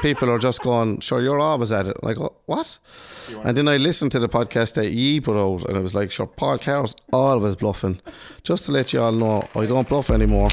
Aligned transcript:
people 0.00 0.30
are 0.30 0.38
just 0.38 0.62
going, 0.62 1.00
sure, 1.00 1.20
you're 1.20 1.40
always 1.40 1.72
at 1.72 1.86
it. 1.86 1.96
Go, 2.00 2.34
what? 2.46 2.78
And 3.44 3.56
then 3.56 3.68
I 3.68 3.76
listened 3.76 4.12
to 4.12 4.18
the 4.18 4.28
podcast 4.28 4.74
that 4.74 4.90
ye 4.90 5.20
put 5.20 5.36
out, 5.36 5.68
and 5.68 5.76
it 5.76 5.80
was 5.80 5.94
like, 5.94 6.10
sure, 6.10 6.26
Paul 6.26 6.58
Carr's 6.58 6.94
always 7.12 7.56
bluffing. 7.56 8.00
Just 8.42 8.66
to 8.66 8.72
let 8.72 8.92
you 8.92 9.00
all 9.00 9.12
know, 9.12 9.44
I 9.54 9.66
don't 9.66 9.88
bluff 9.88 10.10
anymore. 10.10 10.48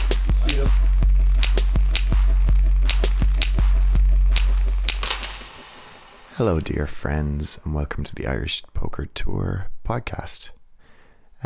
Hello, 6.35 6.59
dear 6.59 6.87
friends, 6.87 7.59
and 7.63 7.73
welcome 7.73 8.03
to 8.03 8.15
the 8.15 8.27
Irish 8.27 8.63
Poker 8.73 9.05
Tour 9.05 9.67
podcast. 9.85 10.51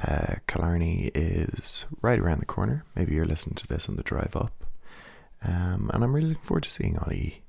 Uh, 0.01 0.35
Killarney 0.47 1.11
is 1.13 1.85
right 2.01 2.17
around 2.17 2.39
the 2.39 2.45
corner. 2.45 2.85
Maybe 2.95 3.13
you're 3.13 3.25
listening 3.25 3.55
to 3.55 3.67
this 3.67 3.89
on 3.89 3.97
the 3.97 4.03
drive 4.03 4.35
up. 4.35 4.63
Um, 5.43 5.91
and 5.93 6.03
I'm 6.03 6.13
really 6.13 6.29
looking 6.29 6.43
forward 6.43 6.63
to 6.63 6.69
seeing 6.69 6.97
Ollie 6.97 7.43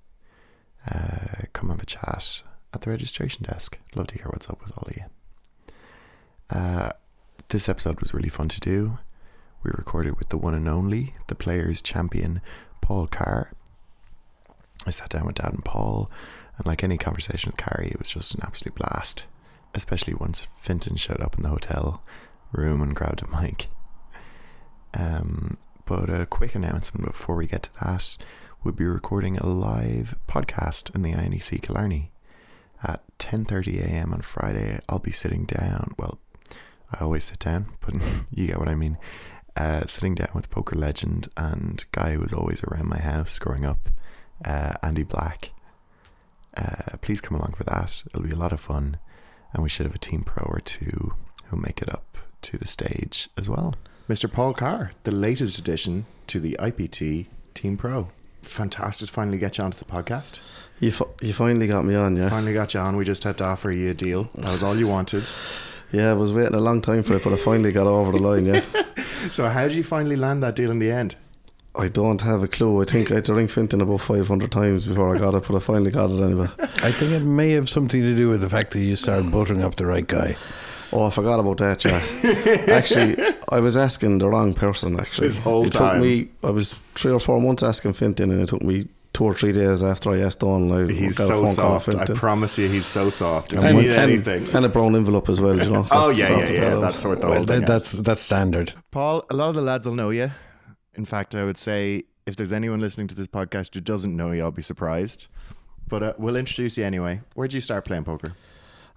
uh, 0.89 1.47
come 1.53 1.71
have 1.71 1.83
a 1.83 1.87
chat 1.87 2.43
at 2.73 2.81
the 2.83 2.91
registration 2.91 3.45
desk. 3.45 3.79
Love 3.95 4.09
to 4.09 4.17
hear 4.17 4.27
what's 4.27 4.49
up 4.49 4.63
with 4.63 4.73
all 4.77 4.85
Ollie. 4.87 5.05
Uh, 6.51 6.91
this 7.49 7.69
episode 7.69 8.01
was 8.01 8.15
really 8.15 8.29
fun 8.29 8.49
to 8.49 8.61
do. 8.61 8.99
We 9.63 9.71
recorded 9.75 10.19
with 10.19 10.31
the 10.31 10.39
one 10.39 10.55
and 10.55 10.69
only, 10.69 11.15
the 11.27 11.35
players 11.35 11.83
champion, 11.83 12.41
Paul 12.81 13.07
Carr. 13.07 13.53
I 14.87 14.91
sat 14.91 15.11
down 15.11 15.27
with 15.27 15.37
Dad 15.37 15.53
and 15.53 15.65
Paul, 15.65 16.11
and 16.57 16.67
like 16.67 16.83
any 16.83 16.97
conversation 16.97 17.51
with 17.51 17.59
Carrie, 17.59 17.91
it 17.91 17.99
was 17.99 18.11
just 18.11 18.35
an 18.35 18.41
absolute 18.43 18.75
blast. 18.75 19.25
Especially 19.75 20.15
once 20.15 20.47
Fintan 20.57 20.97
showed 20.97 21.21
up 21.21 21.37
in 21.37 21.43
the 21.43 21.49
hotel 21.51 22.03
room 22.53 22.83
and 22.83 22.97
grabbed 22.97 23.23
a 23.23 23.41
mic. 23.41 23.69
Um, 24.95 25.59
but 25.85 26.11
a 26.11 26.27
quick 26.27 26.55
announcement 26.55 27.07
before 27.07 27.37
we 27.37 27.47
get 27.47 27.65
to 27.65 27.71
that: 27.81 28.17
we'll 28.63 28.75
be 28.75 28.85
recording 28.85 29.39
a 29.39 29.47
live 29.47 30.17
podcast 30.29 30.95
in 30.95 31.03
the 31.03 31.13
INEC 31.13 31.63
Killarney 31.63 32.11
at 32.83 33.03
10:30 33.19 33.81
a.m. 33.81 34.13
on 34.13 34.21
Friday. 34.21 34.81
I'll 34.89 34.99
be 34.99 35.13
sitting 35.13 35.45
down. 35.45 35.95
Well, 35.99 36.19
I 36.93 37.03
always 37.03 37.25
sit 37.25 37.39
down, 37.39 37.67
but 37.81 37.95
you 38.31 38.49
get 38.49 38.59
what 38.59 38.69
I 38.69 38.75
mean. 38.75 38.99
Uh, 39.57 39.87
sitting 39.87 40.15
down 40.15 40.31
with 40.35 40.51
poker 40.51 40.77
legend 40.77 41.29
and 41.37 41.85
guy 41.93 42.13
who 42.13 42.21
was 42.21 42.33
always 42.33 42.63
around 42.65 42.89
my 42.89 42.99
house 42.99 43.39
growing 43.39 43.65
up, 43.65 43.89
uh, 44.45 44.75
Andy 44.83 45.03
Black. 45.05 45.53
Uh, 46.57 46.97
please 47.01 47.21
come 47.21 47.37
along 47.37 47.55
for 47.57 47.65
that. 47.65 48.03
It'll 48.09 48.23
be 48.23 48.31
a 48.31 48.37
lot 48.37 48.53
of 48.53 48.61
fun, 48.61 48.99
and 49.53 49.63
we 49.63 49.69
should 49.69 49.87
have 49.87 49.95
a 49.95 49.99
team 49.99 50.23
pro 50.23 50.45
or 50.45 50.61
two 50.61 51.15
who 51.47 51.57
make 51.57 51.81
it 51.81 51.89
up 51.89 52.19
to 52.43 52.59
the 52.59 52.67
stage 52.67 53.29
as 53.37 53.49
well. 53.49 53.75
Mr. 54.09 54.31
Paul 54.31 54.55
Carr, 54.55 54.93
the 55.05 55.13
latest 55.13 55.59
addition 55.59 56.05
to 56.27 56.41
the 56.41 56.57
IPT 56.61 57.27
Team 57.55 57.77
Pro. 57.77 58.09
Fantastic 58.43 59.09
to 59.09 59.13
finally 59.13 59.39
get 59.39 59.59
you 59.59 59.65
onto 59.65 59.79
the 59.79 59.85
podcast. 59.85 60.41
You, 60.81 60.93
fi- 60.93 61.05
you 61.21 61.33
finally 61.33 61.67
got 61.67 61.85
me 61.85 61.95
on, 61.95 62.17
yeah? 62.17 62.31
Finally 62.31 62.55
got 62.55 62.73
you 62.75 62.81
on. 62.81 62.97
We 62.97 63.05
just 63.05 63.25
had 63.25 63.37
to 63.39 63.45
offer 63.47 63.71
you 63.77 63.89
a 63.89 63.95
deal. 63.95 64.31
That 64.35 64.51
was 64.53 64.63
all 64.63 64.77
you 64.77 64.89
wanted. 64.89 65.25
Yeah, 65.93 66.11
I 66.11 66.13
was 66.13 66.33
waiting 66.33 66.55
a 66.55 66.61
long 66.61 66.81
time 66.81 67.03
for 67.03 67.15
it, 67.17 67.25
but 67.25 67.33
I 67.33 67.37
finally 67.37 67.73
got 67.73 67.89
over 67.89 68.13
the 68.13 68.19
line, 68.23 68.47
yeah? 68.47 68.63
So, 69.33 69.49
how 69.49 69.67
did 69.67 69.77
you 69.77 69.83
finally 69.83 70.15
land 70.15 70.41
that 70.45 70.55
deal 70.55 70.71
in 70.71 70.79
the 70.79 70.89
end? 70.89 71.17
I 71.75 71.89
don't 71.89 72.21
have 72.21 72.45
a 72.45 72.49
clue. 72.49 72.81
I 72.81 72.85
think 72.85 73.11
I 73.11 73.17
had 73.17 73.25
to 73.25 73.35
ring 73.35 73.49
Fintan 73.49 73.81
about 73.81 74.01
500 74.01 74.53
times 74.53 74.87
before 74.87 75.13
I 75.15 75.19
got 75.19 75.35
it, 75.35 75.45
but 75.49 75.57
I 75.57 75.59
finally 75.59 75.91
got 75.91 76.11
it 76.11 76.23
anyway. 76.23 76.47
I 76.61 76.93
think 76.93 77.11
it 77.11 77.25
may 77.25 77.51
have 77.51 77.69
something 77.69 78.03
to 78.03 78.15
do 78.15 78.29
with 78.29 78.41
the 78.41 78.49
fact 78.49 78.71
that 78.71 78.79
you 78.79 78.95
started 78.95 79.33
buttering 79.33 79.63
up 79.63 79.75
the 79.75 79.87
right 79.87 80.07
guy. 80.07 80.37
Oh, 80.93 81.07
I 81.07 81.11
forgot 81.11 81.41
about 81.41 81.59
that, 81.59 81.85
yeah. 81.85 82.73
actually, 82.73 83.17
I 83.51 83.61
was 83.61 83.77
asking 83.77 84.19
the 84.19 84.29
wrong 84.29 84.55
person, 84.55 84.99
actually. 84.99 85.29
This 85.29 85.39
whole 85.39 85.67
it 85.67 85.73
time. 85.73 85.95
took 85.97 86.03
me, 86.03 86.29
I 86.43 86.51
was 86.51 86.75
three 86.95 87.13
or 87.13 87.21
four 87.21 87.41
months 87.41 87.63
asking 87.63 87.95
Fintan, 87.95 88.31
and 88.31 88.41
it 88.41 88.49
took 88.49 88.63
me 88.63 88.87
two 89.13 89.25
or 89.25 89.35
three 89.35 89.53
days 89.53 89.83
after 89.83 90.11
I 90.13 90.21
asked 90.21 90.41
Dawn. 90.41 90.71
I 90.71 90.93
He's 90.93 91.19
got 91.19 91.25
a 91.25 91.27
so 91.27 91.47
phone 91.47 91.57
call 91.57 91.73
off 91.73 91.85
soft. 91.87 92.11
I 92.11 92.15
promise 92.15 92.59
you, 92.59 92.69
he's 92.69 92.87
so 92.87 93.11
soft. 93.11 93.53
And, 93.53 93.63
you 93.63 93.91
and, 93.91 93.99
anything. 93.99 94.49
and 94.55 94.65
a 94.65 94.69
brown 94.69 94.95
envelope 94.95 95.29
as 95.29 95.41
well, 95.41 95.61
you 95.61 95.71
know. 95.71 95.87
oh, 95.91 96.11
yeah, 96.11 96.31
yeah, 96.31 96.39
yeah. 96.39 96.61
that 96.61 96.73
out. 96.75 96.81
That's 96.83 97.05
what 97.05 97.21
the 97.21 97.27
Well, 97.29 97.45
thing 97.45 97.61
that, 97.61 97.67
that's 97.67 97.93
that's 97.93 98.23
standard. 98.23 98.73
Paul, 98.93 99.25
a 99.31 99.35
lot 99.35 99.49
of 99.49 99.57
the 99.57 99.63
lads 99.63 99.87
will 99.87 99.97
know 99.97 100.11
you. 100.11 100.31
In 100.95 101.05
fact, 101.05 101.35
I 101.35 101.45
would 101.45 101.57
say 101.57 102.05
if 102.27 102.37
there's 102.37 102.53
anyone 102.53 102.81
listening 102.81 103.09
to 103.09 103.15
this 103.15 103.27
podcast 103.27 103.75
who 103.75 103.81
doesn't 103.81 104.17
know 104.17 104.31
you, 104.31 104.43
I'll 104.43 104.51
be 104.53 104.63
surprised. 104.63 105.27
But 105.89 106.03
uh, 106.05 106.13
we'll 106.19 106.37
introduce 106.37 106.79
you 106.79 106.85
anyway. 106.85 107.21
Where 107.35 107.49
did 107.49 107.55
you 107.55 107.61
start 107.61 107.85
playing 107.85 108.05
poker? 108.05 108.35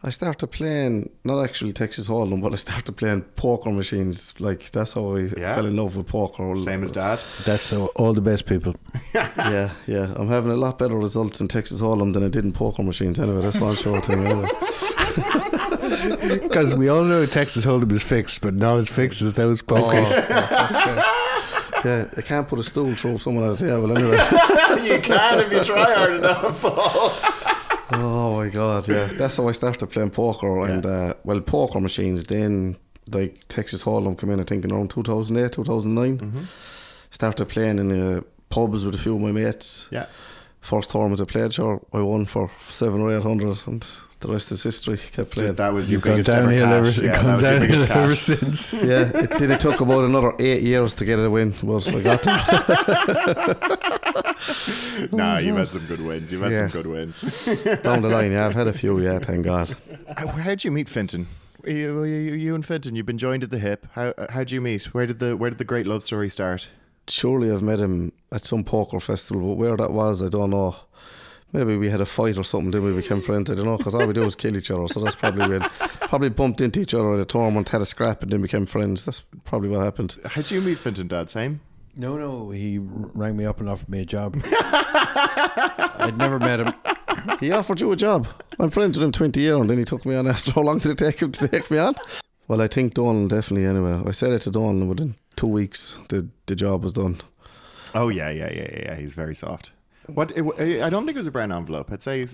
I 0.05 0.09
started 0.09 0.47
playing, 0.47 1.09
not 1.23 1.41
actually 1.41 1.71
Texas 1.71 2.09
Hold'em, 2.09 2.41
but 2.41 2.51
I 2.51 2.55
started 2.57 2.97
playing 2.97 3.21
poker 3.37 3.71
machines. 3.71 4.33
Like, 4.37 4.69
that's 4.71 4.93
how 4.93 5.15
I 5.15 5.29
Yeah. 5.37 5.55
fell 5.55 5.65
in 5.65 5.77
love 5.77 5.95
with 5.95 6.07
poker. 6.07 6.57
Same 6.57 6.83
as 6.83 6.91
dad. 6.91 7.21
That's 7.45 7.63
so 7.63 7.85
all 7.95 8.13
the 8.13 8.21
best 8.21 8.45
people. 8.45 8.75
Yeah, 9.13 9.69
yeah. 9.87 10.13
I'm 10.15 10.27
having 10.27 10.51
a 10.51 10.55
lot 10.57 10.77
better 10.79 10.97
results 10.97 11.39
in 11.41 11.47
Texas 11.47 11.79
Hold'em 11.81 12.13
than 12.13 12.23
I 12.23 12.27
did 12.29 12.43
in 12.43 12.51
poker 12.51 12.83
machines 12.83 13.19
anyway. 13.19 13.41
That's 13.41 13.59
one 13.59 13.75
sure 13.75 14.01
thing. 14.01 14.25
Anyway. 14.25 14.49
Because 16.41 16.75
we 16.75 16.87
all 16.89 17.03
know 17.03 17.25
Texas 17.25 17.65
Hold'em 17.65 17.91
is 17.91 18.03
fixed, 18.03 18.41
but 18.41 18.53
not 18.55 18.77
as 18.79 18.89
fixed 18.89 19.21
as 19.21 19.33
those 19.35 19.61
pokers. 19.61 20.11
Oh, 20.11 21.03
yeah, 21.85 22.05
I 22.15 22.21
can't 22.21 22.47
put 22.47 22.59
a 22.59 22.63
stool 22.63 22.93
through 22.95 23.17
someone 23.17 23.43
at 23.49 23.57
the 23.57 23.67
table 23.67 23.95
anyway. 23.95 24.17
you 24.89 24.99
can 25.01 25.39
if 25.39 25.51
you 25.51 25.63
try 25.63 25.93
hard 25.93 26.13
enough, 26.15 26.61
Paul. 26.61 27.11
Oh 27.93 28.37
my 28.37 28.49
god, 28.49 28.87
yeah. 28.87 29.05
That's 29.05 29.37
how 29.37 29.47
I 29.47 29.51
started 29.51 29.87
playing 29.87 30.11
poker 30.11 30.65
and 30.67 30.85
uh, 30.85 31.13
well 31.23 31.41
poker 31.41 31.79
machines 31.79 32.25
then 32.25 32.77
like 33.11 33.47
Texas 33.47 33.83
Hold'em 33.83 34.17
came 34.17 34.31
in 34.31 34.39
I 34.39 34.43
think 34.43 34.65
in 34.65 34.71
around 34.71 34.89
2008, 34.89 35.51
2009. 35.51 36.17
Mm-hmm. 36.17 36.43
Started 37.11 37.45
playing 37.47 37.79
in 37.79 37.91
uh, 37.91 38.21
pubs 38.49 38.85
with 38.85 38.95
a 38.95 38.97
few 38.97 39.15
of 39.15 39.21
my 39.21 39.31
mates. 39.31 39.87
Yeah. 39.91 40.05
First 40.61 40.91
tournament 40.91 41.19
I 41.19 41.25
played, 41.25 41.53
sure, 41.53 41.81
I 41.91 41.99
won 41.99 42.25
for 42.25 42.49
seven 42.69 43.01
or 43.01 43.15
eight 43.15 43.23
hundred 43.23 43.57
and 43.67 43.85
the 44.23 44.31
rest 44.31 44.51
is 44.51 44.63
history. 44.63 44.97
Kept 44.97 45.31
playing. 45.31 45.55
That 45.55 45.73
was 45.73 45.89
your 45.89 45.97
You've 45.97 46.03
gone 46.03 46.13
biggest 46.13 46.29
ever 46.29 46.49
downhill 46.49 46.73
ever, 46.73 46.91
cash. 46.91 47.03
Yeah, 47.03 47.21
gone 47.21 47.33
was 47.33 47.41
your 47.41 47.59
downhill 47.59 47.91
ever 47.91 48.15
since. 48.15 48.73
yeah, 48.83 49.11
it 49.13 49.37
did. 49.37 49.51
It 49.51 49.59
took 49.59 49.81
about 49.81 50.05
another 50.05 50.33
eight 50.39 50.61
years 50.61 50.93
to 50.95 51.05
get 51.05 51.19
it 51.19 51.25
a 51.25 51.29
win, 51.29 51.53
but 51.61 51.87
I 51.89 52.01
got 52.01 52.21
it. 52.25 53.99
Nah, 55.11 55.37
you've 55.37 55.57
had 55.57 55.69
some 55.69 55.85
good 55.85 56.01
wins. 56.01 56.31
You've 56.31 56.41
had 56.41 56.57
some 56.57 56.69
good 56.69 56.87
wins. 56.87 57.21
down 57.83 58.01
the 58.01 58.09
line. 58.09 58.31
Yeah, 58.31 58.45
I've 58.47 58.55
had 58.55 58.67
a 58.67 58.73
few. 58.73 58.99
Yeah, 58.99 59.19
thank 59.19 59.43
God. 59.45 59.75
How- 60.17 60.27
How'd 60.27 60.63
you 60.63 60.71
meet 60.71 60.87
Fintan? 60.89 61.27
You, 61.65 62.03
you, 62.03 62.33
you 62.33 62.55
and 62.55 62.65
Fintan, 62.65 62.95
you've 62.95 63.05
been 63.05 63.17
joined 63.17 63.43
at 63.43 63.49
the 63.49 63.59
hip. 63.59 63.87
How 63.93 64.13
how'd 64.29 64.51
you 64.51 64.59
meet? 64.59 64.93
Where 64.93 65.05
did 65.05 65.19
the 65.19 65.37
where 65.37 65.49
did 65.49 65.59
the 65.59 65.63
great 65.65 65.87
love 65.87 66.03
story 66.03 66.29
start? 66.29 66.69
Surely 67.07 67.49
I've 67.51 67.61
met 67.61 67.79
him 67.79 68.11
at 68.31 68.45
some 68.45 68.63
poker 68.63 68.99
festival, 68.99 69.49
but 69.49 69.55
where 69.55 69.77
that 69.77 69.91
was, 69.91 70.21
I 70.23 70.27
don't 70.29 70.49
know. 70.49 70.75
Maybe 71.53 71.77
we 71.77 71.89
had 71.89 72.01
a 72.01 72.05
fight 72.05 72.37
or 72.37 72.43
something, 72.43 72.71
then 72.71 72.83
we 72.83 72.95
became 72.95 73.21
friends. 73.21 73.49
I 73.51 73.55
don't 73.55 73.65
know, 73.65 73.77
because 73.77 73.93
all 73.93 74.07
we 74.07 74.13
do 74.13 74.23
is 74.23 74.35
kill 74.35 74.57
each 74.57 74.71
other. 74.71 74.87
So 74.87 74.99
that's 75.01 75.15
probably 75.15 75.47
when 75.47 75.61
probably 76.07 76.29
bumped 76.29 76.61
into 76.61 76.79
each 76.81 76.93
other 76.93 77.13
at 77.13 77.19
a 77.19 77.25
tournament, 77.25 77.69
had 77.69 77.81
a 77.81 77.85
scrap, 77.85 78.23
and 78.23 78.31
then 78.31 78.41
became 78.41 78.65
friends. 78.65 79.05
That's 79.05 79.21
probably 79.45 79.69
what 79.69 79.81
happened. 79.83 80.17
How'd 80.25 80.49
you 80.49 80.61
meet 80.61 80.79
Fintan, 80.79 81.07
Dad? 81.07 81.29
Same. 81.29 81.59
No, 81.95 82.17
no, 82.17 82.49
he 82.49 82.79
rang 82.79 83.37
me 83.37 83.45
up 83.45 83.59
and 83.59 83.69
offered 83.69 83.89
me 83.89 84.01
a 84.01 84.05
job. 84.05 84.41
I'd 84.45 86.15
never 86.17 86.39
met 86.39 86.59
him. 86.59 86.73
He 87.39 87.51
offered 87.51 87.79
you 87.81 87.91
a 87.91 87.95
job. 87.95 88.27
I'm 88.59 88.69
friends 88.69 88.97
with 88.97 89.03
him 89.05 89.11
20 89.11 89.39
years, 89.39 89.61
and 89.61 89.69
then 89.69 89.77
he 89.77 89.85
took 89.85 90.05
me 90.05 90.15
on 90.15 90.27
after 90.27 90.51
how 90.55 90.61
long 90.61 90.79
did 90.79 90.91
it 90.91 90.97
take 90.97 91.21
him 91.21 91.31
to 91.31 91.47
take 91.47 91.69
me 91.69 91.77
on? 91.77 91.95
Well, 92.47 92.61
I 92.61 92.67
think 92.67 92.95
Donal 92.95 93.27
definitely 93.27 93.67
anyway. 93.67 94.01
I 94.05 94.11
said 94.11 94.31
it 94.33 94.41
to 94.43 94.51
Donal, 94.51 94.69
and 94.81 94.89
within 94.89 95.15
two 95.35 95.47
weeks, 95.47 95.99
the, 96.09 96.27
the 96.47 96.55
job 96.55 96.83
was 96.83 96.93
done. 96.93 97.21
Oh 97.95 98.09
yeah, 98.09 98.29
yeah, 98.29 98.51
yeah, 98.51 98.69
yeah. 98.71 98.79
yeah. 98.85 98.95
He's 98.95 99.13
very 99.13 99.35
soft. 99.35 99.71
What? 100.07 100.31
It, 100.35 100.81
I 100.81 100.89
don't 100.89 101.05
think 101.05 101.15
it 101.15 101.19
was 101.19 101.27
a 101.27 101.31
brown 101.31 101.51
envelope. 101.51 101.91
I'd 101.91 102.03
say 102.03 102.27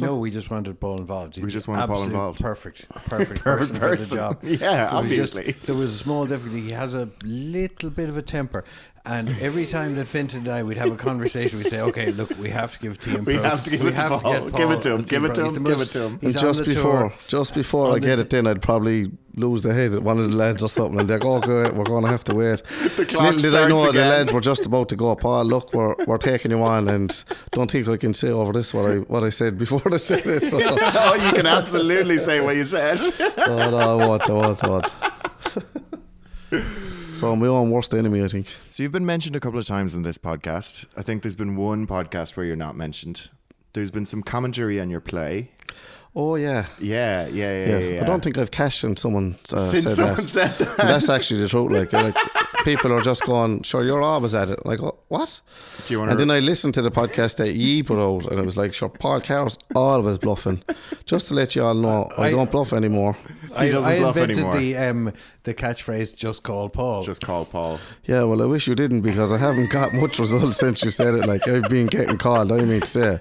No, 0.00 0.16
we 0.16 0.30
just 0.30 0.50
wanted 0.50 0.80
Paul 0.80 0.98
involved. 0.98 1.36
He's 1.36 1.44
We 1.44 1.50
just 1.52 1.68
wanted 1.68 1.86
Paul 1.86 2.02
involved. 2.04 2.40
Perfect, 2.40 2.88
perfect, 3.06 3.42
Perfect 3.42 3.44
person, 3.44 3.76
for 3.76 3.94
the 3.96 4.16
job. 4.16 4.38
Yeah, 4.42 4.98
It 4.98 5.02
was 5.02 5.10
just- 5.16 5.34
obviously. 5.36 5.52
there 5.66 5.76
was 5.76 5.94
a 5.94 5.98
small 5.98 6.26
difficulty. 6.26 6.62
He 6.62 6.70
has 6.72 6.94
a 6.94 7.10
little 7.22 7.90
bit 7.90 8.08
of 8.08 8.16
a 8.18 8.22
temper, 8.22 8.64
and 9.06 9.28
every 9.40 9.66
time 9.66 9.96
that 9.96 10.06
Fintan 10.06 10.40
and 10.40 10.48
I 10.48 10.62
would 10.62 10.76
have 10.78 10.90
a 10.90 10.96
conversation, 10.96 11.58
we'd 11.58 11.68
say, 11.68 11.80
"Okay, 11.80 12.10
look, 12.12 12.30
we 12.38 12.48
have 12.50 12.72
to 12.72 12.78
give 12.80 12.98
Team 12.98 13.24
We 13.24 13.34
Pro- 13.34 13.42
have 13.42 13.62
to 13.64 13.70
give 13.70 13.80
we 13.82 13.88
it 13.88 13.96
to 13.96 14.02
have 14.02 14.22
Paul. 14.22 14.32
get 14.48 14.54
Give 14.56 14.70
it 14.70 14.82
to 14.82 14.92
him. 14.92 15.02
Give 15.02 15.24
it 15.24 15.34
to 15.34 15.44
him. 15.44 15.62
Give 15.64 15.80
it 15.80 15.92
to 15.92 16.02
him. 16.04 16.18
he's 16.20 16.36
and 16.36 16.44
on 16.44 16.48
just 16.54 16.64
the 16.64 16.74
before, 16.74 16.98
tour. 17.10 17.12
just 17.28 17.54
before 17.54 17.88
On 17.88 17.96
I 17.96 17.98
get 17.98 18.16
t- 18.16 18.22
it, 18.22 18.30
then 18.30 18.46
I'd 18.46 18.62
probably 18.62 19.10
lose 19.36 19.60
the 19.62 19.74
head. 19.74 19.94
At 19.94 20.02
one 20.02 20.18
of 20.18 20.30
the 20.30 20.36
lads 20.36 20.62
or 20.62 20.68
something, 20.70 21.00
and 21.00 21.10
they're 21.10 21.18
go, 21.18 21.34
okay, 21.36 21.70
we're 21.76 21.84
going 21.84 22.04
to 22.04 22.10
have 22.10 22.24
to 22.24 22.34
wait. 22.34 22.62
The 22.96 23.04
clock 23.04 23.34
Little 23.34 23.42
did 23.50 23.54
I 23.54 23.68
know 23.68 23.80
starts 23.80 23.96
the 23.96 24.00
again. 24.00 24.08
lads 24.10 24.32
were 24.32 24.40
just 24.40 24.64
about 24.66 24.88
to 24.90 24.96
go. 24.96 25.14
Paul, 25.16 25.44
look, 25.44 25.74
we're 25.74 25.94
we're 26.06 26.16
taking 26.18 26.50
you 26.52 26.62
on, 26.62 26.88
and 26.88 27.24
don't 27.52 27.70
think 27.70 27.88
I 27.88 27.96
can 27.98 28.14
say 28.14 28.30
over 28.30 28.52
this 28.52 28.72
what 28.72 28.90
I 28.90 28.94
what 28.98 29.22
I 29.24 29.28
said 29.30 29.58
before 29.58 29.82
I 29.92 29.96
said 29.98 30.24
it. 30.24 30.48
So, 30.48 30.58
oh 30.62 30.76
oh, 30.80 31.14
you 31.16 31.32
can 31.32 31.46
absolutely 31.46 32.16
say 32.18 32.40
what 32.40 32.56
you 32.56 32.64
said. 32.64 33.00
oh, 33.20 33.70
no, 33.70 33.76
I 33.76 33.94
won't, 34.06 34.30
I 34.30 34.32
won't, 34.32 34.64
I 34.64 34.68
won't. 34.70 34.94
So 37.14 37.34
my 37.36 37.46
own 37.46 37.70
worst 37.70 37.94
enemy, 37.94 38.22
I 38.24 38.28
think. 38.28 38.48
So 38.70 38.82
you've 38.82 38.92
been 38.92 39.06
mentioned 39.06 39.36
a 39.36 39.40
couple 39.40 39.58
of 39.58 39.64
times 39.66 39.94
in 39.94 40.02
this 40.02 40.18
podcast. 40.18 40.84
I 40.96 41.02
think 41.02 41.22
there's 41.22 41.36
been 41.36 41.56
one 41.56 41.86
podcast 41.86 42.36
where 42.36 42.44
you're 42.44 42.56
not 42.56 42.76
mentioned. 42.76 43.30
There's 43.72 43.90
been 43.92 44.04
some 44.06 44.22
commentary 44.22 44.80
on 44.80 44.90
your 44.90 45.00
play. 45.00 45.50
Oh 46.16 46.34
yeah, 46.36 46.66
Yeah, 46.80 47.26
yeah, 47.26 47.28
yeah. 47.28 47.66
yeah. 47.66 47.78
yeah, 47.78 47.88
yeah. 47.96 48.00
I 48.02 48.04
don't 48.04 48.22
think 48.22 48.36
I've 48.38 48.50
cashed 48.50 48.84
in 48.84 48.96
someone 48.96 49.36
uh, 49.52 49.58
Since 49.58 49.84
said 49.84 49.94
someone 49.94 50.16
that. 50.16 50.22
said 50.28 50.50
that. 50.58 50.76
That's 50.76 51.08
actually 51.08 51.40
the 51.40 51.48
truth. 51.48 51.70
Like, 51.72 51.92
like 51.92 52.16
people 52.64 52.92
are 52.92 53.00
just 53.02 53.24
going, 53.24 53.62
"Sure, 53.62 53.84
you're 53.84 54.02
always 54.02 54.34
at 54.34 54.48
it." 54.50 54.64
Like, 54.66 54.82
"Oh, 54.82 54.96
what? 55.08 55.40
Do 55.86 55.92
you 55.94 55.98
want 55.98 56.10
And 56.10 56.18
to? 56.18 56.24
then 56.24 56.34
I 56.36 56.40
listened 56.40 56.74
to 56.74 56.82
the 56.82 56.90
podcast 56.90 57.36
that 57.36 57.52
ye 57.54 57.82
put 57.82 57.98
out, 57.98 58.30
and 58.30 58.38
it 58.40 58.44
was 58.44 58.56
like, 58.56 58.74
"Sure, 58.74 58.88
Paul 58.88 59.20
Carr's 59.20 59.58
always 59.74 60.18
bluffing." 60.18 60.62
Just 61.04 61.28
to 61.28 61.34
let 61.34 61.54
you 61.54 61.62
all 61.62 61.74
know, 61.74 62.10
I, 62.16 62.28
I- 62.28 62.30
don't 62.30 62.50
bluff 62.50 62.72
anymore. 62.72 63.16
I, 63.56 63.68
doesn't 63.70 63.92
I 63.92 63.98
bluff 64.00 64.16
invented 64.16 64.38
anymore. 64.38 64.58
the 64.58 64.76
um, 64.76 65.12
the 65.44 65.54
catchphrase 65.54 66.14
"Just 66.14 66.42
call 66.42 66.68
Paul." 66.68 67.02
Just 67.02 67.22
call 67.22 67.44
Paul. 67.44 67.78
Yeah, 68.04 68.24
well, 68.24 68.42
I 68.42 68.46
wish 68.46 68.66
you 68.66 68.74
didn't 68.74 69.02
because 69.02 69.32
I 69.32 69.38
haven't 69.38 69.70
got 69.70 69.92
much 69.94 70.18
results 70.18 70.56
since 70.56 70.82
you 70.82 70.90
said 70.90 71.14
it. 71.14 71.26
Like 71.26 71.46
I've 71.46 71.68
been 71.68 71.86
getting 71.86 72.18
called. 72.18 72.50
I 72.50 72.56
mean 72.64 72.80
to 72.80 72.86
say, 72.86 73.20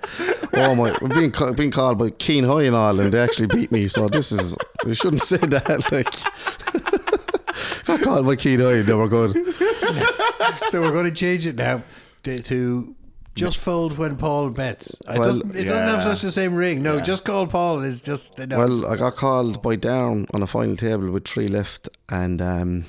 oh 0.53 0.73
my, 0.73 0.91
I've 0.93 1.09
been 1.09 1.31
ca- 1.31 1.53
been 1.53 1.69
called 1.69 1.99
by 1.99 2.09
Keen 2.11 2.45
High 2.45 2.63
and 2.63 2.75
all, 2.75 2.99
and 2.99 3.13
they 3.13 3.19
actually 3.19 3.47
beat 3.47 3.71
me. 3.71 3.87
So 3.87 4.07
this 4.09 4.31
is 4.31 4.57
you 4.85 4.93
shouldn't 4.95 5.21
say 5.21 5.37
that. 5.37 5.91
Like 5.91 6.82
got 7.85 8.01
called 8.01 8.25
by 8.25 8.35
Keen 8.35 8.59
High, 8.59 8.81
they 8.81 8.93
were 8.93 9.07
good. 9.07 9.33
so 10.69 10.81
we're 10.81 10.91
going 10.91 11.05
to 11.05 11.11
change 11.11 11.45
it 11.45 11.55
now 11.55 11.83
to, 12.23 12.41
to 12.41 12.95
just 13.35 13.57
fold 13.57 13.97
when 13.97 14.15
Paul 14.15 14.49
bets. 14.49 14.93
It, 14.93 15.07
Well, 15.07 15.23
doesn't, 15.23 15.55
it 15.55 15.65
doesn't 15.65 15.87
have 15.87 16.03
such 16.03 16.21
the 16.21 16.31
same 16.31 16.55
ring. 16.55 16.83
No, 16.83 16.99
just 16.99 17.25
call 17.25 17.47
Paul 17.47 17.83
It's 17.83 18.01
just 18.01 18.37
no. 18.37 18.57
Well, 18.57 18.85
I 18.85 18.95
got 18.95 19.15
called 19.15 19.61
by 19.61 19.75
Down 19.75 20.27
on 20.33 20.43
a 20.43 20.47
final 20.47 20.75
table 20.75 21.09
with 21.11 21.27
three 21.27 21.47
left, 21.47 21.89
and 22.09 22.41
um, 22.41 22.85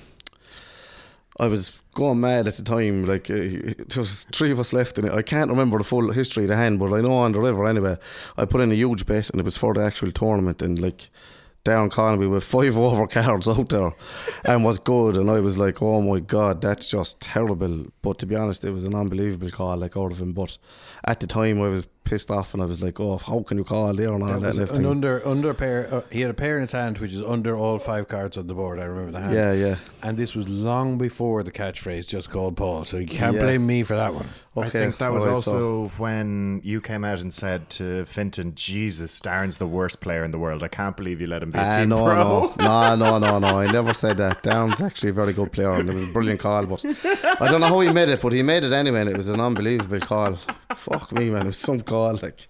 I 1.38 1.46
was 1.46 1.80
going 1.94 2.20
mad 2.20 2.46
at 2.46 2.56
the 2.56 2.62
time. 2.62 3.06
Like 3.06 3.30
uh, 3.30 3.36
there 3.36 3.86
was 3.96 4.24
three 4.32 4.50
of 4.50 4.60
us 4.60 4.72
left 4.72 4.98
in 4.98 5.06
it. 5.06 5.12
I 5.12 5.22
can't 5.22 5.50
remember 5.50 5.78
the 5.78 5.84
full 5.84 6.12
history 6.12 6.44
of 6.44 6.50
the 6.50 6.56
hand, 6.56 6.78
but 6.78 6.92
I 6.92 7.00
know 7.00 7.14
on 7.14 7.32
the 7.32 7.40
river 7.40 7.66
anyway. 7.66 7.96
I 8.36 8.44
put 8.44 8.60
in 8.60 8.70
a 8.70 8.76
huge 8.76 9.06
bet, 9.06 9.30
and 9.30 9.40
it 9.40 9.44
was 9.44 9.56
for 9.56 9.74
the 9.74 9.84
actual 9.84 10.12
tournament, 10.12 10.62
and 10.62 10.78
like. 10.78 11.10
Down 11.64 11.88
me 12.18 12.26
with 12.26 12.44
five 12.44 12.76
over 12.86 13.06
cards 13.06 13.48
out 13.48 13.70
there 13.70 13.92
and 14.44 14.64
was 14.64 14.78
good. 14.78 15.16
And 15.16 15.30
I 15.30 15.40
was 15.40 15.56
like 15.56 15.80
oh 15.82 16.02
my 16.02 16.20
god 16.20 16.60
that's 16.60 16.88
just 16.88 17.20
terrible. 17.20 17.86
But 18.02 18.18
to 18.18 18.26
be 18.26 18.36
honest 18.36 18.64
it 18.64 18.70
was 18.70 18.84
an 18.84 18.94
unbelievable 18.94 19.50
call 19.50 19.78
like 19.78 19.96
out 19.96 20.12
of 20.12 20.20
him. 20.20 20.32
But 20.32 20.58
at 21.04 21.20
the 21.20 21.26
time 21.26 21.62
I 21.62 21.68
was 21.68 21.86
pissed 22.04 22.30
off 22.30 22.52
and 22.54 22.62
I 22.62 22.66
was 22.66 22.82
like 22.82 23.00
oh 23.00 23.16
how 23.18 23.42
can 23.42 23.56
you 23.58 23.64
call 23.64 23.92
there 23.94 24.12
and 24.12 24.22
all 24.22 24.40
That 24.40 24.54
that, 24.56 24.70
and 24.70 24.78
an 24.80 24.86
under 24.86 25.26
under 25.26 25.54
pair. 25.54 25.88
Uh, 25.92 26.02
he 26.10 26.20
had 26.20 26.30
a 26.30 26.34
pair 26.34 26.56
in 26.56 26.60
his 26.62 26.72
hand, 26.72 26.98
which 26.98 27.12
is 27.12 27.24
under 27.24 27.56
all 27.56 27.78
five 27.78 28.08
cards 28.08 28.36
on 28.36 28.46
the 28.46 28.54
board. 28.54 28.78
I 28.78 28.84
remember 28.84 29.12
the 29.12 29.20
hand. 29.20 29.34
yeah 29.34 29.52
yeah 29.52 29.76
And 30.02 30.16
this 30.18 30.34
was 30.34 30.48
long 30.48 30.98
before 30.98 31.42
the 31.42 31.52
catchphrase 31.52 32.06
"Just 32.06 32.30
call 32.30 32.52
Paul," 32.52 32.84
so 32.84 32.98
you 32.98 33.06
can't 33.06 33.36
Yeah. 33.36 33.42
blame 33.42 33.66
me 33.66 33.82
for 33.84 33.96
that 33.96 34.12
one. 34.14 34.28
I 34.56 34.68
think 34.68 34.98
that 34.98 35.12
was 35.12 35.26
alright, 35.26 35.42
so- 35.42 35.52
also 35.52 35.92
when 35.96 36.60
you 36.62 36.80
came 36.80 37.02
out 37.04 37.18
and 37.18 37.32
said 37.34 37.68
to 37.70 38.04
Fintan, 38.04 38.54
"Jesus, 38.54 39.18
Darren's 39.20 39.58
the 39.58 39.66
worst 39.66 40.00
player 40.00 40.22
in 40.24 40.30
the 40.30 40.38
world. 40.38 40.62
I 40.62 40.68
can't 40.68 40.96
believe 40.96 41.20
you 41.20 41.26
let 41.26 41.42
him 41.42 41.50
be 41.50 41.58
a 41.58 41.62
Ah, 41.62 41.76
team 41.76 41.88
no, 41.88 42.04
pro." 42.04 42.14
no, 42.14 42.54
no, 42.60 42.94
no, 42.96 43.18
no, 43.18 43.38
no. 43.40 43.58
I 43.60 43.66
never 43.72 43.92
said 43.94 44.16
that. 44.18 44.42
Darren's 44.44 44.80
actually 44.80 45.10
a 45.10 45.12
very 45.12 45.32
good 45.32 45.50
player, 45.50 45.72
and 45.72 45.88
it 45.88 45.94
was 45.94 46.04
a 46.08 46.12
brilliant 46.12 46.38
call. 46.40 46.66
But 46.66 46.84
I 47.40 47.48
don't 47.50 47.60
know 47.62 47.66
how 47.66 47.80
he 47.80 47.90
made 47.90 48.10
it, 48.10 48.20
but 48.22 48.32
he 48.32 48.42
made 48.44 48.62
it 48.62 48.72
anyway, 48.72 49.00
and 49.00 49.10
it 49.10 49.16
was 49.16 49.28
an 49.28 49.40
unbelievable 49.40 49.98
call. 50.00 50.38
Fuck 50.74 51.12
me, 51.12 51.30
man, 51.30 51.42
it 51.42 51.46
was 51.46 51.56
some 51.58 51.80
call. 51.80 52.14
Like, 52.22 52.46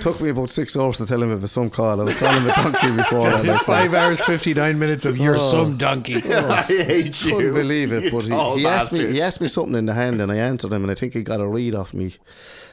took 0.00 0.20
me 0.20 0.30
about 0.30 0.50
six 0.50 0.76
hours 0.76 0.98
to 0.98 1.06
tell 1.06 1.22
him 1.22 1.32
it 1.32 1.40
was 1.40 1.52
some 1.52 1.70
call. 1.70 2.00
I 2.00 2.04
was 2.04 2.14
calling 2.18 2.42
him 2.42 2.50
a 2.50 2.54
donkey 2.54 2.90
before. 2.96 3.22
that, 3.22 3.44
like, 3.44 3.62
Five 3.62 3.94
hours, 3.94 4.20
fifty 4.22 4.54
nine 4.54 4.78
minutes 4.78 5.04
of 5.04 5.16
"You're 5.18 5.36
Oh. 5.36 5.38
some 5.38 5.76
donkey." 5.76 6.16
I 6.32 6.62
hate 6.62 7.24
you. 7.24 7.36
couldn't 7.36 7.54
believe 7.62 7.92
it, 7.92 8.04
you 8.04 8.10
but 8.10 8.24
he, 8.24 8.60
he 8.60 8.66
asked 8.66 8.92
me. 8.92 9.06
He 9.06 9.22
asked 9.22 9.40
me 9.40 9.48
something 9.48 9.74
in 9.76 9.86
the 9.86 9.94
hand, 9.94 10.20
and 10.20 10.30
I 10.32 10.36
answered 10.36 10.72
him, 10.72 10.82
and 10.82 10.90
I 10.90 10.94
think 10.94 11.12
he 11.14 11.22
got 11.22 11.40
a 11.40 11.46
read 11.46 11.74
off 11.74 11.94
me. 11.94 12.14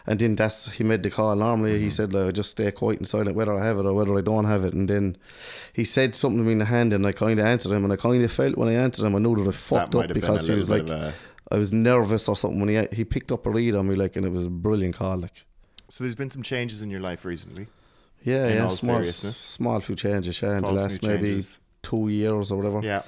And 0.07 0.19
then 0.19 0.35
that's 0.35 0.71
he 0.75 0.83
made 0.83 1.01
the 1.01 1.09
call. 1.09 1.35
Normally 1.35 1.71
Mm-hmm. 1.71 1.83
he 1.83 1.89
said 1.89 2.13
like, 2.13 2.33
just 2.33 2.51
stay 2.51 2.69
quiet 2.71 2.99
and 2.99 3.07
silent 3.07 3.35
whether 3.35 3.55
I 3.57 3.65
have 3.65 3.79
it 3.79 3.85
or 3.87 3.93
whether 3.93 4.15
I 4.15 4.21
don't 4.21 4.45
have 4.45 4.63
it. 4.63 4.73
And 4.75 4.87
then 4.87 5.17
he 5.73 5.83
said 5.83 6.13
something 6.13 6.37
to 6.39 6.43
me 6.43 6.51
in 6.51 6.59
the 6.59 6.65
hand, 6.65 6.93
and 6.93 7.05
I 7.07 7.11
kind 7.11 7.39
of 7.39 7.45
answered 7.45 7.71
him, 7.71 7.83
and 7.83 7.91
I 7.91 7.95
kind 7.95 8.23
of 8.23 8.31
felt 8.31 8.55
when 8.57 8.69
I 8.69 8.73
answered 8.73 9.05
him, 9.05 9.15
I 9.15 9.19
knew 9.19 9.35
that 9.35 9.49
I 9.49 9.51
fucked 9.51 9.95
might 9.95 10.09
up 10.11 10.13
because 10.13 10.45
he 10.47 10.53
was 10.53 10.69
like, 10.69 10.85
bit 10.85 10.93
of 10.95 11.13
I 11.51 11.57
was 11.57 11.71
nervous 11.71 12.27
or 12.27 12.35
something 12.35 12.59
when 12.59 12.69
he 12.69 12.95
he 12.95 13.03
picked 13.05 13.31
up 13.31 13.45
a 13.45 13.49
read 13.51 13.75
on 13.75 13.87
me 13.87 13.95
like, 13.95 14.15
and 14.15 14.25
it 14.25 14.31
was 14.31 14.45
a 14.45 14.49
brilliant 14.49 14.95
call. 14.95 15.17
Like, 15.17 15.45
So 15.89 16.03
there's 16.03 16.15
been 16.15 16.31
some 16.31 16.43
changes 16.43 16.81
in 16.81 16.89
your 16.89 17.01
life 17.01 17.23
recently. 17.25 17.67
yeah, 18.23 18.47
In 18.47 18.55
yeah, 18.55 18.63
all 18.63 18.69
small, 18.71 18.95
seriousness. 19.01 19.37
small 19.37 19.79
few 19.81 19.95
changes, 19.95 20.41
yeah, 20.41 20.57
in 20.57 20.63
the 20.63 20.71
last 20.71 21.03
maybe 21.03 21.27
changes. 21.27 21.59
two 21.83 22.09
years 22.09 22.51
or 22.51 22.57
whatever. 22.57 22.81
Yeah, 22.81 23.03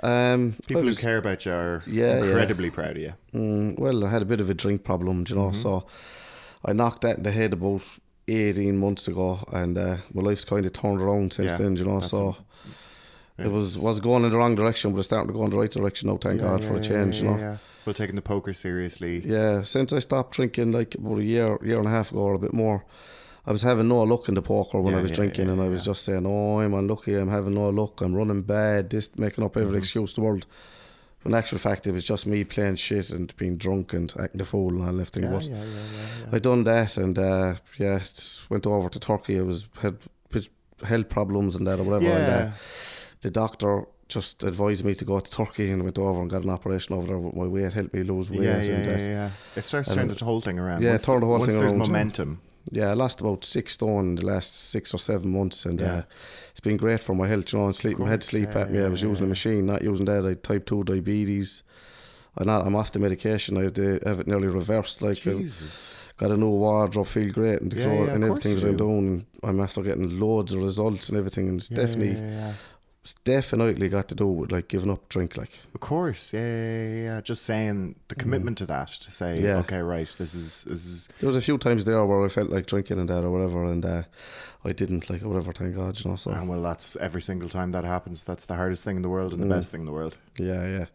Um, 0.00 0.56
people 0.66 0.82
was- 0.84 0.98
who 0.98 1.02
care 1.02 1.18
about 1.18 1.44
you 1.44 1.52
are 1.52 1.82
Yeah, 1.86 2.18
yeah. 2.18 2.24
incredibly 2.24 2.70
proud 2.70 2.96
of 2.96 3.02
you. 3.02 3.12
Mm, 3.34 3.78
well, 3.78 4.04
I 4.04 4.10
had 4.10 4.22
a 4.22 4.26
bit 4.26 4.40
of 4.40 4.48
a 4.50 4.54
drink 4.54 4.82
problem, 4.84 5.24
you 5.28 5.34
know, 5.36 5.50
Mm-hmm. 5.50 5.62
so 5.62 5.86
I 6.64 6.72
knocked 6.72 7.02
that 7.02 7.16
in 7.18 7.22
the 7.24 7.32
head 7.32 7.52
about 7.52 7.82
18 8.28 8.76
months 8.78 9.06
ago, 9.08 9.38
and 9.52 9.76
uh, 9.78 9.96
my 10.14 10.22
life's 10.22 10.44
kind 10.44 10.64
of 10.66 10.72
turned 10.72 11.00
around 11.02 11.32
since 11.34 11.52
Yeah, 11.52 11.58
then, 11.58 11.76
you 11.76 11.84
know, 11.84 12.00
so 12.00 12.28
a- 12.28 12.36
it 13.38 13.48
was 13.50 13.78
was 13.78 14.00
going 14.00 14.24
in 14.24 14.30
the 14.30 14.38
wrong 14.38 14.54
direction, 14.54 14.92
but 14.92 14.98
it's 14.98 15.08
starting 15.08 15.28
to 15.28 15.32
go 15.34 15.44
in 15.44 15.50
the 15.50 15.58
right 15.58 15.70
direction 15.70 16.08
now, 16.08 16.16
thank 16.16 16.40
God 16.40 16.64
for 16.64 16.76
a 16.76 16.80
change, 16.80 17.22
you 17.22 17.30
know. 17.30 17.36
Yeah. 17.38 17.56
Well, 17.84 17.94
taking 17.94 18.16
the 18.16 18.22
poker 18.22 18.52
seriously. 18.52 19.22
Yeah, 19.24 19.62
since 19.62 19.92
I 19.92 20.00
stopped 20.00 20.34
drinking 20.34 20.72
like 20.72 20.96
about 20.96 21.18
a 21.18 21.24
year, 21.24 21.56
year 21.62 21.78
and 21.78 21.86
a 21.86 21.90
half 21.90 22.10
ago 22.10 22.20
or 22.20 22.34
a 22.34 22.38
bit 22.38 22.52
more, 22.52 22.84
I 23.46 23.52
was 23.52 23.62
having 23.62 23.86
no 23.88 24.02
luck 24.02 24.28
in 24.28 24.34
the 24.34 24.42
poker 24.42 24.80
when 24.80 24.92
Yeah, 24.94 24.98
I 24.98 25.02
was 25.02 25.10
yeah, 25.12 25.16
drinking, 25.16 25.46
yeah, 25.46 25.52
and 25.52 25.62
I 25.62 25.68
was 25.68 25.84
just 25.84 26.02
saying, 26.02 26.26
"Oh, 26.26 26.58
I'm 26.60 26.74
unlucky. 26.74 27.14
I'm 27.14 27.28
having 27.28 27.54
no 27.54 27.68
luck. 27.68 28.00
I'm 28.00 28.14
running 28.14 28.42
bad. 28.42 28.90
This 28.90 29.16
making 29.16 29.44
up 29.44 29.52
Mm-hmm. 29.52 29.62
every 29.68 29.78
excuse 29.78 30.16
in 30.16 30.22
the 30.22 30.26
world." 30.28 30.46
In 31.24 31.34
actual 31.34 31.58
fact, 31.58 31.86
it 31.88 31.92
was 31.92 32.04
just 32.04 32.24
me 32.26 32.44
playing 32.44 32.76
shit 32.76 33.10
and 33.10 33.36
being 33.36 33.56
drunk 33.56 33.92
and 33.92 34.12
acting 34.20 34.40
a 34.40 34.44
fool 34.44 34.70
and 34.70 34.82
all 34.82 34.88
everything. 34.90 35.24
Yeah, 35.24 35.30
but 35.32 35.44
yeah, 35.44 35.56
yeah, 35.56 35.64
yeah, 35.64 36.26
I 36.32 36.38
done 36.38 36.64
that, 36.64 36.96
and 36.96 37.18
uh, 37.18 37.54
yeah, 37.78 37.98
just 37.98 38.48
went 38.50 38.66
over 38.66 38.88
to 38.88 38.98
Turkey. 39.00 39.38
I 39.38 39.42
was 39.42 39.68
had 39.82 39.96
health 40.84 41.08
problems 41.08 41.56
and 41.56 41.66
that 41.66 41.78
or 41.80 41.84
whatever. 41.84 42.10
And, 42.16 42.26
Yeah. 42.26 42.38
uh, 42.38 42.52
the 43.22 43.30
doctor 43.30 43.84
just 44.08 44.42
advised 44.44 44.84
me 44.84 44.94
to 44.94 45.04
go 45.04 45.18
to 45.18 45.30
Turkey, 45.30 45.70
and 45.70 45.82
I 45.82 45.84
went 45.84 45.98
over 45.98 46.20
and 46.20 46.30
got 46.30 46.44
an 46.44 46.50
operation 46.50 46.94
over 46.94 47.08
there 47.08 47.18
with 47.18 47.34
my 47.34 47.46
weight, 47.46 47.72
helped 47.72 47.94
me 47.94 48.02
lose 48.04 48.30
weight. 48.30 48.42
Yeah, 48.42 48.62
yeah, 48.62 48.74
and 48.76 48.86
yeah, 48.86 49.08
yeah. 49.08 49.30
It 49.56 49.64
starts 49.64 49.88
to 49.88 49.98
and 49.98 50.10
turn 50.10 50.16
the 50.18 50.24
whole 50.24 50.40
thing 50.40 50.58
around. 50.58 50.82
Yeah, 50.82 50.92
once, 50.92 51.04
turn 51.04 51.20
the 51.20 51.26
whole 51.26 51.44
thing 51.44 51.56
around, 51.56 51.78
momentum. 51.78 52.40
Yeah, 52.70 52.90
I 52.90 52.94
lost 52.94 53.20
about 53.20 53.44
six 53.44 53.74
stone 53.74 54.10
in 54.10 54.14
the 54.16 54.26
last 54.26 54.70
six 54.70 54.92
or 54.94 54.98
seven 54.98 55.32
months, 55.32 55.66
and 55.66 55.80
Yeah. 55.80 55.94
uh, 55.94 56.02
it's 56.50 56.60
been 56.60 56.76
great 56.76 57.00
for 57.00 57.14
my 57.14 57.26
health. 57.28 57.52
You 57.52 57.58
know, 57.60 57.66
and 57.66 57.76
sleep, 57.76 58.00
I 58.00 58.08
had 58.08 58.20
course, 58.20 58.26
sleep 58.26 58.50
yeah, 58.52 58.60
at 58.62 58.70
me. 58.70 58.80
I 58.82 58.88
was 58.88 59.02
using 59.02 59.26
a 59.26 59.28
machine, 59.28 59.66
not 59.66 59.82
using 59.82 60.06
that. 60.06 60.24
I 60.24 60.28
had 60.30 60.42
type 60.42 60.66
two 60.66 60.82
diabetes. 60.84 61.62
I'm 62.38 62.46
not. 62.46 62.66
I'm 62.66 62.76
off 62.76 62.92
the 62.92 62.98
medication. 62.98 63.56
I 63.56 63.62
have, 63.62 63.74
the, 63.74 64.00
have 64.04 64.20
it 64.20 64.26
nearly 64.26 64.48
reversed. 64.48 65.00
Like 65.00 65.26
I 65.26 65.32
Jesus. 65.32 65.94
got 66.18 66.30
a 66.30 66.36
new 66.36 66.50
wardrobe, 66.50 67.06
feel 67.06 67.32
great, 67.32 67.60
and 67.62 67.72
Yeah, 67.72 67.86
yeah, 67.92 68.12
and 68.14 68.24
everything 68.24 68.52
course 68.52 68.62
that 68.62 68.68
I'm 68.68 68.76
doing. 68.76 69.26
I'm 69.42 69.60
after 69.60 69.82
getting 69.82 70.20
loads 70.20 70.52
of 70.52 70.62
results 70.62 71.08
and 71.08 71.16
everything, 71.16 71.48
and 71.48 71.58
it's 71.60 71.70
Yeah, 71.70 71.76
definitely, 71.78 72.20
definitely 73.14 73.88
got 73.88 74.08
to 74.08 74.14
do 74.14 74.26
with 74.26 74.52
like 74.52 74.68
giving 74.68 74.90
up 74.90 75.08
drink. 75.08 75.36
Like 75.36 75.50
Of 75.74 75.80
course, 75.80 76.32
yeah, 76.32 76.40
yeah, 76.40 77.02
yeah. 77.04 77.20
Just 77.20 77.44
saying 77.44 77.94
the 78.08 78.14
commitment 78.14 78.58
to 78.58 78.66
that, 78.66 78.88
to 78.88 79.10
say, 79.10 79.38
Mm. 79.38 79.42
Yeah. 79.42 79.56
okay, 79.58 79.78
right, 79.80 80.14
this 80.18 80.34
is 80.34 80.64
this 80.64 80.86
is 80.86 81.08
there 81.20 81.26
was 81.28 81.36
a 81.36 81.40
few 81.40 81.58
times 81.58 81.84
there 81.84 82.04
where 82.04 82.24
I 82.24 82.28
felt 82.28 82.50
like 82.50 82.66
drinking 82.66 82.98
and 82.98 83.08
that 83.08 83.24
or 83.24 83.30
whatever, 83.30 83.64
and 83.64 83.84
uh, 83.84 84.02
I 84.64 84.72
didn't 84.72 85.08
like 85.10 85.22
or 85.22 85.28
whatever. 85.28 85.52
Thank 85.52 85.76
God, 85.76 85.98
you 86.02 86.10
know. 86.10 86.16
So 86.16 86.30
and 86.32 86.48
well, 86.48 86.62
that's 86.62 86.96
every 86.96 87.22
single 87.22 87.48
time 87.48 87.72
that 87.72 87.84
happens. 87.84 88.24
That's 88.24 88.46
the 88.46 88.54
hardest 88.56 88.84
thing 88.84 88.96
in 88.96 89.02
the 89.02 89.08
world 89.08 89.32
and 89.32 89.42
the 89.42 89.46
Mm. 89.46 89.56
best 89.58 89.70
thing 89.70 89.80
in 89.80 89.86
the 89.86 89.92
world. 89.92 90.18
Yeah, 90.38 90.66
yeah. 90.66 90.86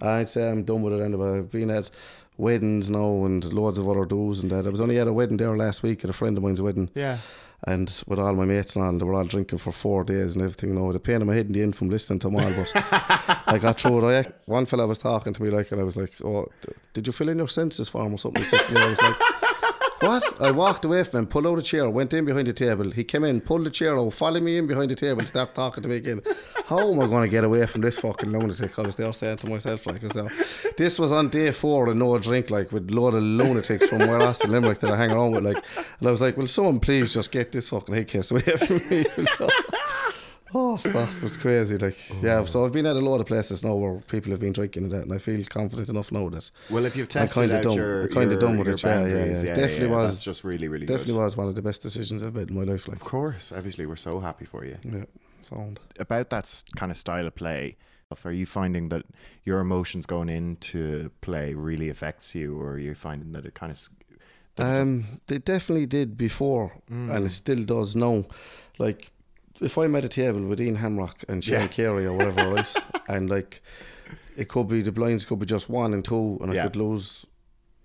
I'd 0.00 0.28
say 0.28 0.48
I'm 0.50 0.64
done 0.64 0.82
with 0.82 0.94
it 0.94 1.00
anyway. 1.04 1.38
I've 1.38 1.50
been 1.52 1.70
at 1.70 1.90
weddings 2.38 2.90
now 2.90 3.24
and 3.24 3.52
loads 3.52 3.78
of 3.78 3.88
other 3.88 4.04
do's 4.04 4.42
and 4.42 4.50
that. 4.50 4.66
I 4.66 4.70
was 4.70 4.80
only 4.80 4.98
at 4.98 5.08
a 5.08 5.12
wedding 5.12 5.36
there 5.36 5.56
last 5.56 5.82
week 5.82 6.02
at 6.04 6.10
a 6.10 6.14
friend 6.14 6.36
of 6.36 6.42
mine's 6.42 6.62
wedding 6.62 6.90
Yeah, 6.94 7.18
and 7.66 8.02
with 8.06 8.18
all 8.18 8.34
my 8.34 8.44
mates 8.44 8.74
and 8.74 8.84
all, 8.84 8.98
they 8.98 9.04
were 9.04 9.14
all 9.14 9.24
drinking 9.24 9.58
for 9.58 9.70
four 9.72 10.02
days 10.02 10.34
and 10.34 10.42
everything. 10.42 10.70
You 10.70 10.76
know, 10.76 10.92
the 10.92 10.98
pain 10.98 11.20
in 11.20 11.26
my 11.26 11.34
head 11.34 11.46
in 11.46 11.52
the 11.52 11.62
end 11.62 11.76
from 11.76 11.90
listening 11.90 12.18
to 12.20 12.28
them 12.28 12.36
all, 12.36 12.52
but 12.52 12.72
I 13.46 13.58
got 13.60 13.80
through 13.80 14.08
it. 14.08 14.26
I, 14.26 14.32
one 14.50 14.66
fella 14.66 14.86
was 14.86 14.98
talking 14.98 15.32
to 15.32 15.42
me 15.42 15.50
like, 15.50 15.70
and 15.72 15.80
I 15.80 15.84
was 15.84 15.96
like, 15.96 16.12
oh, 16.24 16.46
did 16.92 17.06
you 17.06 17.12
fill 17.12 17.28
in 17.28 17.38
your 17.38 17.48
census 17.48 17.88
form 17.88 18.14
or 18.14 18.18
something? 18.18 18.42
He 18.42 18.48
said 18.48 18.62
I 18.76 18.86
was 18.88 19.00
like, 19.00 19.16
what? 20.02 20.40
I 20.40 20.50
walked 20.50 20.84
away 20.84 21.04
from 21.04 21.20
him, 21.20 21.26
pulled 21.26 21.46
out 21.46 21.58
a 21.58 21.62
chair, 21.62 21.88
went 21.88 22.12
in 22.12 22.24
behind 22.24 22.46
the 22.48 22.52
table. 22.52 22.90
He 22.90 23.04
came 23.04 23.24
in, 23.24 23.40
pulled 23.40 23.64
the 23.64 23.70
chair 23.70 23.96
out, 23.96 24.12
followed 24.12 24.42
me 24.42 24.58
in 24.58 24.66
behind 24.66 24.90
the 24.90 24.94
table, 24.94 25.20
and 25.20 25.28
started 25.28 25.54
talking 25.54 25.82
to 25.82 25.88
me 25.88 25.96
again. 25.96 26.20
How 26.66 26.92
am 26.92 27.00
I 27.00 27.06
going 27.06 27.22
to 27.22 27.28
get 27.28 27.44
away 27.44 27.66
from 27.66 27.80
this 27.80 27.98
fucking 27.98 28.30
lunatic? 28.30 28.78
I 28.78 28.82
was 28.82 28.96
there 28.96 29.12
saying 29.12 29.38
to 29.38 29.46
myself, 29.48 29.86
like, 29.86 30.00
this 30.76 30.98
was 30.98 31.12
on 31.12 31.28
day 31.28 31.50
four 31.52 31.90
and 31.90 31.98
no 31.98 32.18
drink, 32.18 32.50
like, 32.50 32.72
with 32.72 32.90
load 32.90 33.14
of 33.14 33.22
lunatics 33.22 33.88
from 33.88 34.00
where 34.00 34.20
in 34.20 34.50
Limerick 34.50 34.80
that 34.80 34.90
I 34.90 34.96
hang 34.96 35.10
around 35.10 35.32
with, 35.32 35.44
like. 35.44 35.64
And 35.98 36.08
I 36.08 36.10
was 36.10 36.20
like, 36.20 36.36
will 36.36 36.46
someone 36.46 36.80
please 36.80 37.14
just 37.14 37.30
get 37.30 37.52
this 37.52 37.68
fucking 37.68 37.94
head 37.94 38.08
case 38.08 38.30
away 38.30 38.40
from 38.42 38.76
me? 38.88 39.04
you 39.16 39.24
know? 39.24 39.48
Oh, 40.54 40.76
stuff 40.76 41.22
was 41.22 41.36
crazy. 41.36 41.78
Like, 41.78 41.96
yeah. 42.22 42.44
So 42.44 42.64
I've 42.64 42.72
been 42.72 42.86
at 42.86 42.96
a 42.96 43.00
lot 43.00 43.20
of 43.20 43.26
places 43.26 43.64
now 43.64 43.74
where 43.74 44.00
people 44.00 44.30
have 44.32 44.40
been 44.40 44.52
drinking 44.52 44.84
and 44.84 44.92
that, 44.92 45.02
and 45.02 45.12
I 45.12 45.18
feel 45.18 45.44
confident 45.46 45.88
enough 45.88 46.12
now 46.12 46.28
that 46.30 46.50
Well, 46.70 46.84
if 46.84 46.94
you've 46.96 47.08
tested 47.08 47.42
kinda 47.42 47.56
out 47.56 47.62
done- 47.62 47.76
your, 47.76 48.08
kinda 48.08 48.30
your, 48.34 48.40
done 48.40 48.58
with 48.58 48.66
your 48.66 48.74
it, 48.76 48.82
yeah, 48.84 48.90
yeah, 48.90 49.00
boundaries, 49.02 49.44
yeah. 49.44 49.54
Definitely 49.54 49.86
was- 49.88 50.10
That's 50.10 50.24
just 50.24 50.44
really, 50.44 50.68
really 50.68 50.86
definitely 50.86 51.14
good. 51.14 51.20
was 51.20 51.36
one 51.36 51.48
of 51.48 51.54
the 51.54 51.62
best 51.62 51.82
decisions 51.82 52.22
I've 52.22 52.34
made 52.34 52.50
in 52.50 52.54
my 52.56 52.64
life. 52.64 52.86
Like, 52.88 52.96
Of 52.98 53.04
course, 53.04 53.52
obviously, 53.52 53.86
we're 53.86 53.96
so 53.96 54.20
happy 54.20 54.44
for 54.44 54.64
you. 54.64 54.76
yeah, 54.84 55.04
sound. 55.42 55.80
About 55.98 56.30
that 56.30 56.62
kind 56.76 56.90
of 56.92 56.96
style 56.98 57.26
of 57.26 57.34
play, 57.34 57.76
are 58.26 58.32
you 58.32 58.44
finding 58.44 58.90
that 58.90 59.04
your 59.44 59.58
emotions 59.60 60.04
going 60.04 60.28
into 60.28 61.10
play 61.22 61.54
really 61.54 61.88
affects 61.88 62.34
you, 62.34 62.60
or 62.60 62.72
are 62.72 62.78
you 62.78 62.94
finding 62.94 63.32
that 63.32 63.46
it 63.46 63.54
kind 63.54 63.72
of 63.72 63.78
Um, 64.58 65.20
they 65.28 65.38
definitely 65.38 65.86
did 65.86 66.18
before, 66.18 66.76
and 66.90 67.24
it 67.24 67.30
still 67.30 67.64
does 67.64 67.96
now. 67.96 68.26
Like, 68.78 69.10
if 69.62 69.76
I'm 69.78 69.94
at 69.96 70.04
a 70.04 70.08
table 70.08 70.42
with 70.42 70.60
Ian 70.60 70.76
Hamrock 70.78 71.24
and 71.28 71.42
Shane 71.44 71.60
Yeah. 71.62 71.66
Carey 71.68 72.06
or 72.06 72.14
whatever, 72.16 72.48
right, 72.54 72.74
and 73.08 73.28
like 73.30 73.62
it 74.36 74.48
could 74.48 74.68
be 74.68 74.82
the 74.82 74.92
blinds 74.92 75.24
could 75.24 75.38
be 75.38 75.46
just 75.46 75.68
one 75.68 75.92
and 75.94 76.04
two, 76.04 76.38
and 76.40 76.50
I 76.52 76.54
could 76.64 76.76
lose 76.76 77.26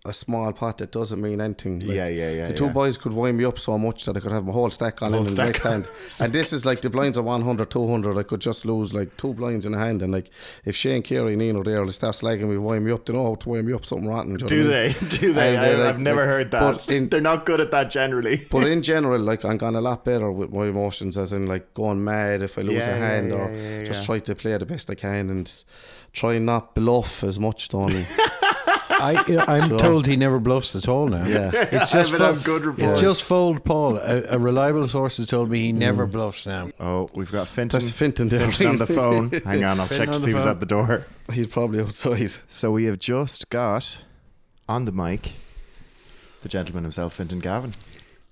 a 0.07 0.13
small 0.13 0.51
pot 0.53 0.77
that 0.79 0.91
doesn't 0.91 1.21
mean 1.21 1.41
anything. 1.41 1.79
Like, 1.81 1.95
Yeah, 1.95 2.07
yeah, 2.07 2.29
yeah, 2.31 2.45
The 2.45 2.53
two 2.53 2.65
yeah. 2.65 2.71
boys 2.71 2.97
could 2.97 3.13
wind 3.13 3.37
me 3.37 3.45
up 3.45 3.59
so 3.59 3.77
much 3.77 4.05
that 4.05 4.15
I 4.17 4.19
could 4.19 4.31
have 4.31 4.45
my 4.45 4.53
whole 4.53 4.69
stack 4.69 5.01
on 5.01 5.13
Whole 5.13 5.25
in 5.27 5.35
the 5.35 5.43
next 5.43 5.61
hand. 5.61 5.87
and 6.21 6.31
this 6.33 6.53
is 6.53 6.65
like 6.65 6.81
the 6.81 6.89
blinds 6.89 7.17
are 7.17 7.23
100, 7.23 7.69
200. 7.69 8.17
I 8.17 8.23
could 8.23 8.41
just 8.41 8.65
lose 8.65 8.93
like 8.93 9.15
two 9.17 9.33
blinds 9.33 9.65
in 9.65 9.73
a 9.73 9.77
hand. 9.77 10.01
And 10.01 10.11
like 10.11 10.29
if 10.65 10.75
Shane 10.75 11.01
Carey 11.01 11.33
and 11.33 11.57
are 11.57 11.63
there, 11.63 11.85
they 11.85 11.91
start 11.91 12.15
slagging 12.15 12.49
me, 12.49 12.57
wind 12.57 12.85
me 12.85 12.91
up. 12.91 13.05
They 13.05 13.13
know 13.13 13.25
how 13.25 13.35
to 13.35 13.49
wind 13.49 13.67
me 13.67 13.73
up 13.73 13.85
something 13.85 14.07
rotten. 14.07 14.35
Do 14.37 14.55
mean? 14.55 14.67
they? 14.69 14.95
Do 15.09 15.33
they? 15.33 15.57
I, 15.57 15.73
like- 15.73 15.95
I've 15.95 15.99
never 16.01 16.21
like- 16.21 16.29
heard 16.29 16.51
that. 16.51 16.59
but 16.61 16.89
in- 16.89 17.09
They're 17.11 17.21
not 17.21 17.45
good 17.45 17.59
at 17.61 17.71
that 17.71 17.89
generally. 17.91 18.45
But 18.49 18.67
in 18.67 18.81
general, 18.81 19.19
like 19.21 19.43
I'm 19.45 19.57
gone 19.57 19.75
a 19.75 19.81
lot 19.81 20.05
better 20.05 20.31
with 20.31 20.51
my 20.51 20.65
emotions, 20.67 21.17
as 21.17 21.33
in 21.33 21.47
like 21.47 21.73
going 21.73 22.03
mad 22.03 22.41
if 22.41 22.57
I 22.57 22.61
lose 22.61 22.85
Yeah, 22.85 22.95
a 22.95 22.97
hand, 22.97 23.29
yeah, 23.31 23.35
or 23.37 23.85
just 23.85 24.05
try 24.05 24.19
to 24.19 24.35
play 24.35 24.57
the 24.57 24.65
best 24.65 24.89
I 24.89 24.95
can 24.95 25.29
and 25.29 25.63
try 26.13 26.37
not 26.39 26.73
bluff 26.75 27.23
as 27.23 27.39
much, 27.39 27.69
Tony. 27.69 28.05
I, 28.99 29.43
I'm 29.47 29.69
Sure. 29.69 29.79
told 29.79 30.07
he 30.07 30.15
never 30.15 30.39
bluffs 30.39 30.75
at 30.75 30.87
all 30.87 31.07
now. 31.07 31.25
yeah, 31.25 31.51
It's 31.53 31.91
just, 31.91 32.19
I 32.19 32.27
have 32.27 32.43
fo- 32.43 32.59
good 32.59 32.79
it's 32.79 33.01
just 33.01 33.23
fold 33.23 33.63
Paul. 33.63 33.97
A, 33.97 34.23
a 34.29 34.39
reliable 34.39 34.87
source 34.87 35.17
has 35.17 35.25
told 35.25 35.49
me 35.49 35.59
he 35.59 35.71
never 35.71 36.07
mm. 36.07 36.11
bluffs 36.11 36.45
now. 36.45 36.69
Oh, 36.79 37.09
we've 37.13 37.31
got 37.31 37.47
Fintan. 37.47 37.79
that's 37.79 37.91
Fintan 37.91 38.29
there. 38.29 38.39
Fintan 38.51 38.67
on 38.67 38.77
the 38.77 38.87
phone. 38.87 39.29
Hang 39.45 39.63
on, 39.63 39.79
I'll 39.79 39.87
Fintan 39.87 40.07
check 40.07 40.09
to 40.09 40.15
on 40.15 40.21
the 40.21 40.25
see 40.25 40.31
who's 40.31 40.45
at 40.45 40.59
the 40.59 40.65
door. 40.65 41.05
He's 41.31 41.47
probably 41.47 41.79
outside. 41.81 42.31
So 42.47 42.71
we 42.71 42.85
have 42.85 42.99
just 42.99 43.49
got 43.49 43.99
on 44.67 44.85
the 44.85 44.91
mic 44.91 45.33
the 46.43 46.49
gentleman 46.49 46.83
himself, 46.83 47.13
Fintan 47.13 47.39
Gavin. 47.39 47.71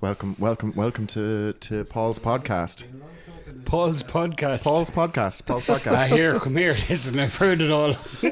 Welcome, 0.02 0.36
welcome, 0.40 0.74
welcome 0.76 1.08
to, 1.08 1.54
to 1.54 1.84
Paul's 1.86 2.20
podcast. 2.20 2.84
Paul's 3.64 4.04
podcast. 4.04 4.64
Paul's 4.64 4.90
podcast. 4.92 5.46
Paul's 5.46 5.66
podcast. 5.68 6.08
here, 6.08 6.40
come 6.40 6.56
here. 6.58 6.74
Listen, 6.90 7.18
I've 7.20 7.36
heard 7.36 7.62
it 7.62 7.72
all. 7.72 7.96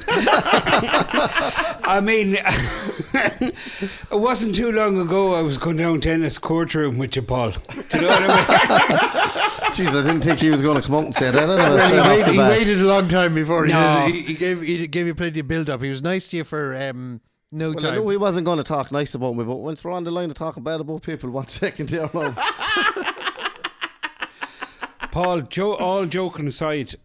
I 1.85 2.01
mean, 2.03 2.35
it 2.43 3.55
wasn't 4.11 4.55
too 4.55 4.71
long 4.71 4.99
ago 4.99 5.33
I 5.35 5.41
was 5.41 5.57
going 5.57 5.77
down 5.77 6.01
tennis 6.01 6.37
courtroom 6.37 6.97
with 6.97 7.15
you, 7.15 7.21
Paul. 7.21 7.51
Do 7.51 7.57
you 7.93 8.01
know 8.01 8.07
what 8.09 8.23
I 8.23 8.27
mean? 8.27 8.37
Jeez, 9.73 9.89
I 9.99 10.03
didn't 10.05 10.21
think 10.21 10.39
he 10.39 10.49
was 10.49 10.61
going 10.61 10.79
to 10.81 10.85
come 10.85 10.95
out 10.95 11.05
and 11.05 11.15
say 11.15 11.31
that. 11.31 11.47
Well, 11.47 11.91
he, 11.91 11.99
waited, 11.99 12.33
he 12.33 12.37
waited 12.39 12.81
a 12.81 12.85
long 12.87 13.07
time 13.07 13.33
before 13.35 13.65
he 13.65 13.71
No. 13.73 14.03
did. 14.07 14.15
He, 14.15 14.21
he 14.21 14.33
gave 14.35 14.61
he 14.61 14.87
gave 14.87 15.07
you 15.07 15.15
plenty 15.15 15.39
of 15.39 15.47
build 15.47 15.69
up. 15.69 15.81
He 15.81 15.89
was 15.89 16.01
nice 16.01 16.27
to 16.29 16.37
you 16.37 16.43
for 16.43 16.75
um, 16.75 17.21
no 17.51 17.69
Well, 17.71 17.85
I 17.85 17.95
time. 17.95 18.09
he 18.09 18.17
wasn't 18.17 18.45
going 18.45 18.57
to 18.57 18.63
talk 18.63 18.91
nice 18.91 19.15
about 19.15 19.35
me, 19.35 19.43
but 19.43 19.55
once 19.55 19.83
we're 19.83 19.91
on 19.91 20.03
the 20.03 20.11
line 20.11 20.29
of 20.29 20.35
talking 20.35 20.63
bad 20.63 20.79
about 20.79 21.01
people, 21.01 21.29
one 21.31 21.47
second 21.47 21.89
there 21.89 22.09
now. 22.13 22.35
Paul, 25.13 25.41
jo- 25.41 25.75
all 25.75 26.07
joking 26.07 26.47
aside, 26.47 26.95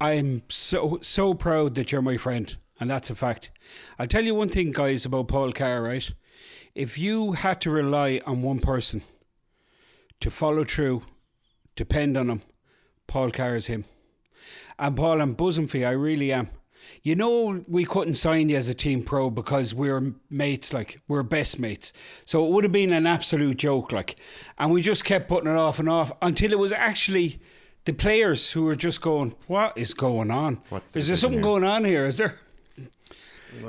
I'm 0.00 0.44
so 0.48 1.00
so 1.02 1.34
proud 1.34 1.74
that 1.74 1.90
you're 1.90 2.00
my 2.00 2.16
friend, 2.16 2.56
and 2.78 2.88
that's 2.88 3.10
a 3.10 3.16
fact. 3.16 3.50
I'll 3.98 4.06
tell 4.06 4.22
you 4.22 4.36
one 4.36 4.48
thing, 4.48 4.70
guys, 4.70 5.04
about 5.04 5.26
Paul 5.26 5.50
Carr, 5.50 5.82
right? 5.82 6.08
If 6.76 6.96
you 6.96 7.32
had 7.32 7.60
to 7.62 7.72
rely 7.72 8.20
on 8.24 8.42
one 8.42 8.60
person 8.60 9.02
to 10.20 10.30
follow 10.30 10.62
through, 10.62 11.02
depend 11.74 12.16
on 12.16 12.30
him, 12.30 12.42
Paul 13.08 13.32
Carr 13.32 13.56
is 13.56 13.66
him. 13.66 13.84
And 14.78 14.96
Paul, 14.96 15.20
I'm 15.20 15.34
buzzing 15.34 15.66
for 15.66 15.78
you. 15.78 15.86
I 15.86 15.90
really 15.90 16.30
am. 16.30 16.50
You 17.02 17.16
know, 17.16 17.64
we 17.66 17.84
couldn't 17.84 18.14
sign 18.14 18.48
you 18.48 18.54
as 18.54 18.68
a 18.68 18.74
team 18.74 19.02
pro 19.02 19.28
because 19.28 19.74
we're 19.74 20.14
mates, 20.30 20.72
like 20.72 21.00
we're 21.08 21.24
best 21.24 21.58
mates. 21.58 21.92
So 22.26 22.46
it 22.46 22.52
would 22.52 22.62
have 22.62 22.72
been 22.72 22.92
an 22.92 23.08
absolute 23.08 23.56
joke, 23.56 23.90
like, 23.90 24.14
and 24.56 24.70
we 24.70 24.82
just 24.82 25.04
kept 25.04 25.28
putting 25.28 25.50
it 25.50 25.56
off 25.56 25.80
and 25.80 25.88
off 25.88 26.12
until 26.22 26.52
it 26.52 26.60
was 26.60 26.70
actually 26.70 27.40
the 27.86 27.92
players 27.92 28.52
who 28.52 28.64
were 28.64 28.76
just 28.76 29.00
going, 29.00 29.34
"What 29.46 29.76
is 29.78 29.94
going 29.94 30.30
on? 30.30 30.60
What's 30.68 30.90
the 30.90 30.98
is 30.98 31.08
there 31.08 31.16
something 31.16 31.38
here?" 31.38 31.42
going 31.50 31.64
on 31.64 31.84
here? 31.84 32.04
Is 32.04 32.18
there?" 32.18 32.38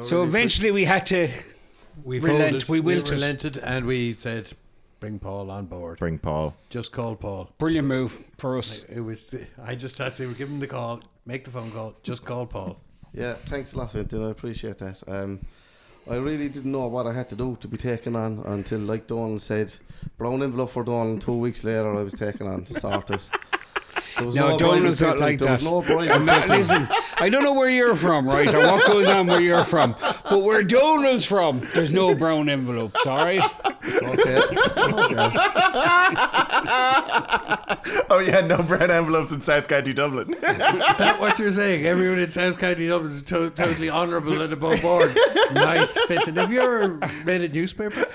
So 0.02 0.24
eventually, 0.24 0.72
we 0.72 0.84
had 0.86 1.06
to. 1.08 1.30
we 2.04 2.20
relent, 2.20 2.52
folded, 2.52 2.70
we 2.70 2.80
we 2.82 2.96
wilted. 2.96 3.14
relented, 3.14 3.58
and 3.58 3.86
we 3.86 4.14
said, 4.14 4.52
"Bring 5.00 5.20
Paul 5.20 5.50
on 5.50 5.66
board. 5.68 6.00
Bring 6.00 6.18
Paul. 6.20 6.56
Just 6.70 6.92
call 6.92 7.16
Paul." 7.16 7.50
Brilliant 7.58 7.88
move 7.88 8.20
for 8.38 8.58
us. 8.58 8.84
It 8.84 9.00
was. 9.00 9.34
I 9.64 9.76
just 9.76 9.98
had 9.98 10.16
to 10.18 10.34
give 10.34 10.50
him 10.50 10.60
the 10.60 10.68
call, 10.68 11.02
make 11.26 11.46
the 11.46 11.52
phone 11.52 11.72
call. 11.72 11.96
Just 12.04 12.26
call 12.26 12.46
Paul. 12.46 12.78
Yeah, 13.14 13.36
thanks 13.46 13.74
a 13.74 13.78
lot, 13.78 13.94
Fintan. 13.94 14.26
I 14.26 14.32
appreciate 14.32 14.78
that. 14.80 15.02
Um, 15.08 15.40
I 16.10 16.16
really 16.16 16.50
didn't 16.50 16.72
know 16.72 16.88
what 16.88 17.06
I 17.08 17.14
had 17.14 17.30
to 17.30 17.36
do 17.36 17.58
to 17.62 17.68
be 17.68 17.78
taken 17.78 18.16
on 18.16 18.40
until, 18.46 18.80
like 18.80 19.08
Donal 19.08 19.40
said, 19.40 19.74
brown 20.18 20.42
envelope 20.44 20.70
for 20.70 20.84
Donal. 20.84 21.20
Two 21.20 21.38
weeks 21.38 21.64
later, 21.64 21.96
I 21.98 22.04
was 22.04 22.14
taken 22.14 22.48
on, 22.48 22.66
sorted. 22.84 23.22
No, 24.20 24.30
no, 24.30 24.58
Donal's 24.58 25.02
not 25.02 25.20
like 25.20 25.40
that. 25.40 25.62
no 25.62 25.82
I'm 25.82 26.26
not, 26.26 26.50
listen, 26.50 26.88
I 27.18 27.30
don't 27.30 27.44
know 27.44 27.54
where 27.54 27.70
you're 27.70 27.96
from, 27.96 28.28
right, 28.28 28.54
or 28.54 28.60
what 28.60 28.88
goes 28.88 29.08
on 29.08 29.28
where 29.28 29.42
you're 29.42 29.64
from, 29.64 29.96
but 30.30 30.42
where 30.44 30.64
Donal's 30.64 31.26
from, 31.26 31.60
there's 31.74 31.94
no 31.94 32.16
brown 32.16 32.50
envelopes, 32.50 33.06
all 33.06 33.18
right? 33.18 33.44
Okay. 34.04 34.38
okay. 34.38 35.38
Oh 38.10 38.20
yeah, 38.20 38.42
no 38.42 38.62
brown 38.64 38.90
envelopes 38.90 39.32
in 39.32 39.42
South 39.42 39.68
County 39.68 39.94
Dublin. 39.94 40.36
that 40.42 41.18
what 41.20 41.38
you're 41.40 41.52
saying? 41.52 41.86
Everyone 41.86 42.20
in 42.20 42.30
South 42.30 42.58
County 42.58 42.88
Dublin 42.88 43.12
is 43.12 43.22
to- 43.24 43.50
totally 43.52 43.90
honourable 43.90 44.42
and 44.42 44.54
above 44.54 44.82
board. 44.82 45.16
nice, 45.54 45.98
Fintan. 46.08 46.36
Have 46.38 46.52
you 46.52 46.62
ever 46.62 47.00
read 47.26 47.42
a 47.42 47.50
newspaper? 47.50 48.06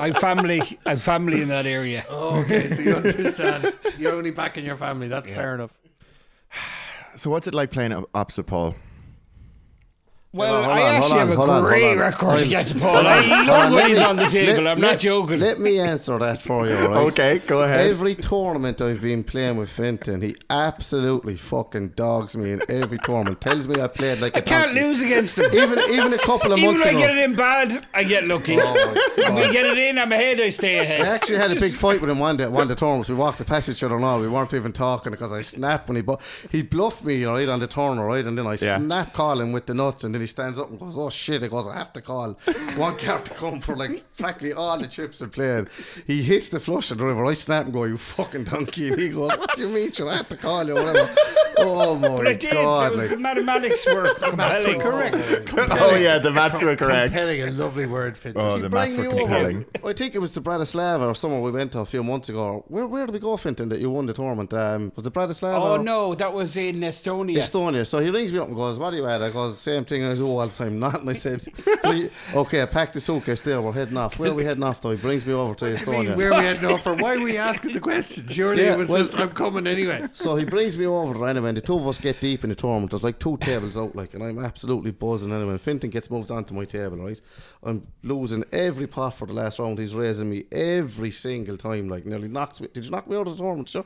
I'm 0.00 0.12
family, 0.14 0.78
I've 0.86 1.02
family 1.02 1.40
in 1.42 1.48
that 1.48 1.66
area. 1.66 2.04
Oh, 2.10 2.40
okay, 2.42 2.68
so 2.68 2.82
you 2.82 2.94
understand. 2.94 3.72
You're 3.98 4.14
only 4.14 4.30
back 4.30 4.58
in 4.58 4.64
your 4.64 4.76
family. 4.76 5.08
That's 5.08 5.30
fair 5.30 5.54
enough. 5.54 5.72
so 7.16 7.30
what's 7.30 7.46
it 7.46 7.54
like 7.54 7.70
playing 7.70 7.92
op- 7.92 8.08
opposite 8.14 8.46
Paul? 8.46 8.74
Well, 10.30 10.56
on, 10.62 10.64
I 10.70 10.74
hold 10.80 10.88
actually 10.88 11.20
on, 11.20 11.28
have 11.28 11.38
a 11.38 11.60
great 11.62 11.92
on. 11.92 11.98
record 12.00 12.28
I'm- 12.28 12.42
against 12.44 12.78
Paul. 12.80 12.96
I 13.06 13.44
love 13.46 13.72
when 13.72 13.86
he's 13.88 13.98
on 13.98 14.16
the 14.16 14.26
table. 14.26 14.62
Let- 14.64 14.72
I'm 14.72 14.78
let- 14.78 14.90
not 14.92 14.98
joking. 14.98 15.40
Let 15.40 15.58
me 15.58 15.80
answer 15.80 16.18
that 16.18 16.42
for 16.42 16.68
you, 16.68 16.74
right? 16.74 17.06
Okay, 17.12 17.38
go 17.46 17.62
ahead. 17.62 17.90
Every 17.90 18.14
tournament 18.14 18.82
I've 18.82 19.00
been 19.00 19.24
playing 19.24 19.56
with 19.56 19.70
Fintan, 19.70 20.20
he 20.20 20.36
absolutely 20.50 21.34
fucking 21.36 21.88
dogs 21.96 22.36
me 22.36 22.52
in 22.52 22.60
every 22.68 22.98
tournament. 22.98 23.40
Tells 23.40 23.66
me 23.66 23.80
I 23.80 23.88
played 23.88 24.20
like 24.20 24.34
a 24.34 24.38
I 24.38 24.40
can't 24.42 24.66
donkey. 24.74 24.80
lose 24.86 25.00
against 25.02 25.38
him. 25.38 25.46
Even 25.50 25.78
even 25.92 26.12
a 26.12 26.18
couple 26.18 26.52
of 26.52 26.58
Even 26.58 26.72
months 26.72 26.84
when 26.84 26.96
I 26.96 26.98
ago. 26.98 27.06
get 27.08 27.16
it 27.16 27.24
in 27.30 27.34
bad, 27.34 27.86
I 27.94 28.04
get 28.04 28.24
lucky. 28.26 28.58
Oh 28.60 28.74
my 28.74 29.22
When 29.24 29.34
we 29.34 29.42
God. 29.44 29.52
get 29.54 29.64
it 29.66 29.78
in, 29.78 29.96
I'm 29.98 30.12
ahead, 30.12 30.40
I 30.40 30.50
stay 30.50 30.78
ahead. 30.78 31.08
I 31.08 31.14
actually 31.14 31.38
had 31.38 31.52
a 31.56 31.58
big 31.58 31.72
fight 31.72 32.02
with 32.02 32.10
him 32.10 32.18
one 32.18 32.36
day, 32.36 32.46
one 32.48 32.62
of 32.64 32.68
the 32.68 32.74
tournaments. 32.74 33.08
We 33.08 33.14
walked 33.14 33.44
past 33.46 33.70
each 33.70 33.82
other 33.82 33.96
and 33.96 34.04
all. 34.04 34.20
We 34.20 34.28
weren't 34.28 34.52
even 34.52 34.74
talking 34.74 35.10
because 35.10 35.32
I 35.32 35.40
snapped 35.40 35.88
when 35.88 35.96
he 35.96 36.02
bu- 36.02 36.18
he 36.50 36.60
bluffed 36.60 37.02
me, 37.02 37.24
right, 37.24 37.48
on 37.48 37.60
the 37.60 37.66
tournament, 37.66 38.06
right, 38.06 38.26
and 38.26 38.36
then 38.36 38.46
I 38.46 38.58
Yeah. 38.60 38.76
snap 38.76 39.14
call 39.14 39.40
him 39.40 39.52
with 39.52 39.64
the 39.64 39.72
nuts, 39.72 40.04
and 40.04 40.17
then 40.18 40.22
he 40.22 40.26
stands 40.26 40.58
up 40.58 40.68
and 40.70 40.78
goes, 40.78 40.98
"Oh 40.98 41.10
shit!" 41.10 41.42
He 41.42 41.48
goes, 41.48 41.66
"I 41.68 41.76
have 41.78 41.92
to 41.92 42.00
call 42.00 42.32
one 42.76 42.96
card 42.98 43.24
to 43.26 43.34
come 43.34 43.60
for 43.60 43.76
like 43.76 44.02
practically 44.16 44.52
all 44.52 44.76
the 44.78 44.86
chips 44.88 45.20
and 45.20 45.30
playing." 45.32 45.68
He 46.06 46.22
hits 46.22 46.48
the 46.48 46.60
flush 46.60 46.90
of 46.90 46.98
the 46.98 47.06
river. 47.06 47.24
I 47.24 47.34
snap 47.34 47.64
and 47.64 47.72
go, 47.72 47.84
"You 47.84 47.96
fucking 47.96 48.44
donkey!" 48.44 48.88
And 48.88 49.00
he 49.00 49.08
goes, 49.10 49.30
"What 49.36 49.54
do 49.54 49.62
you 49.62 49.68
mean? 49.68 49.92
Should 49.92 50.08
I 50.08 50.16
have 50.16 50.28
to 50.30 50.36
call 50.36 50.66
you?" 50.66 50.76
or 50.76 50.82
Whatever. 50.84 51.14
Oh 51.60 51.96
my 51.96 52.08
But 52.16 52.26
I 52.28 52.32
did. 52.34 52.52
god! 52.52 52.92
it 52.92 52.94
was 52.94 53.00
like- 53.02 53.10
the 53.10 53.16
mathematics 53.16 53.84
were 53.86 54.14
compelling. 54.20 54.78
correct. 54.80 55.16
Oh 55.72 55.96
yeah, 55.96 56.18
the 56.18 56.30
maths 56.30 56.62
were 56.62 56.76
correct. 56.76 57.12
Compelling, 57.12 57.42
a 57.42 57.50
lovely 57.50 57.86
word, 57.86 58.16
Fintan. 58.16 58.40
Oh, 58.44 58.58
the 58.58 58.68
Bring 58.68 58.82
maths 58.90 58.96
were 58.96 59.02
me 59.02 59.08
over. 59.08 59.18
compelling. 59.20 59.66
I 59.84 59.92
think 59.92 60.14
it 60.14 60.20
was 60.20 60.30
to 60.32 60.40
Bratislava 60.40 61.06
or 61.08 61.14
somewhere 61.16 61.40
we 61.40 61.50
went 61.50 61.72
to 61.72 61.80
a 61.80 61.86
few 61.86 62.04
months 62.04 62.28
ago. 62.28 62.64
Where 62.68 62.86
where 62.86 63.06
did 63.06 63.12
we 63.12 63.18
go, 63.18 63.36
Fintan, 63.36 63.68
that 63.70 63.80
you 63.80 63.90
won 63.90 64.06
the 64.06 64.12
tournament? 64.14 64.52
Um, 64.54 64.92
was 64.94 65.04
it 65.04 65.12
Bratislava? 65.12 65.58
Oh 65.58 65.72
or- 65.72 65.78
no, 65.82 66.14
that 66.14 66.32
was 66.32 66.56
in 66.56 66.76
Estonia. 66.76 67.38
Estonia. 67.38 67.84
So 67.84 67.98
he 67.98 68.10
rings 68.10 68.32
me 68.32 68.38
up 68.38 68.46
and 68.46 68.54
goes, 68.56 68.78
What 68.78 68.92
are 68.92 68.96
you 68.96 69.06
at? 69.06 69.20
I 69.20 69.30
goes, 69.30 69.58
Same 69.58 69.84
thing 69.84 70.02
I 70.08 70.14
do 70.14 70.26
all 70.26 70.46
the 70.46 70.52
time, 70.54 70.78
not. 70.78 71.00
And 71.00 71.10
I 71.10 71.12
said, 71.12 71.46
Okay, 72.34 72.62
I 72.62 72.66
packed 72.66 72.94
the 72.94 73.00
suitcase 73.00 73.40
there, 73.40 73.60
we're 73.62 73.72
heading 73.72 73.96
off. 73.96 74.18
Where 74.18 74.30
are 74.30 74.34
we 74.34 74.44
heading 74.44 74.62
off 74.62 74.80
to? 74.82 74.90
He 74.90 74.96
brings 74.96 75.24
me 75.26 75.32
over 75.32 75.54
to 75.56 75.66
I 75.66 75.68
mean, 75.70 75.78
Estonia. 75.78 76.16
where 76.16 76.32
are 76.32 76.38
we 76.40 76.44
heading 76.46 76.64
off 76.66 76.82
for 76.82 76.94
why 76.94 77.14
are 77.16 77.20
we 77.20 77.36
asking 77.38 77.72
the 77.74 77.80
question? 77.80 78.26
Surely 78.28 78.64
Yeah, 78.64 78.72
it 78.74 78.78
was 78.78 78.88
well- 78.90 78.98
just 78.98 79.18
I'm 79.18 79.30
coming 79.30 79.66
anyway. 79.66 80.06
So 80.14 80.36
he 80.36 80.44
brings 80.44 80.76
me 80.78 80.86
over 80.86 81.14
there 81.18 81.28
anyway, 81.28 81.48
and 81.50 81.56
the 81.56 81.62
two 81.62 81.74
of 81.76 81.86
us 81.86 81.98
get 81.98 82.20
deep 82.20 82.44
in 82.44 82.50
the 82.50 82.56
tournament. 82.56 82.90
There's 82.90 83.04
like 83.04 83.18
two 83.18 83.36
tables 83.38 83.76
out, 83.76 83.94
like, 83.96 84.14
and 84.14 84.22
I'm 84.22 84.44
absolutely 84.44 84.90
buzzing 84.90 85.32
anyway. 85.32 85.52
And 85.52 85.60
Fintan 85.60 85.90
gets 85.90 86.10
moved 86.10 86.30
onto 86.30 86.54
my 86.54 86.64
table, 86.64 86.96
right? 86.98 87.20
I'm 87.62 87.86
losing 88.02 88.44
every 88.52 88.86
pot 88.86 89.14
for 89.14 89.26
the 89.26 89.32
last 89.34 89.58
round. 89.58 89.78
He's 89.78 89.94
raising 89.94 90.30
me 90.30 90.44
every 90.52 91.10
single 91.10 91.56
time, 91.56 91.88
like, 91.88 92.06
nearly 92.06 92.28
knocks 92.28 92.60
me. 92.60 92.68
Did 92.72 92.84
you 92.84 92.90
knock 92.90 93.08
me 93.08 93.16
out 93.16 93.26
of 93.26 93.36
the 93.36 93.42
tournament, 93.42 93.68
sure? 93.68 93.84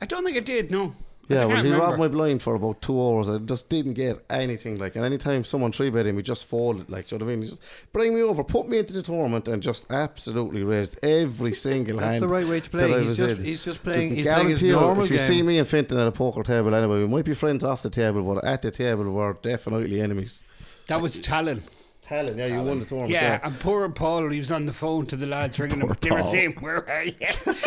I 0.00 0.06
don't 0.06 0.24
think 0.24 0.36
I 0.36 0.40
did. 0.40 0.70
No. 0.70 0.94
Yeah, 1.28 1.46
well, 1.46 1.56
he 1.58 1.62
remember. 1.70 1.78
robbed 1.86 1.98
my 1.98 2.08
blind 2.08 2.42
for 2.42 2.56
about 2.56 2.82
two 2.82 3.00
hours. 3.00 3.28
I 3.28 3.38
just 3.38 3.68
didn't 3.68 3.94
get 3.94 4.18
anything. 4.28 4.76
Like, 4.78 4.96
and 4.96 5.04
anytime 5.04 5.44
someone 5.44 5.70
three 5.72 5.88
bet 5.88 6.06
him, 6.06 6.16
he 6.16 6.22
just 6.22 6.46
folded. 6.46 6.90
Like, 6.90 7.06
do 7.08 7.14
you 7.14 7.18
know 7.20 7.26
what 7.26 7.32
I 7.32 7.34
mean? 7.36 7.42
He 7.44 7.48
just 7.48 7.62
bring 7.92 8.14
me 8.14 8.22
over, 8.22 8.42
put 8.44 8.68
me 8.68 8.78
into 8.78 8.92
the 8.92 9.02
tournament, 9.02 9.46
and 9.48 9.62
just 9.62 9.90
absolutely 9.90 10.62
raised 10.64 10.98
every 11.02 11.54
single 11.54 11.98
That's 11.98 12.12
hand. 12.14 12.22
That's 12.22 12.28
the 12.30 12.34
right 12.36 12.46
way 12.46 12.60
to 12.60 12.68
play. 12.70 13.04
He's 13.04 13.16
just- 13.16 13.38
in. 13.38 13.44
he's 13.44 13.64
just 13.64 13.82
playing- 13.82 14.14
he's 14.16 14.24
playing 14.26 14.48
his 14.48 14.60
guarantee 14.62 14.66
you, 14.66 14.72
normal 14.72 15.04
If 15.04 15.10
you 15.12 15.18
game. 15.18 15.26
see 15.28 15.42
me 15.42 15.58
and 15.58 15.68
Fintan 15.68 15.98
at 15.98 16.06
a 16.08 16.12
poker 16.12 16.42
table, 16.42 16.74
anyway, 16.74 16.98
we 16.98 17.06
might 17.06 17.24
be 17.24 17.34
friends 17.34 17.64
off 17.64 17.82
the 17.82 17.90
table, 17.90 18.22
but 18.22 18.44
at 18.44 18.62
the 18.62 18.70
table, 18.72 19.10
we're 19.12 19.32
definitely 19.34 20.00
enemies. 20.00 20.42
That 20.88 21.00
was 21.00 21.18
Tallinn. 21.20 21.62
Tallinn, 22.08 22.36
yeah, 22.36 22.46
you 22.46 22.62
won 22.62 22.80
the 22.80 22.84
tournament. 22.84 23.12
Yeah, 23.12 23.22
Yeah. 23.22 23.40
and 23.44 23.58
poor 23.60 23.88
Paul, 23.88 24.28
he 24.30 24.38
was 24.38 24.50
on 24.50 24.66
the 24.66 24.72
phone 24.72 25.06
to 25.06 25.16
the 25.16 25.26
lads 25.26 25.58
ringing 25.58 25.80
him. 25.80 25.94
They 26.00 26.10
were 26.10 26.22
saying, 26.22 26.56
"Where 26.60 26.88
are 26.90 27.04
you?" 27.04 27.12
he 27.20 27.26
goes, 27.26 27.60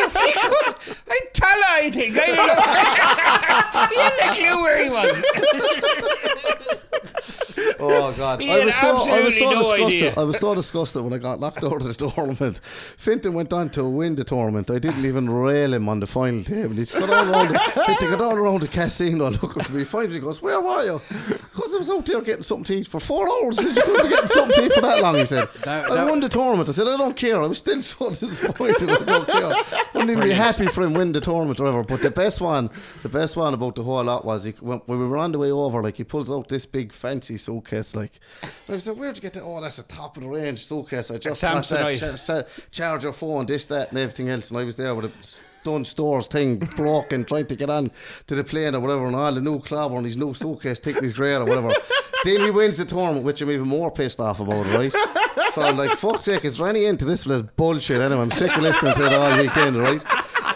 "I 1.08 1.20
Tala, 1.32 1.64
I 1.70 1.90
think. 1.92 2.18
I 2.20 2.26
don't 2.26 2.46
know. 2.46 2.54
he 3.90 3.96
had 4.00 4.14
no 4.20 4.34
clue 4.34 4.62
where 4.62 4.84
he 4.84 4.90
was." 4.90 5.24
Oh 7.78 8.12
god, 8.16 8.42
I 8.42 8.64
was 8.64 8.74
so 8.74 8.88
I 9.10 9.20
was 9.20 9.38
so 9.38 9.44
no 9.50 9.58
disgusted. 9.58 9.86
idea. 9.86 10.14
I 10.16 10.24
was 10.24 10.38
so 10.38 10.54
disgusted 10.54 11.02
when 11.02 11.12
I 11.12 11.18
got 11.18 11.40
knocked 11.40 11.62
out 11.64 11.72
of 11.72 11.84
the 11.84 11.94
tournament. 12.10 12.58
Fintan 12.62 13.34
went 13.34 13.52
on 13.52 13.70
to 13.70 13.84
win 13.84 14.14
the 14.14 14.24
tournament. 14.24 14.70
I 14.70 14.78
didn't 14.78 15.04
even 15.04 15.28
rail 15.28 15.72
him 15.74 15.88
on 15.88 16.00
the 16.00 16.06
final 16.06 16.42
table. 16.44 16.74
He's 16.74 16.92
got 16.92 17.08
all 17.08 17.32
around. 17.34 17.48
The, 17.54 17.84
he 17.98 18.06
get 18.06 18.20
all 18.20 18.36
around 18.36 18.60
the 18.62 18.68
casino 18.68 19.30
looking 19.30 19.62
for 19.62 19.72
me. 19.72 19.84
Finally, 19.84 20.14
he 20.14 20.20
goes, 20.20 20.40
"Where 20.42 20.60
were 20.60 20.84
you?" 20.84 21.00
I 21.76 21.78
was 21.78 21.90
out 21.90 22.06
there 22.06 22.20
getting 22.22 22.42
something 22.42 22.64
to 22.64 22.74
eat 22.76 22.86
for 22.86 22.98
four 23.00 23.28
hours. 23.28 23.56
Said, 23.56 23.66
"You 23.76 23.82
couldn't 23.82 24.02
be 24.04 24.08
getting 24.08 24.26
something 24.26 24.54
to 24.56 24.64
eat 24.66 24.72
for 24.72 24.80
that 24.80 25.02
long." 25.02 25.16
He 25.16 25.26
said, 25.26 25.48
That- 25.64 25.90
"I 25.90 26.04
won 26.04 26.20
the 26.20 26.28
tournament." 26.28 26.68
I 26.68 26.72
said, 26.72 26.88
"I 26.88 26.96
don't 26.96 27.16
care." 27.16 27.40
I 27.42 27.46
was 27.46 27.58
still 27.58 27.82
so 27.94 28.10
disappointed. 28.10 28.88
I 28.90 28.98
don't 29.04 29.26
care. 29.28 29.54
Wouldn't 29.94 30.10
even 30.10 30.24
be 30.24 30.30
happy 30.34 30.66
for 30.66 30.82
him 30.84 30.94
win 30.94 31.12
the 31.12 31.20
tournament 31.20 31.60
or 31.60 31.64
whatever. 31.64 31.84
But 31.84 32.00
the 32.02 32.10
best 32.10 32.40
one, 32.40 32.70
the 33.02 33.08
best 33.08 33.36
one 33.36 33.54
about 33.54 33.74
the 33.76 33.82
whole 33.82 34.02
lot 34.02 34.24
was 34.24 34.44
he, 34.44 34.52
when, 34.60 34.78
when 34.86 34.98
we 34.98 35.06
were 35.06 35.18
on 35.18 35.32
the 35.32 35.38
way 35.38 35.50
over, 35.50 35.82
like 35.82 35.96
he 35.98 36.04
pulls 36.04 36.30
out 36.30 36.48
this 36.48 36.64
big 36.66 36.92
fancy 36.92 37.36
suitcase. 37.36 37.94
Like 37.94 38.18
I 38.68 38.78
said, 38.78 38.96
"Where'd 38.96 39.16
you 39.16 39.22
get 39.22 39.34
that? 39.34 39.42
Oh, 39.42 39.60
that's 39.60 39.76
the 39.76 39.82
top 39.82 40.16
of 40.16 40.22
the 40.22 40.28
range 40.28 40.66
suitcase. 40.66 41.10
I 41.10 41.18
just 41.18 41.42
got 41.42 41.64
that 41.66 41.98
cha- 41.98 42.16
cha- 42.16 42.48
charger 42.70 43.12
phone, 43.12 43.46
this, 43.46 43.66
that, 43.66 43.90
and 43.90 43.98
everything 43.98 44.28
else." 44.30 44.50
And 44.50 44.58
I 44.58 44.64
was 44.64 44.76
there 44.76 44.94
with 44.94 45.04
a 45.06 45.10
done 45.66 45.84
stores 45.84 46.26
thing 46.26 46.58
broken, 46.76 47.24
trying 47.24 47.46
to 47.46 47.56
get 47.56 47.68
on 47.68 47.90
to 48.26 48.34
the 48.34 48.44
plane 48.44 48.74
or 48.74 48.80
whatever, 48.80 49.04
and 49.06 49.14
all 49.14 49.32
the 49.32 49.40
new 49.40 49.60
clobber 49.60 49.96
and 49.96 50.06
his 50.06 50.16
new 50.16 50.32
suitcase 50.32 50.80
taking 50.80 51.02
his 51.02 51.12
grade 51.12 51.40
or 51.40 51.44
whatever. 51.44 51.74
then 52.24 52.40
he 52.40 52.50
wins 52.50 52.76
the 52.76 52.84
tournament, 52.84 53.24
which 53.24 53.42
I'm 53.42 53.50
even 53.50 53.68
more 53.68 53.90
pissed 53.90 54.20
off 54.20 54.40
about, 54.40 54.66
right? 54.74 54.92
So 55.52 55.62
I'm 55.62 55.76
like, 55.76 55.98
fuck 55.98 56.22
sake, 56.22 56.44
is 56.44 56.58
there 56.58 56.68
any 56.68 56.86
end 56.86 56.98
to 57.00 57.04
this 57.04 57.26
bullshit 57.56 58.00
anyway? 58.00 58.22
I'm 58.22 58.30
sick 58.30 58.56
of 58.56 58.62
listening 58.62 58.94
to 58.94 59.06
it 59.06 59.12
all 59.12 59.40
weekend, 59.40 59.76
right? 59.76 60.02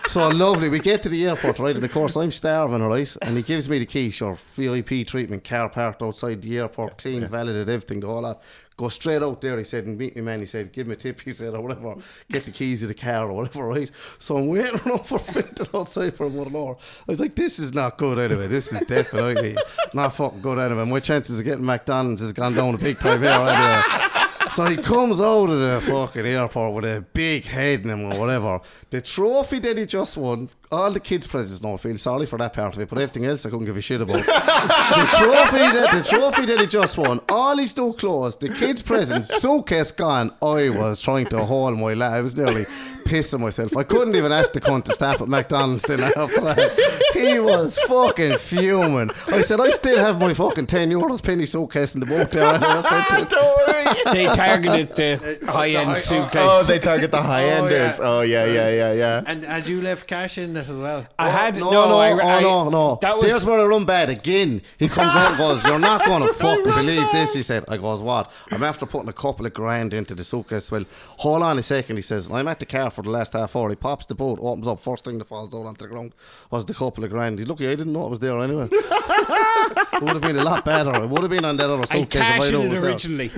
So 0.08 0.28
lovely. 0.28 0.68
We 0.68 0.80
get 0.80 1.02
to 1.04 1.08
the 1.08 1.26
airport, 1.26 1.58
right? 1.58 1.74
And 1.74 1.84
of 1.84 1.92
course, 1.92 2.16
I'm 2.16 2.32
starving, 2.32 2.82
right? 2.82 3.16
And 3.22 3.36
he 3.36 3.42
gives 3.42 3.68
me 3.68 3.78
the 3.78 3.86
key, 3.86 4.10
sure, 4.10 4.34
VIP 4.34 5.06
treatment, 5.06 5.44
car 5.44 5.68
parked 5.68 6.02
outside 6.02 6.42
the 6.42 6.58
airport, 6.58 6.98
clean, 6.98 7.26
validated, 7.28 7.68
everything, 7.68 8.02
whole 8.02 8.22
lot. 8.22 8.42
Go 8.76 8.88
straight 8.88 9.22
out 9.22 9.40
there, 9.42 9.58
he 9.58 9.64
said, 9.64 9.84
and 9.84 9.98
meet 9.98 10.16
me, 10.16 10.22
man. 10.22 10.40
He 10.40 10.46
said, 10.46 10.72
give 10.72 10.86
me 10.86 10.94
a 10.94 10.96
tip, 10.96 11.20
he 11.24 11.32
said, 11.32 11.54
or 11.54 11.60
whatever. 11.60 11.94
Get 12.30 12.44
the 12.44 12.50
keys 12.50 12.82
of 12.82 12.88
the 12.88 12.94
car 12.94 13.28
or 13.28 13.34
whatever, 13.34 13.66
right? 13.66 13.90
So 14.18 14.38
I'm 14.38 14.46
waiting 14.48 14.80
around 14.86 15.06
for 15.06 15.18
Fintan 15.18 15.66
outside 15.74 16.14
for 16.14 16.26
one 16.28 16.56
hour. 16.56 16.76
I 16.80 17.12
was 17.12 17.20
like, 17.20 17.36
this 17.36 17.58
is 17.58 17.72
not 17.72 17.98
good 17.98 18.18
anyway. 18.18 18.48
This 18.48 18.72
is 18.72 18.80
definitely 18.80 19.56
not 19.94 20.14
fucking 20.14 20.40
good 20.40 20.58
anyway. 20.58 20.86
My 20.86 21.00
chances 21.00 21.38
of 21.38 21.44
getting 21.44 21.64
McDonald's 21.64 22.22
has 22.22 22.32
gone 22.32 22.54
down 22.54 22.74
a 22.74 22.78
big 22.78 22.98
time 22.98 23.22
here 23.22 23.30
anyway. 23.30 24.16
So 24.60 24.66
he 24.66 24.76
comes 24.76 25.22
out 25.22 25.48
of 25.48 25.58
the 25.58 25.80
fucking 25.80 26.26
airport 26.26 26.74
with 26.74 26.84
a 26.84 27.00
big 27.14 27.44
head 27.44 27.80
in 27.80 27.88
him 27.88 28.02
or 28.02 28.20
whatever. 28.20 28.60
The 28.90 29.00
trophy 29.00 29.58
that 29.60 29.78
he 29.78 29.86
just 29.86 30.18
won, 30.18 30.50
all 30.70 30.90
the 30.92 31.00
kids' 31.00 31.26
presents, 31.26 31.62
no, 31.62 31.72
I 31.72 31.76
feel 31.78 31.96
sorry 31.96 32.26
for 32.26 32.38
that 32.40 32.52
part 32.52 32.74
of 32.76 32.82
it, 32.82 32.90
but 32.90 32.98
everything 32.98 33.24
else 33.24 33.46
I 33.46 33.48
couldn't 33.48 33.64
give 33.64 33.78
a 33.78 33.80
shit 33.80 34.02
about. 34.02 34.18
the 34.26 35.08
trophy 35.18 35.56
that 35.56 35.88
the 35.94 36.02
trophy 36.02 36.44
that 36.44 36.60
he 36.60 36.66
just 36.66 36.98
won, 36.98 37.22
all 37.30 37.56
his 37.56 37.74
new 37.74 37.94
clothes, 37.94 38.36
the 38.36 38.50
kids' 38.50 38.82
presents, 38.82 39.34
suitcase 39.40 39.92
gone. 39.92 40.30
I 40.42 40.68
was 40.68 41.00
trying 41.00 41.24
to 41.28 41.38
hold 41.38 41.78
my. 41.78 41.92
I 41.92 42.20
was 42.20 42.36
nearly 42.36 42.66
pissing 43.10 43.40
myself. 43.40 43.76
I 43.76 43.82
couldn't 43.82 44.14
even 44.14 44.30
ask 44.30 44.52
the 44.52 44.60
cunt 44.60 44.84
to 44.84 44.92
stop 44.92 45.20
at 45.20 45.28
McDonald's 45.28 45.82
dinner 45.82 46.12
after 46.16 46.40
that. 46.42 47.10
He 47.12 47.40
was 47.40 47.76
fucking 47.88 48.38
fuming. 48.38 49.10
I 49.26 49.40
said, 49.40 49.60
I 49.60 49.70
still 49.70 49.98
have 49.98 50.20
my 50.20 50.32
fucking 50.32 50.66
10 50.68 50.90
euros 50.90 51.22
penny 51.22 51.44
suitcase 51.44 51.94
in 51.94 52.00
the 52.00 52.06
boat 52.06 52.30
there. 52.30 52.58
Don't 53.28 53.32
worry. 53.66 53.80
They 54.12 54.26
targeted 54.26 54.94
the 54.94 55.40
high 55.50 55.70
end 55.70 55.98
suitcase. 56.00 56.36
Oh, 56.36 56.60
oh, 56.60 56.64
they 56.64 56.78
target 56.78 57.10
the 57.10 57.20
high 57.20 57.44
Oh, 57.50 57.64
enders. 57.64 57.98
yeah. 57.98 58.04
Oh, 58.04 58.20
yeah, 58.20 58.42
oh, 58.42 58.52
yeah, 58.52 58.70
yeah, 58.70 58.92
yeah. 58.92 59.22
And 59.26 59.44
and 59.44 59.66
you 59.66 59.80
left 59.82 60.06
cash 60.06 60.38
in 60.38 60.56
it 60.56 60.60
as 60.60 60.68
well. 60.70 61.06
I 61.18 61.28
oh, 61.28 61.30
had 61.30 61.56
no, 61.56 61.70
no, 61.70 61.88
no, 61.88 61.98
I, 61.98 62.12
oh, 62.12 62.40
no, 62.40 62.70
no. 62.70 62.98
That 63.02 63.16
was 63.16 63.26
There's 63.26 63.46
where 63.46 63.60
I 63.60 63.64
run 63.64 63.84
bad 63.84 64.10
again. 64.10 64.62
He 64.78 64.88
comes 64.88 65.14
out 65.14 65.30
and 65.30 65.38
goes, 65.38 65.64
You're 65.64 65.78
not 65.78 66.04
going 66.04 66.22
to 66.22 66.32
fucking 66.32 66.64
believe 66.64 67.10
this. 67.10 67.34
He 67.34 67.42
said, 67.42 67.64
I 67.68 67.76
goes, 67.76 68.02
What? 68.02 68.30
I'm 68.50 68.62
after 68.62 68.86
putting 68.86 69.08
a 69.08 69.12
couple 69.12 69.46
of 69.46 69.52
grand 69.52 69.94
into 69.94 70.14
the 70.14 70.22
suitcase. 70.22 70.70
Well, 70.70 70.84
hold 71.18 71.42
on 71.42 71.58
a 71.58 71.62
second. 71.62 71.96
He 71.96 72.02
says, 72.02 72.30
I'm 72.30 72.46
at 72.46 72.60
the 72.60 72.66
car 72.66 72.90
for 72.90 72.99
the 73.02 73.10
last 73.10 73.32
half 73.32 73.54
hour. 73.56 73.68
He 73.70 73.76
pops 73.76 74.06
the 74.06 74.14
boat, 74.14 74.38
opens 74.40 74.66
up. 74.66 74.80
First 74.80 75.04
thing 75.04 75.18
that 75.18 75.24
falls 75.26 75.54
out 75.54 75.66
onto 75.66 75.82
the 75.82 75.88
ground 75.88 76.14
was 76.50 76.64
the 76.64 76.74
couple 76.74 77.04
of 77.04 77.10
grand. 77.10 77.38
He's 77.38 77.48
lucky 77.48 77.66
I 77.66 77.74
didn't 77.74 77.92
know 77.92 78.06
it 78.06 78.10
was 78.10 78.18
there 78.20 78.38
anyway. 78.40 78.68
it 78.72 80.02
would 80.02 80.12
have 80.12 80.22
been 80.22 80.36
a 80.38 80.44
lot 80.44 80.64
better. 80.64 80.94
It 81.02 81.08
would 81.08 81.22
have 81.22 81.30
been 81.30 81.44
on 81.44 81.56
that 81.56 81.70
other 81.70 81.82
I 81.82 81.84
suitcase 81.84 82.22
if 82.22 82.40
I 82.42 82.50
knew 82.50 82.62
it 82.62 82.68
was 82.68 82.78
it 82.78 82.80
there. 82.80 82.90
originally, 82.90 83.30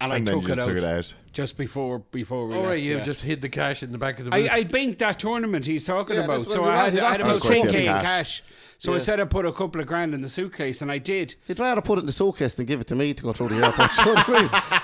and 0.00 0.12
I 0.12 0.16
And 0.16 0.28
then 0.28 0.34
took 0.36 0.42
you 0.48 0.52
it, 0.52 0.56
just 0.56 0.60
out 0.60 0.66
took 0.68 0.76
it 0.76 0.84
out. 0.84 1.14
just 1.32 1.56
before 1.56 1.98
before 2.10 2.46
we. 2.46 2.56
All 2.56 2.62
left, 2.64 2.80
you 2.80 2.96
yeah. 2.96 3.02
just 3.02 3.22
hid 3.22 3.42
the 3.42 3.48
cash 3.48 3.82
in 3.82 3.92
the 3.92 3.98
back 3.98 4.18
of 4.18 4.24
the 4.26 4.30
boot. 4.30 4.50
I, 4.50 4.56
I 4.58 4.62
banked 4.64 4.98
that 5.00 5.18
tournament 5.18 5.66
he's 5.66 5.84
talking 5.86 6.16
Yeah, 6.16 6.24
about, 6.24 6.42
so 6.42 6.64
I 6.64 6.76
had, 6.90 6.94
lost- 6.94 7.04
I 7.04 7.08
had 7.08 7.16
we 7.18 7.22
about 7.24 7.34
lost 7.34 7.46
ten 7.46 7.68
k 7.70 7.86
in 7.86 7.92
Cash. 7.92 8.02
cash. 8.02 8.42
So 8.80 8.94
I 8.94 8.98
said 8.98 9.20
I 9.20 9.24
put 9.24 9.44
a 9.44 9.52
couple 9.52 9.78
of 9.78 9.86
grand 9.86 10.14
in 10.14 10.22
the 10.22 10.28
suitcase, 10.30 10.80
and 10.80 10.90
I 10.90 10.96
did. 10.96 11.34
You'd 11.46 11.60
rather 11.60 11.82
put 11.82 11.98
it 11.98 12.00
in 12.00 12.06
the 12.06 12.12
suitcase 12.12 12.54
than 12.54 12.64
give 12.64 12.80
it 12.80 12.86
to 12.86 12.94
me 12.96 13.12
to 13.12 13.22
go 13.22 13.34
through 13.34 13.48
the 13.50 13.56
airport. 13.66 13.90
So 13.94 14.14
what 14.14 14.26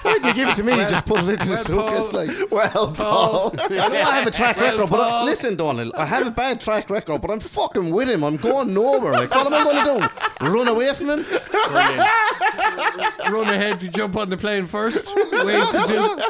Why 0.05 0.13
didn't 0.13 0.27
you 0.27 0.35
give 0.35 0.49
it 0.51 0.57
to 0.57 0.63
me? 0.65 0.73
You 0.79 0.87
just 0.87 1.07
put 1.07 1.23
it 1.25 1.29
into 1.31 1.47
the 1.47 1.57
suitcase. 1.57 2.11
Paul- 2.11 2.27
like, 2.27 2.51
Well, 2.75 2.93
Paul. 2.95 3.55
I 3.59 3.69
know 3.69 3.95
I 4.03 4.19
have 4.19 4.27
a 4.27 4.31
track 4.31 4.59
record, 4.59 4.91
but 4.91 5.01
I, 5.01 5.25
listen, 5.25 5.57
Donal, 5.57 5.91
I 5.97 6.05
have 6.05 6.27
a 6.27 6.31
bad 6.31 6.61
track 6.61 6.91
record, 6.91 7.23
but 7.23 7.31
I'm 7.31 7.41
fucking 7.41 7.91
with 7.91 8.11
him. 8.11 8.23
I'm 8.23 8.37
going 8.37 8.75
nowhere. 8.75 9.15
Like, 9.15 9.31
what 9.31 9.47
am 9.47 9.55
I 9.55 9.65
going 9.65 10.01
to 10.01 10.09
do? 10.41 10.47
Run 10.53 10.69
away 10.69 10.93
from 10.93 11.09
him? 11.11 11.25
Run 13.33 13.49
ahead 13.49 13.81
to 13.81 13.89
jump 13.89 14.17
on 14.17 14.29
the 14.29 14.37
plane 14.37 14.67
first. 14.67 15.07
Wait 15.17 15.71
to 15.73 15.85
do. 15.89 16.23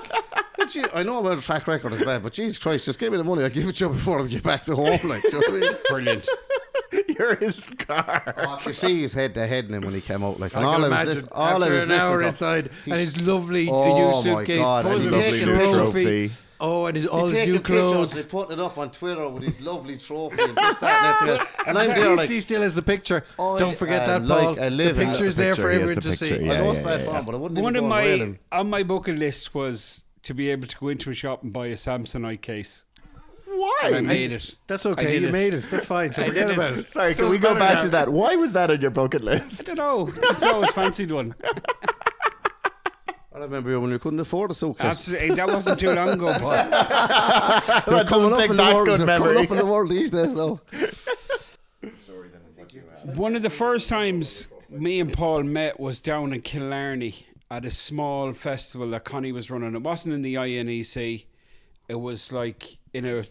But 0.56 0.68
gee, 0.70 0.84
I 0.94 1.02
know 1.02 1.22
my 1.22 1.34
track 1.36 1.66
record 1.66 1.92
is 1.92 2.04
bad, 2.04 2.22
but 2.22 2.32
Jesus 2.32 2.58
Christ, 2.58 2.84
just 2.86 2.98
give 2.98 3.10
me 3.12 3.18
the 3.18 3.24
money. 3.24 3.42
I'll 3.42 3.50
give 3.50 3.66
it 3.68 3.74
to 3.76 3.86
you 3.86 3.90
before 3.90 4.20
I 4.22 4.26
get 4.26 4.42
back 4.42 4.62
to 4.64 4.74
home. 4.76 5.00
Like, 5.04 5.22
do 5.22 5.28
you 5.28 5.32
know 5.32 5.38
what 5.38 5.48
I 5.48 5.60
mean? 5.60 5.76
Brilliant. 5.88 6.28
You're 7.18 7.36
his 7.36 7.68
car. 7.78 8.34
Oh, 8.36 8.58
you 8.66 8.72
see 8.72 9.00
his 9.02 9.12
head 9.14 9.34
to 9.34 9.46
head 9.46 9.66
in 9.66 9.74
him 9.74 9.82
when 9.82 9.94
he 9.94 10.00
came 10.00 10.22
out. 10.22 10.38
Like, 10.40 10.54
I 10.54 10.58
and 10.60 10.66
all 10.66 10.74
can 10.74 10.84
I 10.84 10.88
was 10.88 10.92
imagine 10.92 11.14
listen- 11.14 11.28
all 11.32 11.44
I 11.44 11.50
after 11.52 11.72
was 11.74 11.82
an 11.84 11.92
hour 11.92 12.20
to- 12.20 12.26
inside 12.28 12.64
and 12.66 12.70
He's- 12.84 12.98
his 13.14 13.26
lovely 13.26 13.68
Oh, 13.70 13.94
new 13.98 14.06
my 14.06 14.12
suitcase. 14.40 14.60
God, 14.60 14.86
and 14.86 14.94
He's 14.94 15.04
his 15.04 15.14
taking 15.40 15.48
lovely 15.54 15.66
new 15.66 15.74
trophy. 15.74 16.02
trophy. 16.02 16.30
Oh, 16.58 16.86
and 16.86 16.96
his, 16.96 17.06
all 17.06 17.24
his 17.24 17.32
taking 17.32 17.52
new 17.52 17.58
pictures, 17.60 17.90
clothes. 17.92 18.10
they 18.12 18.22
putting 18.22 18.52
it 18.58 18.60
up 18.60 18.78
on 18.78 18.90
Twitter 18.90 19.28
with 19.28 19.42
his 19.42 19.60
lovely 19.60 19.98
trophy 19.98 20.40
and 20.42 20.54
this, 20.56 20.76
that, 20.78 21.20
and 21.20 21.30
everything. 21.30 21.46
And 21.66 21.76
I'm 21.78 21.90
At 21.90 21.98
there 21.98 22.16
like, 22.16 22.30
he 22.30 22.40
still 22.40 22.62
has 22.62 22.74
the 22.74 22.80
picture. 22.82 23.24
Oh, 23.38 23.58
Don't 23.58 23.76
forget 23.76 24.02
I 24.04 24.06
that, 24.18 24.22
like- 24.26 24.56
Paul. 24.56 24.64
I 24.64 24.68
live 24.70 24.96
the 24.96 25.02
in 25.02 25.08
picture's 25.10 25.34
the 25.36 25.42
there 25.42 25.52
picture, 25.54 25.62
for 25.62 25.72
yes, 25.72 25.82
everyone 25.82 25.94
the 25.96 26.00
to 26.10 26.16
see. 26.16 26.28
picture, 26.30 26.42
I 26.44 26.46
yeah, 26.46 26.60
know 26.62 26.70
it's 26.70 26.78
yeah, 26.78 26.84
bad 26.84 27.00
yeah. 27.00 27.06
form, 27.12 27.24
but 27.26 27.34
I 27.34 27.38
wouldn't 27.38 27.60
One 27.60 27.76
even 27.76 27.84
of 27.84 27.90
go 27.90 27.96
and 27.98 28.20
raid 28.22 28.38
my 28.50 28.58
on 28.58 28.70
my 28.70 28.82
bucket 28.84 29.18
list 29.18 29.54
was 29.54 30.04
to 30.22 30.32
be 30.32 30.48
able 30.50 30.66
to 30.66 30.76
go 30.78 30.88
into 30.88 31.10
a 31.10 31.14
shop 31.14 31.42
and 31.42 31.52
buy 31.52 31.66
a 31.66 31.74
Samsonite 31.74 32.40
case. 32.40 32.85
And 33.84 33.94
I 33.96 34.00
made 34.00 34.32
it. 34.32 34.54
That's 34.66 34.84
I 34.86 34.90
okay. 34.90 35.12
did 35.12 35.22
You 35.22 35.28
it. 35.28 35.32
made 35.32 35.54
it. 35.54 35.68
That's 35.70 35.86
fine. 35.86 36.12
So 36.12 36.22
I 36.22 36.26
forget 36.28 36.48
did 36.48 36.50
it. 36.52 36.58
about 36.58 36.78
it. 36.78 36.88
Sorry, 36.88 37.14
can 37.14 37.28
we 37.30 37.38
go 37.38 37.54
back 37.54 37.74
now. 37.76 37.80
to 37.80 37.88
that? 37.90 38.08
Why 38.08 38.36
was 38.36 38.52
that 38.52 38.70
on 38.70 38.80
your 38.80 38.90
bucket 38.90 39.22
list? 39.22 39.68
I 39.70 39.74
don't 39.74 39.78
know. 40.16 40.22
Just 40.22 40.44
always 40.44 40.72
fancied 40.72 41.10
one. 41.12 41.34
I 43.34 43.40
remember 43.40 43.78
when 43.80 43.90
you 43.90 43.98
couldn't 43.98 44.20
afford 44.20 44.50
a 44.50 44.54
suitcase. 44.54 45.06
That's, 45.06 45.12
eh, 45.12 45.34
that 45.34 45.46
wasn't 45.46 45.78
too 45.78 45.92
long 45.92 46.08
ago, 46.08 46.32
Paul. 46.38 46.50
that 46.50 47.84
coming 47.84 48.06
doesn't 48.06 48.32
up 48.32 48.38
take 48.38 48.50
in 48.50 48.56
the 48.56 48.62
that 48.62 48.74
world, 48.74 48.86
good 48.86 48.98
they're 49.00 49.06
memory. 49.06 49.34
coming 49.34 49.44
up 49.44 49.50
in 49.52 49.58
the 49.58 49.66
world 49.66 49.90
these 49.90 50.10
days, 50.10 50.34
though. 50.34 50.60
One 53.14 53.36
of 53.36 53.42
the 53.42 53.50
first 53.50 53.88
times 53.88 54.48
me 54.70 55.00
and 55.00 55.12
Paul 55.12 55.42
met 55.44 55.78
was 55.78 56.00
down 56.00 56.32
in 56.32 56.40
Killarney 56.40 57.26
at 57.50 57.64
a 57.64 57.70
small 57.70 58.32
festival 58.32 58.90
that 58.90 59.04
Connie 59.04 59.32
was 59.32 59.50
running. 59.50 59.74
It 59.74 59.82
wasn't 59.82 60.14
in 60.14 60.22
the 60.22 60.34
INEC. 60.34 61.24
It 61.88 61.94
was 61.94 62.32
like 62.32 62.78
in 62.94 63.04
a 63.04 63.24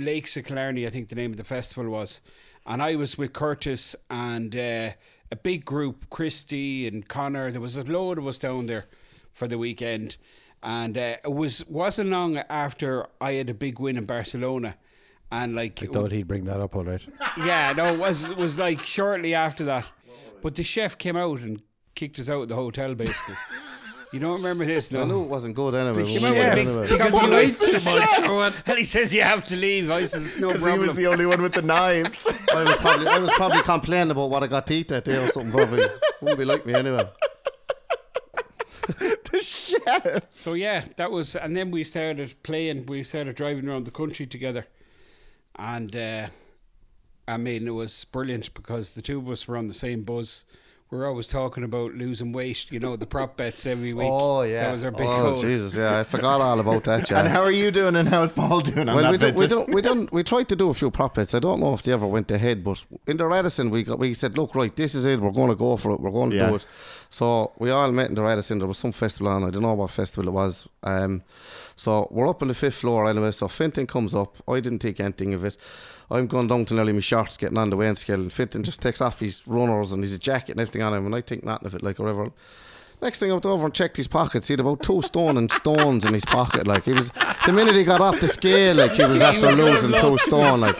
Lakes 0.00 0.36
of 0.36 0.44
Killarney, 0.44 0.86
I 0.86 0.90
think 0.90 1.08
the 1.08 1.14
name 1.14 1.30
of 1.32 1.36
the 1.36 1.44
festival 1.44 1.90
was. 1.90 2.20
And 2.66 2.82
I 2.82 2.96
was 2.96 3.16
with 3.16 3.32
Curtis 3.32 3.96
and 4.10 4.54
uh, 4.54 4.90
a 5.30 5.36
big 5.42 5.64
group, 5.64 6.10
Christy 6.10 6.86
and 6.86 7.06
Connor. 7.06 7.50
There 7.50 7.60
was 7.60 7.76
a 7.76 7.84
load 7.84 8.18
of 8.18 8.26
us 8.26 8.38
down 8.38 8.66
there 8.66 8.86
for 9.32 9.48
the 9.48 9.58
weekend. 9.58 10.16
And 10.62 10.98
uh, 10.98 11.16
it 11.24 11.32
was 11.32 11.66
wasn't 11.68 12.10
long 12.10 12.36
after 12.36 13.06
I 13.20 13.32
had 13.32 13.48
a 13.48 13.54
big 13.54 13.78
win 13.78 13.96
in 13.96 14.06
Barcelona. 14.06 14.76
And 15.30 15.54
like 15.54 15.82
I 15.82 15.86
thought 15.86 16.12
he'd 16.12 16.26
bring 16.26 16.44
that 16.44 16.60
up 16.60 16.74
all 16.74 16.84
right. 16.84 17.04
yeah, 17.38 17.72
no, 17.76 17.92
it 17.92 17.98
was 17.98 18.30
it 18.30 18.36
was 18.36 18.58
like 18.58 18.82
shortly 18.82 19.34
after 19.34 19.64
that. 19.66 19.90
But 20.40 20.54
the 20.54 20.62
chef 20.62 20.96
came 20.96 21.16
out 21.16 21.40
and 21.40 21.62
kicked 21.94 22.18
us 22.18 22.28
out 22.28 22.42
of 22.42 22.48
the 22.48 22.54
hotel, 22.54 22.94
basically. 22.94 23.34
You 24.12 24.20
don't 24.20 24.36
remember 24.36 24.64
this, 24.64 24.92
I 24.94 24.98
no? 24.98 25.04
knew 25.04 25.22
it 25.24 25.28
wasn't 25.28 25.54
good 25.54 25.74
anyway. 25.74 26.10
You 26.10 26.20
when 26.20 26.32
we 26.32 26.38
the 26.38 26.54
big- 26.54 26.66
anyway. 26.66 26.86
Because 26.88 27.22
you 27.22 27.34
ate 27.34 27.60
too 27.60 27.90
much. 27.90 28.28
or 28.28 28.34
what? 28.34 28.62
And 28.66 28.78
he 28.78 28.84
says 28.84 29.12
you 29.12 29.22
have 29.22 29.44
to 29.44 29.56
leave. 29.56 29.90
I 29.90 30.06
says 30.06 30.36
no 30.38 30.48
Because 30.52 30.66
he 30.66 30.78
was 30.78 30.94
the 30.94 31.06
only 31.06 31.26
one 31.26 31.42
with 31.42 31.52
the 31.52 31.62
knives. 31.62 32.26
I 32.54 32.64
was 32.64 32.76
probably 32.76 33.06
I 33.06 33.18
was 33.18 33.30
probably 33.30 33.62
complaining 33.62 34.10
about 34.10 34.30
what 34.30 34.42
I 34.42 34.46
got 34.46 34.66
to 34.68 34.74
eat 34.74 34.88
that 34.88 35.04
day 35.04 35.16
or 35.22 35.28
something. 35.28 35.52
Probably 35.52 35.84
wouldn't 36.20 36.38
be 36.38 36.44
like 36.44 36.64
me 36.66 36.74
anyway. 36.74 37.08
the 38.98 39.40
chef. 39.42 40.18
so 40.34 40.54
yeah, 40.54 40.84
that 40.96 41.10
was, 41.10 41.36
and 41.36 41.54
then 41.56 41.70
we 41.70 41.84
started 41.84 42.34
playing. 42.42 42.86
We 42.86 43.02
started 43.02 43.36
driving 43.36 43.68
around 43.68 43.84
the 43.84 43.90
country 43.90 44.26
together, 44.26 44.66
and 45.56 45.94
uh, 45.94 46.28
I 47.26 47.36
mean 47.36 47.66
it 47.68 47.72
was 47.72 48.04
brilliant 48.06 48.54
because 48.54 48.94
the 48.94 49.02
two 49.02 49.18
of 49.18 49.28
us 49.28 49.46
were 49.46 49.58
on 49.58 49.68
the 49.68 49.74
same 49.74 50.02
bus. 50.04 50.46
We're 50.90 51.06
always 51.06 51.28
talking 51.28 51.64
about 51.64 51.94
losing 51.94 52.32
weight. 52.32 52.70
You 52.70 52.80
know, 52.80 52.96
the 52.96 53.06
prop 53.06 53.36
bets 53.36 53.66
every 53.66 53.92
week. 53.92 54.08
Oh 54.10 54.42
yeah, 54.42 54.62
that 54.66 54.72
was 54.72 54.84
our 54.84 54.90
big 54.90 55.06
oh 55.06 55.34
goal. 55.34 55.42
Jesus, 55.42 55.76
yeah, 55.76 55.98
I 56.00 56.04
forgot 56.04 56.40
all 56.40 56.58
about 56.60 56.84
that. 56.84 57.10
Yeah. 57.10 57.20
And 57.20 57.28
how 57.28 57.42
are 57.42 57.50
you 57.50 57.70
doing? 57.70 57.94
And 57.96 58.08
how's 58.08 58.32
Paul 58.32 58.60
doing 58.60 58.86
well, 58.86 59.10
we, 59.12 59.18
do, 59.18 59.32
we, 59.32 59.46
don't, 59.46 59.68
we 59.72 59.82
don't, 59.82 60.10
we 60.12 60.22
tried 60.32 60.48
to 60.48 60.56
do 60.56 60.70
a 60.70 60.74
few 60.74 60.90
prop 60.90 61.14
bets. 61.14 61.34
I 61.34 61.38
don't 61.38 61.60
know 61.60 61.74
if 61.74 61.82
they 61.82 61.92
ever 61.92 62.06
went 62.06 62.30
ahead, 62.30 62.64
but 62.64 62.84
in 63.06 63.16
the 63.18 63.26
Radisson, 63.26 63.70
we 63.70 63.82
got, 63.82 63.98
we 63.98 64.14
said, 64.14 64.36
look, 64.36 64.54
right, 64.54 64.74
this 64.74 64.94
is 64.94 65.06
it. 65.06 65.20
We're 65.20 65.30
going 65.30 65.50
to 65.50 65.54
go 65.56 65.76
for 65.76 65.92
it. 65.92 66.00
We're 66.00 66.10
going 66.10 66.30
to 66.30 66.36
Yeah. 66.36 66.48
do 66.50 66.54
it. 66.56 66.66
So 67.10 67.52
we 67.58 67.70
all 67.70 67.90
met 67.92 68.08
in 68.08 68.14
the 68.14 68.22
Radisson. 68.22 68.58
There 68.58 68.68
was 68.68 68.78
some 68.78 68.92
festival 68.92 69.28
on. 69.32 69.44
I 69.44 69.50
don't 69.50 69.62
know 69.62 69.74
what 69.74 69.90
festival 69.90 70.28
it 70.28 70.32
was. 70.32 70.68
Um, 70.82 71.22
so 71.76 72.08
we're 72.10 72.28
up 72.28 72.42
on 72.42 72.48
the 72.48 72.54
fifth 72.54 72.76
floor 72.76 73.08
anyway. 73.08 73.30
So 73.30 73.46
Finton 73.46 73.86
comes 73.86 74.14
up. 74.14 74.36
I 74.48 74.60
didn't 74.60 74.80
take 74.80 75.00
anything 75.00 75.32
of 75.34 75.44
it. 75.44 75.56
I'm 76.10 76.26
going 76.26 76.48
down 76.48 76.64
to 76.66 76.74
nearly 76.74 76.92
my 76.92 77.00
shorts, 77.00 77.36
getting 77.36 77.58
on 77.58 77.70
the 77.70 77.76
weighing 77.76 77.94
scale, 77.94 78.20
and 78.20 78.30
Finton 78.30 78.62
just 78.62 78.80
takes 78.80 79.00
off 79.00 79.20
his 79.20 79.46
runners 79.46 79.92
and 79.92 80.02
his 80.02 80.18
jacket 80.18 80.52
and 80.52 80.60
everything 80.60 80.82
on 80.82 80.94
him, 80.94 81.06
and 81.06 81.14
I 81.14 81.20
think 81.20 81.44
nothing 81.44 81.66
of 81.66 81.74
it, 81.74 81.82
like 81.82 81.98
whatever. 81.98 82.30
Next 83.00 83.20
thing 83.20 83.30
I 83.30 83.34
went 83.34 83.46
over 83.46 83.64
and 83.64 83.74
checked 83.74 83.96
his 83.96 84.08
pockets. 84.08 84.48
He 84.48 84.52
had 84.54 84.60
about 84.60 84.82
two 84.82 85.02
stone 85.02 85.36
and 85.36 85.50
stones 85.50 86.04
in 86.04 86.14
his 86.14 86.24
pocket. 86.24 86.66
Like 86.66 86.84
he 86.84 86.92
was, 86.92 87.10
the 87.46 87.52
minute 87.52 87.76
he 87.76 87.84
got 87.84 88.00
off 88.00 88.18
the 88.20 88.26
scale, 88.26 88.74
like 88.74 88.92
he 88.92 89.04
was 89.04 89.20
after 89.20 89.52
losing 89.52 89.92
two 89.92 90.18
stone. 90.18 90.60
Like 90.60 90.76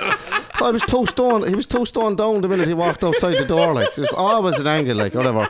so, 0.56 0.66
I 0.66 0.72
was 0.72 0.82
two 0.82 1.06
stone. 1.06 1.46
He 1.46 1.54
was 1.54 1.68
two 1.68 1.86
stone 1.86 2.16
down 2.16 2.40
the 2.40 2.48
minute 2.48 2.66
he 2.66 2.74
walked 2.74 3.04
outside 3.04 3.38
the 3.38 3.44
door. 3.44 3.72
Like 3.72 3.94
there's 3.94 4.12
always 4.12 4.58
an 4.58 4.66
angle, 4.66 4.96
like 4.96 5.14
whatever. 5.14 5.48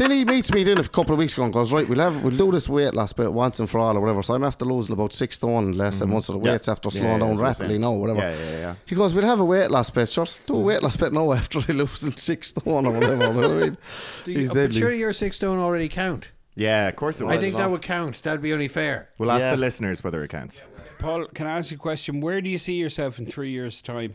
Then 0.00 0.12
he 0.12 0.24
meets 0.24 0.50
me 0.54 0.64
then 0.64 0.78
a 0.78 0.84
couple 0.84 1.12
of 1.12 1.18
weeks 1.18 1.34
ago 1.34 1.42
and 1.44 1.52
goes, 1.52 1.74
right, 1.74 1.86
we'll 1.86 1.98
have 1.98 2.24
we'll 2.24 2.34
do 2.34 2.50
this 2.50 2.70
weight 2.70 2.94
loss 2.94 3.12
bit 3.12 3.30
once 3.30 3.60
and 3.60 3.68
for 3.68 3.78
all 3.80 3.94
or 3.94 4.00
whatever. 4.00 4.22
So 4.22 4.32
I'm 4.32 4.44
after 4.44 4.64
losing 4.64 4.94
about 4.94 5.12
six 5.12 5.36
stone 5.36 5.72
less 5.72 5.98
than 5.98 6.10
once 6.10 6.30
of 6.30 6.34
the 6.34 6.38
Mm-hmm. 6.38 6.46
Yeah. 6.46 6.52
weights 6.52 6.68
after 6.68 6.90
slowing 6.90 7.06
yeah, 7.06 7.18
down 7.18 7.28
that's 7.36 7.40
what 7.40 7.46
I'm 7.46 7.50
rapidly 7.50 7.68
saying. 7.74 7.80
now, 7.82 7.92
whatever. 7.92 8.18
Yeah, 8.20 8.30
yeah, 8.50 8.58
yeah. 8.60 8.74
He 8.86 8.94
goes, 8.94 9.12
we'll 9.14 9.26
have 9.26 9.40
a 9.40 9.44
weight 9.44 9.70
loss 9.70 9.90
bit. 9.90 10.08
Just 10.08 10.46
do 10.46 10.54
a 10.56 10.58
weight 10.60 10.82
loss 10.82 10.96
bit 10.96 11.12
now 11.12 11.30
after 11.34 11.60
he 11.60 11.74
losing 11.74 12.12
six 12.12 12.48
stone 12.48 12.86
or 12.86 12.92
whatever. 12.94 13.12
you 13.12 13.18
know 13.18 13.30
what 13.32 13.44
I 13.44 13.48
mean? 13.48 13.76
Do 14.24 14.32
you- 14.32 14.38
He's 14.38 14.48
but 14.48 14.54
deadly. 14.54 14.80
surely 14.80 14.98
your 14.98 15.12
six 15.12 15.36
stone 15.36 15.58
already 15.58 15.90
count. 15.90 16.32
Yeah, 16.54 16.88
of 16.88 16.96
course 16.96 17.20
it 17.20 17.24
was. 17.24 17.36
I 17.36 17.38
think 17.40 17.56
that 17.56 17.70
would 17.70 17.82
count. 17.82 18.22
That'd 18.22 18.40
be 18.40 18.54
only 18.54 18.68
fair. 18.68 19.10
We'll 19.18 19.30
ask 19.30 19.42
Yeah. 19.44 19.50
the 19.50 19.58
listeners 19.58 20.02
whether 20.02 20.24
it 20.24 20.28
counts. 20.28 20.62
Paul, 20.98 21.26
can 21.26 21.46
I 21.46 21.58
ask 21.58 21.70
you 21.70 21.76
a 21.76 21.78
question? 21.80 22.22
Where 22.22 22.40
do 22.40 22.48
you 22.48 22.58
see 22.58 22.74
yourself 22.74 23.18
in 23.18 23.26
three 23.26 23.50
years' 23.50 23.82
time? 23.82 24.14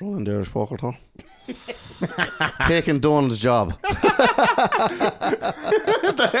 Running 0.00 0.22
the 0.24 0.32
Irish 0.34 0.50
poker 0.50 0.76
tour. 0.76 0.96
Taking 2.66 3.00
Don's 3.00 3.38
job. 3.38 3.78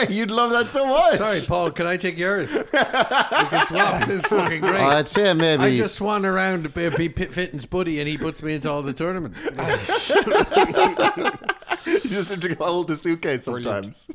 You'd 0.08 0.30
love 0.30 0.50
that 0.50 0.66
so 0.68 0.86
much. 0.86 1.16
Sorry, 1.16 1.40
Paul. 1.42 1.70
Can 1.70 1.86
I 1.86 1.96
take 1.96 2.18
yours? 2.18 2.54
we 2.54 2.62
can 2.62 3.66
swap. 3.66 4.06
This 4.06 4.20
is 4.20 4.26
fucking 4.26 4.60
great. 4.60 4.80
I'd 4.80 5.08
say 5.08 5.32
maybe. 5.32 5.62
I 5.62 5.76
just 5.76 5.94
swan 5.96 6.26
around 6.26 6.64
to 6.64 6.68
be, 6.68 6.88
be 6.90 7.08
Pit 7.08 7.32
Fintan's 7.32 7.66
buddy, 7.66 8.00
and 8.00 8.08
he 8.08 8.18
puts 8.18 8.42
me 8.42 8.54
into 8.54 8.70
all 8.70 8.82
the 8.82 8.92
tournaments. 8.92 9.40
you 11.86 12.00
just 12.10 12.30
have 12.30 12.40
to 12.40 12.54
hold 12.56 12.88
the 12.88 12.96
suitcase 12.96 13.44
sometimes. 13.44 14.06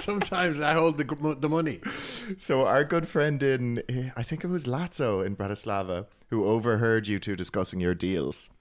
Sometimes 0.00 0.60
I 0.60 0.72
hold 0.74 0.98
the 0.98 1.36
the 1.38 1.48
money. 1.48 1.80
So 2.38 2.66
our 2.66 2.84
good 2.84 3.06
friend 3.08 3.42
in, 3.42 4.12
I 4.16 4.22
think 4.22 4.44
it 4.44 4.48
was 4.48 4.64
Lazzo 4.64 5.24
in 5.24 5.36
Bratislava, 5.36 6.06
who 6.32 6.46
overheard 6.46 7.06
you 7.06 7.18
two 7.18 7.36
discussing 7.36 7.78
your 7.78 7.94
deals. 7.94 8.48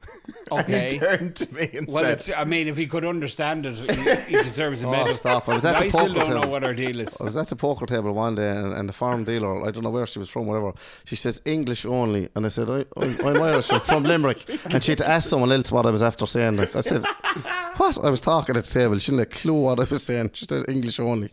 Okay. 0.51 0.93
he 0.93 0.99
turned 0.99 1.36
to 1.38 1.53
me 1.53 1.69
and 1.73 1.88
Well, 1.88 2.03
said, 2.03 2.13
it's, 2.17 2.29
I 2.36 2.43
mean, 2.43 2.67
if 2.67 2.75
he 2.75 2.86
could 2.86 3.05
understand 3.05 3.65
it, 3.65 3.75
he, 3.77 4.36
he 4.36 4.43
deserves 4.43 4.81
a 4.84 4.88
medal. 4.88 4.99
Oh, 4.99 5.03
medal. 5.05 5.13
stop. 5.13 5.47
I 5.47 5.53
was 5.53 5.63
at 5.63 5.79
the 5.79 5.86
I 5.86 5.89
still 5.89 6.07
poker 6.07 6.13
don't 6.19 6.29
know 6.31 6.39
table. 6.41 6.51
what 6.51 6.63
our 6.65 6.73
deal 6.73 6.99
is. 6.99 7.21
I 7.21 7.23
was 7.23 7.38
at 7.38 7.47
the 7.47 7.55
poker 7.55 7.86
table 7.86 8.12
one 8.13 8.36
day 8.36 8.49
and, 8.49 8.73
and 8.73 8.89
the 8.89 8.93
farm 8.93 9.23
dealer, 9.23 9.65
I 9.65 9.71
don't 9.71 9.84
know 9.84 9.89
where 9.89 10.05
she 10.05 10.19
was 10.19 10.29
from, 10.29 10.47
whatever, 10.47 10.73
she 11.05 11.15
says 11.15 11.41
English 11.45 11.86
only. 11.86 12.27
And 12.36 12.45
I 12.45 12.49
said, 12.49 12.69
I, 12.69 12.84
I'm, 12.97 13.25
I'm 13.25 13.41
Irish, 13.41 13.71
I'm 13.71 13.79
from 13.79 14.03
Limerick. 14.12 14.43
And 14.73 14.84
she 14.84 14.91
had 14.91 14.97
to 14.99 15.07
ask 15.07 15.29
someone 15.29 15.51
else 15.53 15.71
what 15.71 15.86
I 15.86 15.91
was 15.91 16.03
after 16.03 16.25
saying. 16.25 16.57
Like, 16.57 16.75
I 16.75 16.81
said, 16.81 17.05
What? 17.77 17.97
I 18.03 18.10
was 18.10 18.19
talking 18.21 18.57
at 18.57 18.65
the 18.65 18.71
table. 18.71 18.97
She 18.99 19.12
didn't 19.12 19.19
have 19.19 19.27
a 19.27 19.39
clue 19.41 19.53
what 19.53 19.79
I 19.79 19.86
was 19.86 20.03
saying. 20.03 20.31
She 20.34 20.45
said 20.45 20.65
English 20.67 20.99
only. 20.99 21.29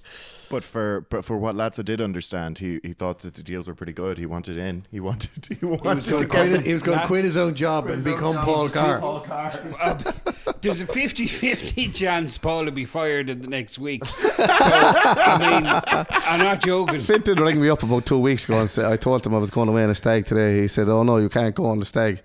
But 0.51 0.65
for 0.65 1.03
but 1.11 1.25
for 1.27 1.37
what 1.37 1.55
Lazzo 1.57 1.85
did 1.85 2.01
understand, 2.01 2.59
he, 2.59 2.81
he 2.83 2.95
thought 2.95 3.19
that 3.21 3.35
the 3.35 3.43
deals 3.43 3.69
were 3.69 3.75
pretty 3.75 3.93
good. 3.93 4.17
He 4.17 4.25
wanted 4.25 4.57
in. 4.57 4.87
He 4.91 4.99
wanted 4.99 5.47
he 5.49 5.55
He 5.57 5.67
was 5.67 5.81
wanted 5.83 6.05
going 6.09 6.23
to 6.23 6.27
to 6.27 6.31
quit, 6.31 6.53
come. 6.55 6.63
he 6.65 6.73
was 6.73 6.83
going 6.83 6.99
to 6.99 7.07
quit 7.07 7.25
his 7.25 7.37
own 7.37 7.55
job 7.55 7.89
and 7.89 8.03
become 8.03 8.35
Paul 8.37 8.69
Carr. 8.71 8.99
There's 10.61 10.81
a 10.81 10.87
50 10.87 11.27
50 11.27 11.89
chance 11.93 12.39
Paul 12.39 12.65
will 12.65 12.73
be 12.73 12.85
fired 12.85 13.29
in 13.31 13.43
the 13.43 13.49
next 13.49 13.79
week. 13.79 14.05
So, 14.05 14.15
I 14.39 15.37
mean, 15.39 16.09
I'm 16.27 16.41
not 16.41 16.61
joking. 16.63 16.99
Fintan 17.01 17.41
rang 17.41 17.61
me 17.61 17.69
up 17.69 17.83
about 17.83 18.07
two 18.07 18.19
weeks 18.19 18.45
ago 18.47 18.59
and 18.61 18.69
said, 18.71 18.87
I 18.87 18.97
told 18.97 19.25
him 19.27 19.35
I 19.35 19.39
was 19.39 19.51
going 19.51 19.69
away 19.69 19.85
on 19.85 19.91
a 19.91 19.95
stag 19.95 20.25
today. 20.27 20.61
He 20.63 20.69
said, 20.69 20.89
Oh 20.89 21.03
no, 21.03 21.19
you 21.19 21.29
can't 21.29 21.55
go 21.55 21.67
on 21.67 21.79
the 21.79 21.85
stag. 21.85 22.23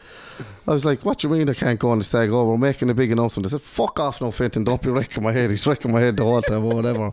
I 0.67 0.71
was 0.71 0.83
like, 0.86 1.03
What 1.05 1.19
do 1.19 1.27
you 1.27 1.33
mean 1.36 1.49
I 1.49 1.53
can't 1.53 1.77
go 1.79 1.91
on 1.91 1.99
the 1.99 2.03
stag? 2.03 2.31
Oh, 2.31 2.45
we're 2.47 2.57
making 2.57 2.89
a 2.89 2.93
big 2.95 3.12
announcement. 3.12 3.45
I 3.45 3.49
said, 3.49 3.62
Fuck 3.62 3.99
off 3.99 4.19
no, 4.21 4.31
Fintan. 4.31 4.63
Don't 4.63 4.81
be 4.81 4.89
wrecking 4.97 5.21
my 5.23 5.31
head. 5.33 5.49
He's 5.51 5.67
wrecking 5.67 5.91
my 5.91 5.99
head 5.99 6.17
the 6.17 6.23
whole 6.23 6.41
time 6.41 6.63
or 6.65 6.73
whatever. 6.75 7.12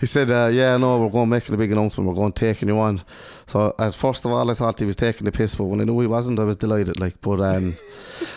He 0.00 0.06
said, 0.06 0.30
uh, 0.30 0.43
Yeah, 0.48 0.76
no, 0.76 1.00
we're 1.00 1.10
going 1.10 1.28
making 1.28 1.54
a 1.54 1.58
big 1.58 1.72
announcement. 1.72 2.08
We're 2.08 2.14
going 2.14 2.32
taking 2.32 2.68
you 2.68 2.78
on. 2.78 3.02
So, 3.46 3.74
as 3.78 3.94
first 3.96 4.24
of 4.24 4.30
all, 4.32 4.50
I 4.50 4.54
thought 4.54 4.78
he 4.78 4.84
was 4.86 4.96
taking 4.96 5.24
the 5.26 5.32
piss, 5.32 5.54
but 5.54 5.64
when 5.64 5.80
I 5.80 5.84
knew 5.84 6.00
he 6.00 6.06
wasn't, 6.06 6.40
I 6.40 6.44
was 6.44 6.56
delighted. 6.56 6.98
Like, 6.98 7.20
but 7.20 7.40
um, 7.40 7.74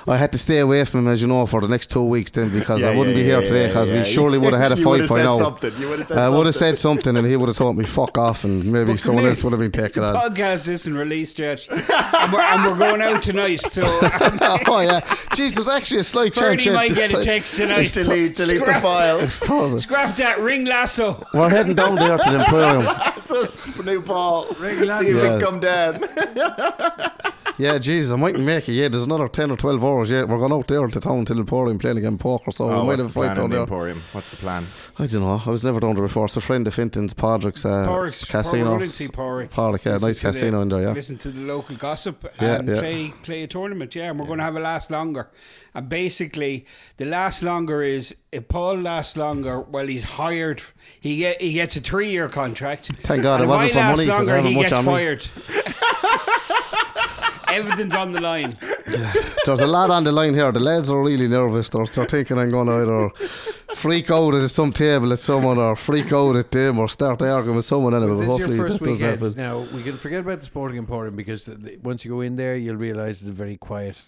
I 0.07 0.17
had 0.17 0.31
to 0.33 0.37
stay 0.37 0.59
away 0.59 0.83
from 0.85 1.01
him, 1.01 1.07
as 1.11 1.21
you 1.21 1.27
know, 1.27 1.45
for 1.45 1.61
the 1.61 1.67
next 1.67 1.91
two 1.91 2.03
weeks 2.03 2.31
then 2.31 2.49
because 2.49 2.81
Yeah, 2.81 2.89
I 2.89 2.95
wouldn't 2.97 3.15
yeah, 3.15 3.23
be 3.23 3.29
here 3.29 3.39
yeah, 3.41 3.47
today 3.47 3.67
because 3.67 3.91
we 3.91 4.03
surely 4.03 4.37
would 4.37 4.53
have 4.53 4.61
had 4.61 4.71
a 4.71 4.77
fight 4.83 5.07
by 5.07 5.17
now. 5.23 5.37
something. 5.37 5.71
You 5.79 5.89
would've 5.89 6.07
said 6.07 6.17
I 6.17 6.29
would 6.29 6.45
have 6.45 6.55
said 6.55 6.77
something 6.77 7.15
and 7.15 7.25
he 7.27 7.35
would 7.35 7.47
have 7.47 7.57
told 7.57 7.77
me 7.77 7.85
fuck 7.85 8.17
off 8.17 8.43
and 8.43 8.65
maybe 8.71 8.91
But 8.93 8.99
someone 8.99 9.25
else 9.25 9.43
would 9.43 9.51
have 9.51 9.59
been 9.59 9.71
taken 9.71 10.03
on. 10.03 10.13
podcast 10.13 10.67
isn't 10.67 10.97
released 10.97 11.39
yet. 11.39 11.65
and, 11.69 12.33
we're, 12.33 12.41
and 12.41 12.65
we're 12.71 12.77
going 12.77 13.01
out 13.01 13.21
tonight. 13.23 13.61
So 13.61 13.83
oh 13.87 14.79
yeah, 14.81 15.01
jeez, 15.35 15.53
there's 15.53 15.69
actually 15.69 15.99
a 16.01 16.03
slight 16.03 16.33
chance. 16.33 16.65
Yeah, 16.65 16.73
might 16.73 16.95
get 16.95 17.13
a 17.13 17.21
text 17.21 17.55
tonight. 17.57 17.91
delete 17.93 18.35
delete 18.35 18.65
the 18.65 18.73
files. 18.75 19.33
Scrap 19.81 20.15
that 20.17 20.39
ring 20.39 20.65
lasso. 20.65 21.23
We're 21.33 21.49
heading 21.49 21.75
down 21.75 21.95
there 21.95 22.17
to 22.17 22.31
the 22.31 22.39
Emporium. 22.39 23.85
new 23.85 24.01
Paul. 24.01 24.47
Ring 24.59 24.79
See 24.99 25.07
if 25.07 25.15
Lazzo. 25.15 25.37
it 25.37 25.43
come 25.43 25.59
down. 25.59 27.13
Yeah, 27.59 27.79
Jesus, 27.79 28.13
I 28.13 28.17
mightn't 28.17 28.43
make 28.43 28.69
it 28.69 28.73
Yeah, 28.73 28.87
There's 28.87 29.03
another 29.05 29.27
10 29.27 29.49
or 29.49 29.57
12 29.57 29.83
hours 29.83 30.11
Yeah, 30.11 30.25
We're 30.25 30.37
going 30.37 30.51
out 30.53 30.67
there 30.67 30.85
to 30.85 30.99
town 30.99 31.25
to 31.25 31.33
the 31.33 31.39
Emporium 31.39 31.79
playing 31.79 31.97
again 31.97 32.17
poker, 32.19 32.51
so 32.51 32.65
Oh, 32.65 32.67
we 32.67 32.73
might 32.73 32.83
what's 32.85 32.89
have 32.89 32.99
a 32.99 33.03
the 33.07 33.09
fight 33.13 33.21
plan 33.23 33.35
down 33.35 33.45
in 33.45 33.49
the 33.49 33.55
there. 33.55 33.63
Emporium? 33.63 34.03
What's 34.11 34.29
the 34.29 34.35
plan? 34.37 34.65
I 34.99 35.07
don't 35.07 35.21
know. 35.21 35.41
I 35.43 35.49
was 35.49 35.63
never 35.63 35.79
down 35.79 35.95
there 35.95 36.03
before. 36.03 36.25
It's 36.25 36.37
a 36.37 36.41
friend 36.41 36.67
of 36.67 36.73
Fintan's, 36.75 37.13
Podrick's 37.15 37.65
uh, 37.65 37.87
Porrick's. 37.87 38.25
casino. 38.25 38.77
Porrick, 38.77 38.89
see 38.91 39.07
Porrick. 39.07 39.49
Porrick, 39.49 39.85
yeah, 39.85 39.93
Listen 39.93 40.07
nice 40.07 40.19
to 40.19 40.27
the- 40.27 40.31
casino 40.33 40.61
in 40.61 40.69
there, 40.69 40.81
yeah. 40.81 40.91
Listen 40.91 41.17
to 41.17 41.29
the 41.29 41.41
local 41.41 41.75
gossip 41.77 42.31
Yeah, 42.39 42.55
and 42.59 42.67
yeah. 42.67 42.79
play 42.79 43.13
play 43.23 43.43
a 43.43 43.47
tournament. 43.47 43.95
Yeah, 43.95 44.11
and 44.11 44.19
we're 44.19 44.27
going 44.27 44.37
to 44.39 44.43
have 44.45 44.55
a 44.55 44.59
last 44.59 44.91
longer. 44.91 45.29
And 45.73 45.89
basically, 45.89 46.65
the 46.97 47.05
last 47.05 47.41
longer 47.43 47.81
is 47.81 48.15
if 48.31 48.47
Paul 48.47 48.77
lasts 48.81 49.17
longer. 49.17 49.61
Well, 49.61 49.87
he's 49.87 50.03
hired. 50.03 50.61
He 50.99 51.17
get, 51.17 51.41
he 51.41 51.53
gets 51.53 51.75
a 51.75 51.81
three 51.81 52.11
year 52.11 52.29
contract. 52.29 52.91
Thank 53.03 53.23
God 53.23 53.41
And 53.41 53.49
it 53.49 53.53
wasn't 53.53 53.69
I 53.71 53.73
for 53.73 53.79
last 53.79 53.97
money, 53.97 54.09
'cause 54.09 54.13
I 54.13 54.17
longer, 54.17 54.35
haven't 54.35 54.51
he 54.51 54.55
much 54.57 54.63
gets 54.63 54.73
on 54.73 54.85
me. 54.85 54.91
fired. 54.91 55.27
Everything's 57.49 57.93
on 57.93 58.11
the 58.11 58.21
line. 58.21 58.57
There's 59.45 59.59
a 59.59 59.67
lot 59.67 59.89
on 59.89 60.03
the 60.03 60.11
line 60.11 60.33
here. 60.33 60.51
The 60.51 60.59
lads 60.59 60.89
are 60.89 61.01
really 61.01 61.27
nervous. 61.27 61.69
They're, 61.69 61.85
they're 61.85 62.05
thinking 62.05 62.37
I'm 62.37 62.51
going 62.51 62.67
to 62.67 62.73
either 62.73 63.09
freak 63.75 64.11
out 64.11 64.33
at 64.33 64.49
some 64.49 64.73
table 64.73 65.13
at 65.13 65.19
someone 65.19 65.57
or 65.57 65.75
freak 65.75 66.11
out 66.11 66.35
at 66.35 66.51
them 66.51 66.79
or 66.79 66.89
start 66.89 67.21
arguing 67.21 67.55
with 67.55 67.65
someone 67.65 67.93
anyway. 67.93 68.15
Well, 68.25 68.37
but 68.37 68.37
this 68.37 68.51
is 68.51 68.57
hopefully 68.57 68.57
your 68.57 68.67
first 68.67 68.79
that 68.79 68.85
doesn't 68.85 69.03
weekend. 69.03 69.21
happen. 69.21 69.37
Now 69.37 69.75
we 69.77 69.83
can 69.83 69.97
forget 69.97 70.21
about 70.21 70.39
the 70.39 70.45
Sporting 70.45 70.77
Emporium 70.77 71.15
because 71.15 71.45
the, 71.45 71.55
the, 71.55 71.77
once 71.77 72.03
you 72.03 72.11
go 72.11 72.21
in 72.21 72.35
there, 72.35 72.55
you'll 72.55 72.75
realise 72.75 73.21
it's 73.21 73.29
a 73.29 73.33
very 73.33 73.57
quiet 73.57 74.01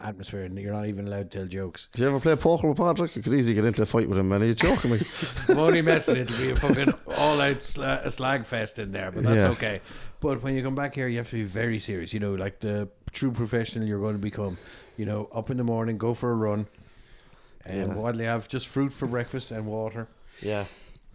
atmosphere, 0.00 0.42
and 0.42 0.58
you're 0.58 0.72
not 0.72 0.86
even 0.86 1.06
allowed 1.06 1.30
to 1.30 1.38
tell 1.38 1.46
jokes. 1.46 1.88
Do 1.94 2.02
you 2.02 2.08
ever 2.08 2.20
play 2.20 2.36
poker 2.36 2.68
with 2.68 2.78
Patrick? 2.78 3.14
You 3.16 3.22
could 3.22 3.34
easily 3.34 3.54
get 3.54 3.64
into 3.64 3.82
a 3.82 3.86
fight 3.86 4.08
with 4.08 4.18
him, 4.18 4.28
man. 4.28 4.42
Are 4.42 4.46
you 4.46 4.54
joking 4.54 4.90
me? 4.92 5.00
I'm 5.48 5.58
only 5.58 5.82
messing. 5.82 6.16
It'll 6.16 6.36
be 6.38 6.50
a 6.50 6.56
fucking 6.56 6.92
all-out 7.16 7.58
sla- 7.60 8.04
a 8.04 8.10
slag 8.10 8.44
fest 8.46 8.78
in 8.78 8.92
there, 8.92 9.10
but 9.10 9.22
that's 9.24 9.42
Yeah. 9.44 9.50
okay. 9.50 9.80
But 10.20 10.42
when 10.42 10.54
you 10.54 10.62
come 10.62 10.74
back 10.74 10.94
here, 10.94 11.08
you 11.08 11.18
have 11.18 11.30
to 11.30 11.36
be 11.36 11.44
very 11.44 11.78
serious. 11.78 12.12
You 12.12 12.20
know, 12.20 12.34
like 12.34 12.60
the 12.60 12.88
true 13.12 13.30
professional 13.32 13.86
you're 13.86 14.00
going 14.00 14.14
to 14.14 14.18
become. 14.18 14.58
You 14.96 15.06
know, 15.06 15.28
up 15.32 15.48
in 15.50 15.56
the 15.56 15.64
morning, 15.64 15.96
go 15.96 16.12
for 16.14 16.30
a 16.30 16.34
run, 16.34 16.66
and 17.64 17.88
Yeah. 17.90 17.94
what 17.94 18.12
do 18.12 18.18
they 18.18 18.24
have? 18.24 18.48
Just 18.48 18.66
fruit 18.66 18.92
for 18.92 19.06
breakfast 19.06 19.50
and 19.50 19.66
water. 19.66 20.08
yeah. 20.40 20.64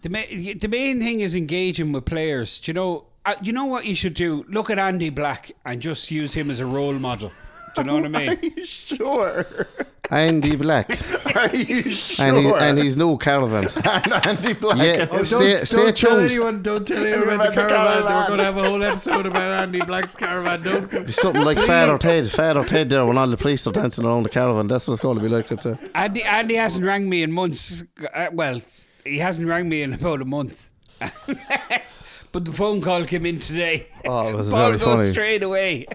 The, 0.01 0.09
ma- 0.09 0.53
the 0.59 0.67
main 0.67 0.99
thing 0.99 1.21
is 1.21 1.33
engaging 1.33 1.93
with 1.93 2.03
players. 2.03 2.59
Do 2.59 2.69
you 2.71 2.73
know? 2.73 3.05
Uh, 3.25 3.35
you 3.41 3.53
know 3.53 3.63
what 3.67 3.85
you 3.85 3.95
should 3.95 4.13
do? 4.15 4.43
Look 4.49 4.69
at 4.69 4.77
Andy 4.77 5.09
Black 5.09 5.53
and 5.63 5.79
just 5.79 6.11
use 6.11 6.33
him 6.33 6.51
as 6.51 6.59
a 6.59 6.65
role 6.65 6.91
model. 6.91 7.31
Do 7.75 7.81
you 7.81 7.87
know 7.87 7.95
what 7.95 8.05
I 8.05 8.07
mean? 8.09 8.29
Are 8.37 8.37
you 8.41 8.65
sure? 8.65 9.45
Andy 10.11 10.55
Black. 10.55 10.89
Are 11.35 11.55
you 11.55 11.89
sure? 11.89 12.25
and, 12.25 12.37
he, 12.37 12.53
and 12.53 12.77
his 12.77 12.95
new 12.97 13.17
caravan. 13.17 13.67
Andy 14.25 14.53
Black. 14.53 14.77
Yeah, 14.77 15.07
Oh, 15.09 15.23
stay, 15.23 15.53
don't, 15.55 15.65
stay 15.65 15.77
don't 15.77 15.97
tell 15.97 16.11
tuned. 16.19 16.31
anyone. 16.31 16.61
Don't 16.61 16.87
tell 16.87 17.03
anyone 17.05 17.23
about 17.35 17.53
the 17.53 17.53
About 17.53 17.55
the 17.55 17.61
caravan. 17.61 17.95
They 17.95 18.03
were 18.03 18.07
caravan. 18.09 18.27
going 18.27 18.37
to 18.39 18.45
have 18.45 18.57
a 18.57 18.63
whole 18.69 18.83
episode 18.83 19.25
about 19.25 19.51
Andy 19.63 19.81
Black's 19.81 20.15
caravan. 20.15 20.61
Don't. 20.61 21.09
Something 21.09 21.41
like 21.43 21.57
Father 21.57 21.97
Ted, 21.97 22.27
Father 22.29 22.63
Ted 22.63 22.89
there 22.89 23.05
when 23.05 23.17
all 23.17 23.27
the 23.27 23.37
police 23.37 23.65
are 23.65 23.71
dancing 23.71 24.05
around 24.05 24.23
the 24.23 24.29
caravan. 24.29 24.67
That's 24.67 24.87
what 24.87 24.93
it's 24.93 25.01
going 25.01 25.17
to 25.17 25.23
be 25.23 25.29
like. 25.29 25.51
It's 25.51 25.65
a, 25.65 25.79
Andy, 25.95 26.23
Andy 26.23 26.55
hasn't 26.55 26.85
rang 26.85 27.09
me 27.09 27.23
in 27.23 27.31
months. 27.31 27.83
Uh, 28.13 28.27
well, 28.31 28.61
he 29.03 29.17
hasn't 29.17 29.47
rang 29.47 29.67
me 29.67 29.81
in 29.81 29.93
about 29.93 30.21
a 30.21 30.25
month. 30.25 30.69
but 32.31 32.45
the 32.45 32.51
phone 32.51 32.81
call 32.81 33.05
came 33.05 33.25
in 33.25 33.39
today. 33.39 33.87
oh, 34.05 34.29
it 34.29 34.35
was 34.35 34.49
Paul 34.49 34.59
very 34.69 34.77
goes 34.77 34.83
funny. 34.83 35.11
straight 35.11 35.43
away. 35.43 35.87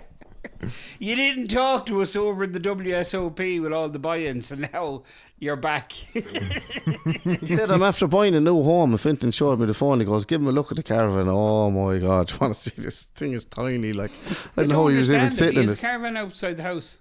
You 0.99 1.15
didn't 1.17 1.49
talk 1.49 1.87
to 1.87 2.03
us 2.03 2.17
over 2.17 2.45
in 2.45 2.53
the 2.53 2.61
WSOP 2.61 3.61
with 3.63 3.73
all 3.73 3.89
the 3.89 3.99
buy-ins, 3.99 4.51
and 4.51 4.69
now 4.73 5.03
you're 5.39 5.57
back. 5.57 5.93
He 5.93 7.47
said, 7.47 7.71
I'm 7.71 7.83
after 7.83 8.07
buying 8.07 8.35
a 8.35 8.41
new 8.41 8.63
home. 8.63 8.91
And 8.91 8.99
Finton 9.01 9.33
showed 9.33 9.61
me 9.61 9.67
the 9.67 9.75
phone. 9.75 10.01
He 10.01 10.07
goes, 10.07 10.25
Give 10.25 10.41
him 10.41 10.49
a 10.49 10.53
look 10.53 10.71
at 10.73 10.77
the 10.77 10.83
caravan. 10.83 11.29
Oh 11.29 11.71
my 11.71 11.99
God, 11.99 12.27
do 12.29 12.35
you 12.35 12.39
want 12.41 12.55
to 12.55 12.61
see 12.61 12.81
this 12.81 13.05
thing 13.05 13.33
is 13.35 13.45
tiny? 13.45 13.93
Like, 13.93 14.11
I 14.57 14.63
didn't 14.63 14.73
know 14.73 14.89
he 14.89 14.97
was 14.97 15.11
even 15.11 15.23
understand 15.23 15.49
sitting 15.55 15.63
He 15.63 15.69
in 15.69 15.73
it. 15.75 15.79
caravan 15.79 16.17
outside 16.17 16.57
the 16.57 16.63
house. 16.65 16.99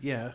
Yeah. 0.00 0.32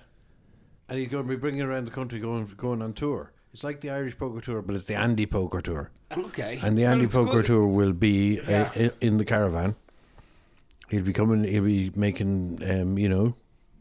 And 0.89 0.99
he's 0.99 1.07
going 1.07 1.23
to 1.23 1.29
be 1.29 1.35
bringing 1.37 1.61
it 1.61 1.65
around 1.65 1.85
the 1.85 1.91
country 1.91 2.19
going 2.19 2.45
going 2.57 2.81
on 2.81 2.93
tour. 2.93 3.31
It's 3.53 3.63
like 3.63 3.79
the 3.79 3.89
Irish 3.89 4.17
Poker 4.17 4.41
Tour, 4.41 4.61
but 4.61 4.75
it's 4.75 4.83
the 4.85 4.95
Andy 4.95 5.25
Poker 5.25 5.61
Tour. 5.61 5.89
Okay. 6.11 6.59
And 6.61 6.77
the 6.77 6.83
Andy 6.83 7.05
it's 7.05 7.15
Poker 7.15 7.37
good. 7.37 7.45
Tour 7.45 7.65
will 7.67 7.93
be 7.93 8.41
uh, 8.41 8.49
Yeah. 8.51 8.71
i- 8.75 8.91
in 8.99 9.17
the 9.17 9.23
caravan. 9.23 9.75
He'll 10.89 11.03
be 11.03 11.13
coming, 11.13 11.43
he'll 11.43 11.63
be 11.63 11.91
making, 11.95 12.59
um, 12.69 12.97
you 12.97 13.09
know, 13.09 13.35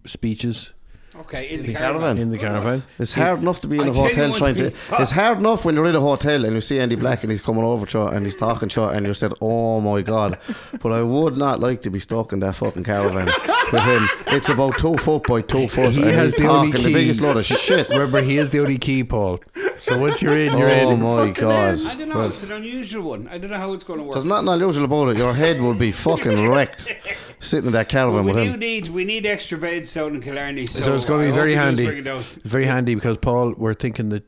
speeches 0.07 0.73
Okay, 1.21 1.49
in 1.51 1.61
the, 1.63 1.69
The 1.69 1.73
caravan. 1.75 2.01
caravan. 2.01 2.19
in 2.19 2.31
the 2.31 2.39
caravan. 2.39 2.83
It's 2.99 3.13
hard 3.15 3.41
enough 3.41 3.61
to 3.61 3.69
be 3.69 3.77
in 3.79 3.85
I 3.85 3.89
a 3.89 3.93
hotel 3.95 4.33
trying 4.33 4.57
to. 4.57 4.71
thing. 4.71 4.97
It's 5.01 5.13
hard 5.13 5.39
enough 5.39 5.65
when 5.65 5.77
you're 5.77 5.87
in 5.87 5.95
a 5.95 6.01
hotel 6.01 6.45
and 6.45 6.55
you 6.55 6.61
see 6.61 6.81
Andy 6.81 6.97
Black 6.97 7.23
and 7.23 7.31
he's 7.31 7.41
coming 7.41 7.63
over 7.63 7.87
to 7.87 7.99
you 7.99 8.05
and 8.09 8.25
he's 8.27 8.35
talking 8.35 8.69
to 8.69 8.81
you 8.81 8.87
and 8.89 9.07
you 9.07 9.15
said, 9.15 9.33
"Oh 9.41 9.81
my 9.81 10.03
god!" 10.03 10.39
But 10.83 10.91
I 10.93 11.03
would 11.03 11.37
not 11.37 11.61
like 11.61 11.83
to 11.83 11.91
be 11.91 12.01
stuck 12.01 12.33
in 12.33 12.41
that 12.41 12.57
fucking 12.57 12.83
caravan 12.83 13.27
with 13.27 13.81
him. 13.83 14.09
It's 14.29 14.49
about 14.49 14.77
two 14.79 14.97
foot 14.97 15.23
by 15.29 15.43
two 15.43 15.69
foot. 15.69 15.93
He 15.93 16.03
and 16.03 16.11
has 16.11 16.35
he's 16.35 16.43
the 16.43 16.49
only 16.49 16.73
talking 16.73 16.85
key. 16.87 16.93
the 16.93 16.99
biggest 16.99 17.21
load 17.21 17.37
of 17.37 17.47
shit. 17.47 17.89
Remember, 17.91 18.21
he 18.21 18.39
is 18.39 18.51
the 18.51 18.59
only 18.61 18.79
key, 18.79 19.05
Paul. 19.05 19.41
So 19.79 19.99
once 19.99 20.21
you're 20.23 20.37
in, 20.37 20.57
you're 20.59 20.69
Oh 20.69 20.91
in. 20.91 21.03
Oh 21.03 21.27
my 21.27 21.31
god! 21.31 21.79
I 21.87 21.95
don't 21.95 22.09
know. 22.09 22.17
Well, 22.17 22.29
it's 22.31 22.43
an 22.43 22.53
unusual 22.53 23.11
one. 23.11 23.29
I 23.29 23.39
don't 23.39 23.51
know 23.51 23.59
how 23.59 23.73
it's 23.73 23.85
going 23.85 23.99
to 24.01 24.05
work. 24.05 24.15
there's 24.15 24.25
nothing 24.25 24.49
unusual 24.49 24.85
about 24.87 25.09
it. 25.11 25.19
Your 25.19 25.33
head 25.35 25.61
will 25.61 25.75
be 25.79 25.93
fucking 25.93 26.49
wrecked 26.49 26.89
sitting 27.45 27.67
in 27.67 27.73
that 27.73 27.87
But 27.87 27.93
caravan 27.93 28.25
we 28.25 28.33
with 28.33 28.43
do 28.45 28.53
him. 28.53 28.61
need 28.61 28.89
we 28.89 29.05
need 29.05 29.27
extra 29.27 29.59
beds 29.59 29.93
down 29.95 30.15
in 30.17 30.23
Killarney. 30.23 30.67
So, 30.67 30.81
So, 30.83 30.95
it's 30.97 31.05
going 31.05 31.21
to 31.21 31.27
be 31.27 31.31
hope 31.31 31.39
very 31.41 31.55
handy. 31.55 31.85
Bring 31.87 31.99
it 31.99 32.03
down. 32.03 32.19
It's 32.19 32.33
very 32.45 32.65
handy 32.67 32.95
because 32.95 33.17
Paul, 33.19 33.55
we're 33.57 33.75
thinking 33.75 34.09
that 34.11 34.25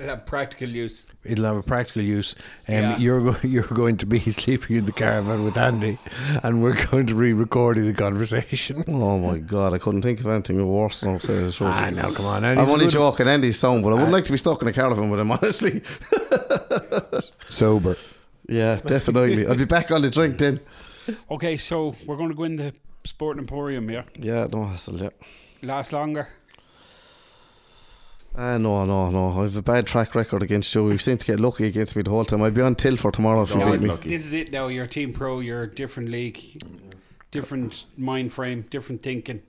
It'll 0.00 0.10
have 0.16 0.26
practical 0.26 0.68
use. 0.68 1.06
it'll 1.22 1.44
have 1.44 1.56
a 1.56 1.62
practical 1.62 2.02
use. 2.02 2.34
Um, 2.66 2.74
Yeah. 2.74 2.98
You're 2.98 3.20
go- 3.20 3.36
you're 3.48 3.62
going 3.62 3.96
to 3.98 4.06
be 4.06 4.18
sleeping 4.42 4.76
in 4.76 4.86
the 4.86 4.92
caravan 4.92 5.44
with 5.44 5.56
Andy, 5.56 5.98
and 6.42 6.60
we're 6.64 6.74
going 6.90 7.06
to 7.06 7.14
be 7.14 7.32
recording 7.32 7.86
the 7.86 7.92
conversation. 7.94 8.82
Oh 8.88 9.18
my 9.20 9.38
god! 9.38 9.72
I 9.72 9.78
couldn't 9.78 10.02
think 10.02 10.18
of 10.18 10.26
anything 10.26 10.66
worse. 10.66 11.04
Now, 11.04 11.18
to 11.18 11.26
tell 11.26 11.36
you 11.36 11.50
the. 11.52 11.64
Ah, 11.66 11.90
now 11.90 12.10
come 12.10 12.26
on, 12.26 12.44
I'm 12.44 12.58
Andy's 12.58 12.72
only 12.72 12.84
good. 12.86 12.92
joking. 12.94 13.28
Andy's 13.28 13.56
sound, 13.58 13.84
but 13.84 13.90
I 13.90 13.94
wouldn't 13.94 14.10
like 14.12 14.24
to 14.24 14.32
be 14.32 14.38
stuck 14.38 14.60
in 14.62 14.68
a 14.68 14.72
caravan 14.72 15.10
with 15.10 15.20
him, 15.20 15.30
honestly. 15.30 15.80
sober. 17.48 17.96
Yeah, 18.48 18.76
definitely. 18.84 19.46
I'll 19.46 19.54
be 19.56 19.64
back 19.64 19.90
on 19.90 20.02
the 20.02 20.10
drink 20.10 20.38
then. 20.38 20.60
Okay, 21.30 21.56
so 21.56 21.94
we're 22.06 22.16
going 22.16 22.30
to 22.30 22.34
go 22.34 22.44
in 22.44 22.56
the 22.56 22.72
Sport 23.04 23.38
Emporium. 23.38 23.90
Yeah, 23.90 24.04
Yeah, 24.18 24.46
no 24.52 24.64
hassle, 24.66 24.96
yeah. 25.02 25.10
last 25.62 25.92
longer. 25.92 26.28
Ah, 28.36 28.58
no, 28.58 28.84
no, 28.84 29.10
no. 29.10 29.28
I 29.38 29.42
have 29.42 29.56
a 29.56 29.62
bad 29.62 29.86
track 29.86 30.14
record 30.14 30.42
against 30.42 30.74
you. 30.74 30.90
You 30.90 30.98
seem 30.98 31.18
to 31.18 31.26
get 31.26 31.38
lucky 31.38 31.66
against 31.66 31.94
me 31.94 32.02
the 32.02 32.10
whole 32.10 32.24
time. 32.24 32.42
I'd 32.42 32.54
be 32.54 32.62
on 32.62 32.74
till 32.74 32.96
for 32.96 33.12
tomorrow 33.12 33.42
if 33.42 33.50
you 33.50 33.56
beat 33.64 33.80
me. 33.82 33.88
lucky. 33.88 34.08
This 34.08 34.26
is 34.26 34.32
it 34.32 34.50
now. 34.50 34.66
You're 34.66 34.88
Team 34.88 35.12
Pro. 35.12 35.38
You're 35.40 35.62
a 35.62 35.70
different 35.72 36.08
league, 36.08 36.40
different 37.30 37.86
mind 37.96 38.32
frame, 38.32 38.62
different 38.70 39.02
thinking. 39.02 39.42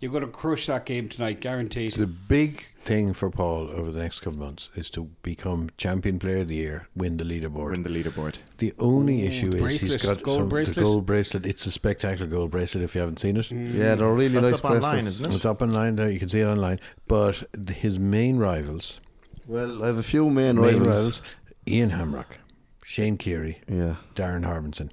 You're 0.00 0.10
going 0.10 0.24
to 0.24 0.30
crush 0.30 0.66
that 0.66 0.86
game 0.86 1.10
tonight, 1.10 1.40
guaranteed. 1.40 1.92
The 1.92 2.06
big 2.06 2.68
thing 2.78 3.12
for 3.12 3.28
Paul 3.30 3.68
over 3.70 3.92
the 3.92 4.00
next 4.00 4.20
couple 4.20 4.32
of 4.32 4.38
months 4.38 4.70
is 4.74 4.88
to 4.90 5.10
become 5.22 5.68
champion 5.76 6.18
player 6.18 6.38
of 6.38 6.48
the 6.48 6.54
year, 6.54 6.88
win 6.96 7.18
the 7.18 7.24
leaderboard. 7.24 7.52
We're 7.52 7.76
the 7.76 7.90
leaderboard. 7.90 8.38
The 8.58 8.72
only 8.78 9.22
Oh, 9.24 9.26
issue 9.26 9.50
the 9.50 9.62
is 9.66 9.82
he's 9.82 9.96
got 10.02 10.22
gold 10.22 10.38
some, 10.38 10.48
bracelet. 10.48 10.76
the 10.76 10.80
gold 10.80 11.04
bracelet. 11.04 11.44
It's 11.44 11.66
a 11.66 11.70
spectacular 11.70 12.30
gold 12.30 12.50
bracelet 12.50 12.82
if 12.82 12.94
you 12.94 13.02
haven't 13.02 13.18
seen 13.18 13.36
it. 13.36 13.46
Mm. 13.50 13.74
Yeah, 13.74 13.94
they're 13.94 14.08
really 14.10 14.28
That's 14.28 14.50
nice 14.52 14.58
up 14.60 14.64
online, 14.64 14.80
bracelets. 14.80 15.08
isn't 15.20 15.32
it? 15.32 15.34
It's 15.36 15.44
up 15.44 15.60
online 15.60 15.96
now. 15.96 16.06
You 16.06 16.18
can 16.18 16.30
see 16.30 16.40
it 16.40 16.46
online. 16.46 16.80
But 17.06 17.42
th- 17.52 17.78
his 17.78 17.98
main 17.98 18.38
rivals, 18.38 19.02
Well, 19.46 19.82
I 19.82 19.88
have 19.88 19.98
a 19.98 20.02
few 20.02 20.30
main, 20.30 20.56
main 20.56 20.64
rivals. 20.78 20.86
rivals, 20.86 21.22
Ian 21.68 21.90
Hamrock, 21.90 22.38
Shane 22.84 23.18
Keary, 23.18 23.58
Yeah. 23.68 23.96
Darren 24.14 24.44
Harbinson. 24.46 24.92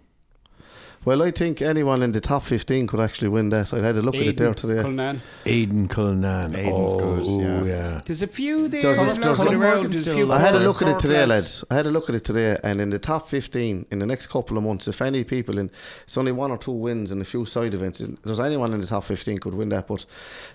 Well, 1.06 1.24
I 1.24 1.32
think 1.32 1.62
anyone 1.62 2.04
in 2.04 2.12
the 2.12 2.20
top 2.20 2.44
15 2.44 2.88
could 2.88 3.00
actually 3.00 3.30
win 3.30 3.48
that. 3.50 3.74
I 3.74 3.78
had 3.82 3.98
a 3.98 4.02
look 4.02 4.16
at 4.16 4.22
it 4.24 4.36
there 4.38 4.54
today. 4.54 4.82
Cullinan. 4.82 5.22
Aidan 5.46 5.88
Cullinan. 5.88 6.54
Aidan's 6.54 6.94
oh, 6.94 7.00
good, 7.00 7.26
yeah. 7.42 7.64
yeah. 7.64 8.02
There's 8.04 8.22
a 8.24 8.28
few 8.28 8.68
there. 8.68 8.82
Does 8.82 8.98
it- 8.98 9.04
floating 9.06 9.22
does 9.22 9.40
it- 9.40 9.48
around. 9.48 9.60
Morgan's 9.60 10.04
There's 10.04 10.08
a 10.08 10.14
few. 10.16 10.32
I 10.34 10.40
had 10.40 10.56
a 10.56 10.60
look 10.60 10.82
at 10.82 10.90
it 10.90 10.92
Cork 10.92 11.02
today, 11.02 11.26
lads. 11.26 11.30
lads. 11.30 11.66
I 11.72 11.76
had 11.76 11.86
a 11.86 11.92
look 11.92 12.10
at 12.10 12.16
it 12.16 12.26
today, 12.26 12.58
and 12.64 12.82
in 12.82 12.90
the 12.90 13.00
top 13.00 13.28
15 13.30 13.86
in 13.90 14.00
the 14.00 14.06
next 14.06 14.28
couple 14.28 14.58
of 14.58 14.64
months, 14.64 14.88
if 14.90 15.02
any 15.02 15.24
people 15.24 15.58
in, 15.58 15.72
it's 16.04 16.18
only 16.18 16.34
one 16.34 16.52
or 16.52 16.58
two 16.58 16.72
wins 16.72 17.12
and 17.12 17.22
a 17.22 17.26
few 17.26 17.46
side 17.46 17.74
events. 17.74 18.02
If 18.02 18.22
There's 18.24 18.40
anyone 18.42 18.74
in 18.74 18.82
the 18.82 18.88
top 18.88 19.06
15 19.06 19.38
could 19.38 19.54
win 19.54 19.70
that, 19.70 19.88
but 19.88 20.06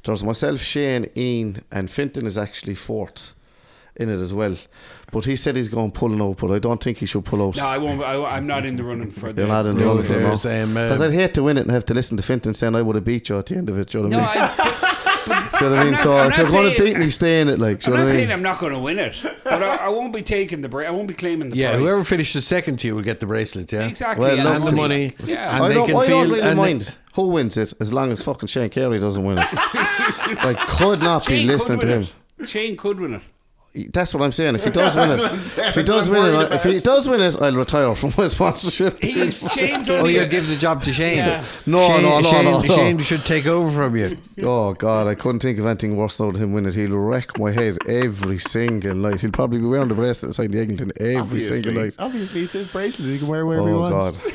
there's 0.05 0.23
myself, 0.23 0.61
Shane, 0.61 1.09
Ian, 1.17 1.63
and 1.73 1.91
Fintan 1.91 2.27
is 2.27 2.37
actually 2.37 2.75
fourth 2.75 3.33
in 3.97 4.09
it 4.09 4.19
as 4.21 4.33
well. 4.33 4.57
But 5.11 5.25
he 5.27 5.37
said 5.37 5.57
he's 5.57 5.69
going 5.69 5.93
pulling 5.93 6.21
out, 6.23 6.39
but 6.39 6.51
I 6.51 6.59
don't 6.59 6.83
think 6.83 6.99
he 6.99 7.07
should 7.07 7.25
pull 7.27 7.47
out. 7.47 7.57
No, 7.57 7.67
I 7.67 7.77
won't. 7.79 8.01
I, 8.03 8.15
I'm 8.37 8.47
not 8.47 8.65
in 8.65 8.77
the 8.77 8.83
running 8.85 9.11
for 9.11 9.33
the. 9.33 9.43
You're 9.43 9.49
not 9.49 9.67
in 9.67 9.77
the 9.77 9.83
No, 9.83 9.89
running 9.89 10.05
for 10.07 10.15
it, 10.15 10.21
no. 10.23 10.63
um, 10.63 10.75
Because 10.75 11.01
uh, 11.01 11.05
I'd 11.05 11.13
hate 11.13 11.35
to 11.35 11.43
win 11.43 11.59
it 11.59 11.63
and 11.63 11.71
have 11.71 11.85
to 11.87 11.95
listen 11.95 12.17
to 12.17 12.23
Fintan 12.23 12.55
saying 12.55 12.75
I 12.75 12.81
would 12.83 12.97
have 12.97 13.05
beat 13.05 13.29
you 13.29 13.39
at 13.39 13.47
the 13.47 13.57
end 13.57 13.69
of 13.69 13.79
it. 13.79 13.91
Do 13.91 13.99
you 13.99 14.05
know 14.05 14.17
No, 14.17 14.19
what 14.25 14.37
I 14.37 14.41
mean? 14.41 14.51
I, 14.59 15.09
Do 15.59 15.65
you 15.67 15.71
know 15.71 15.77
what 15.77 15.79
I 15.79 15.85
mean? 15.85 15.93
not- 15.93 16.01
so 16.01 16.17
I'm 16.19 16.31
if 16.33 16.39
you're 16.39 16.47
going 16.49 16.75
to 16.75 16.83
beat 16.83 16.97
me, 16.99 17.11
stay 17.11 17.41
in 17.43 17.49
it. 17.49 17.59
Like, 17.61 17.87
I'm 17.87 17.93
you 17.93 17.99
know 17.99 18.03
not 18.03 18.03
what 18.07 18.09
I 18.09 18.13
saying 18.13 18.29
mean? 18.29 18.33
I'm 18.33 18.43
not 18.43 18.59
going 18.59 18.73
to 18.73 18.79
win 18.79 18.99
it, 18.99 19.15
but 19.45 19.63
I, 19.63 19.77
I 19.77 19.89
won't 19.91 20.13
be 20.15 20.23
taking 20.23 20.63
the. 20.63 20.69
Bra- 20.69 20.87
I 20.89 20.91
won't 20.91 21.07
be 21.07 21.15
claiming 21.15 21.51
the. 21.51 21.57
yeah, 21.57 21.71
prize. 21.73 21.81
whoever 21.81 22.03
finishes 22.05 22.47
second 22.47 22.79
to 22.81 22.89
you 22.89 22.95
will 22.97 23.03
get 23.03 23.21
the 23.21 23.27
bracelet, 23.27 23.71
yeah? 23.71 23.87
Exactly. 23.87 24.27
Well, 24.31 24.39
and 24.39 24.49
And 24.49 24.65
the 24.65 24.71
the 24.71 24.77
money. 24.77 25.15
Yeah. 25.25 25.55
And 25.57 25.65
I 25.65 25.69
they 25.69 25.75
don't, 25.75 25.87
can 25.87 25.97
I 25.97 26.07
don't 26.07 26.09
feel- 26.09 26.35
really 26.37 26.41
and 26.41 26.59
they- 26.59 26.63
mind 26.63 26.95
who 27.15 27.29
wins 27.29 27.57
it 27.59 27.73
as 27.79 27.93
long 27.93 28.11
as 28.11 28.23
fucking 28.23 28.47
Shane 28.49 28.71
Carey 28.71 28.99
doesn't 28.99 29.23
win 29.23 29.37
it. 29.39 29.47
I 29.53 30.55
could 30.67 31.01
not 31.01 31.27
be 31.27 31.45
listening 31.45 31.79
to 31.81 31.87
him. 31.87 32.07
it. 32.39 32.49
Shane 32.49 32.77
could 32.77 32.99
win 32.99 33.15
it. 33.15 33.23
That's 33.75 34.13
what 34.13 34.23
I'm 34.23 34.33
saying. 34.33 34.55
If 34.57 34.65
he 34.65 34.71
does 34.71 34.97
win 34.97 35.11
it, 35.13 35.19
if 35.59 35.75
he 35.75 35.83
does 35.83 36.11
win 36.11 36.35
it, 36.35 36.53
if 36.53 36.63
he 36.63 36.81
does 36.81 37.09
win 37.09 37.21
it, 37.23 37.41
I'll 37.41 37.55
retire 37.57 37.95
from 37.95 38.13
my 38.19 38.29
sponsorship. 38.29 39.03
He's 39.03 39.51
Shane's 39.55 39.89
Oh, 39.89 40.05
you'll 40.07 40.27
give 40.29 40.47
the 40.49 40.57
job 40.57 40.83
to 40.85 40.93
Shane. 40.99 41.17
Yeah. 41.19 41.45
No, 41.67 41.87
Shane, 41.89 42.03
no, 42.03 42.21
no, 42.21 42.31
Shane, 42.31 42.45
no, 42.45 42.61
no. 42.61 42.75
Shane 42.75 42.99
should 42.99 43.25
take 43.25 43.47
over 43.47 43.71
from 43.89 43.97
you. 43.97 44.19
Oh 44.43 44.75
God, 44.75 45.07
I 45.07 45.15
couldn't 45.15 45.41
think 45.41 45.59
of 45.59 45.65
anything 45.65 45.97
worse 45.97 46.19
than 46.19 46.35
him 46.35 46.53
winning. 46.53 46.69
it. 46.69 46.75
He'll 46.75 46.99
wreck 46.99 47.39
my 47.39 47.51
head 47.51 47.79
every 47.89 48.39
single 48.39 48.95
night. 48.95 49.21
He'll 49.23 49.31
probably 49.31 49.59
be 49.59 49.67
wearing 49.67 49.89
the 49.89 49.95
bracelet 49.95 50.29
inside 50.31 50.53
the 50.53 50.61
Eglinton 50.61 50.93
every 51.01 51.41
single 51.41 51.73
night. 51.73 51.95
Obviously, 51.99 52.43
it's 52.43 52.53
his 52.53 52.71
bracelet. 52.71 53.09
He 53.09 53.19
can 53.19 53.29
wear 53.29 53.47
wherever 53.47 53.65
oh, 53.65 53.67
he 53.69 53.73
Oh 53.73 54.01
wants. 54.03 54.19
God. 54.19 54.33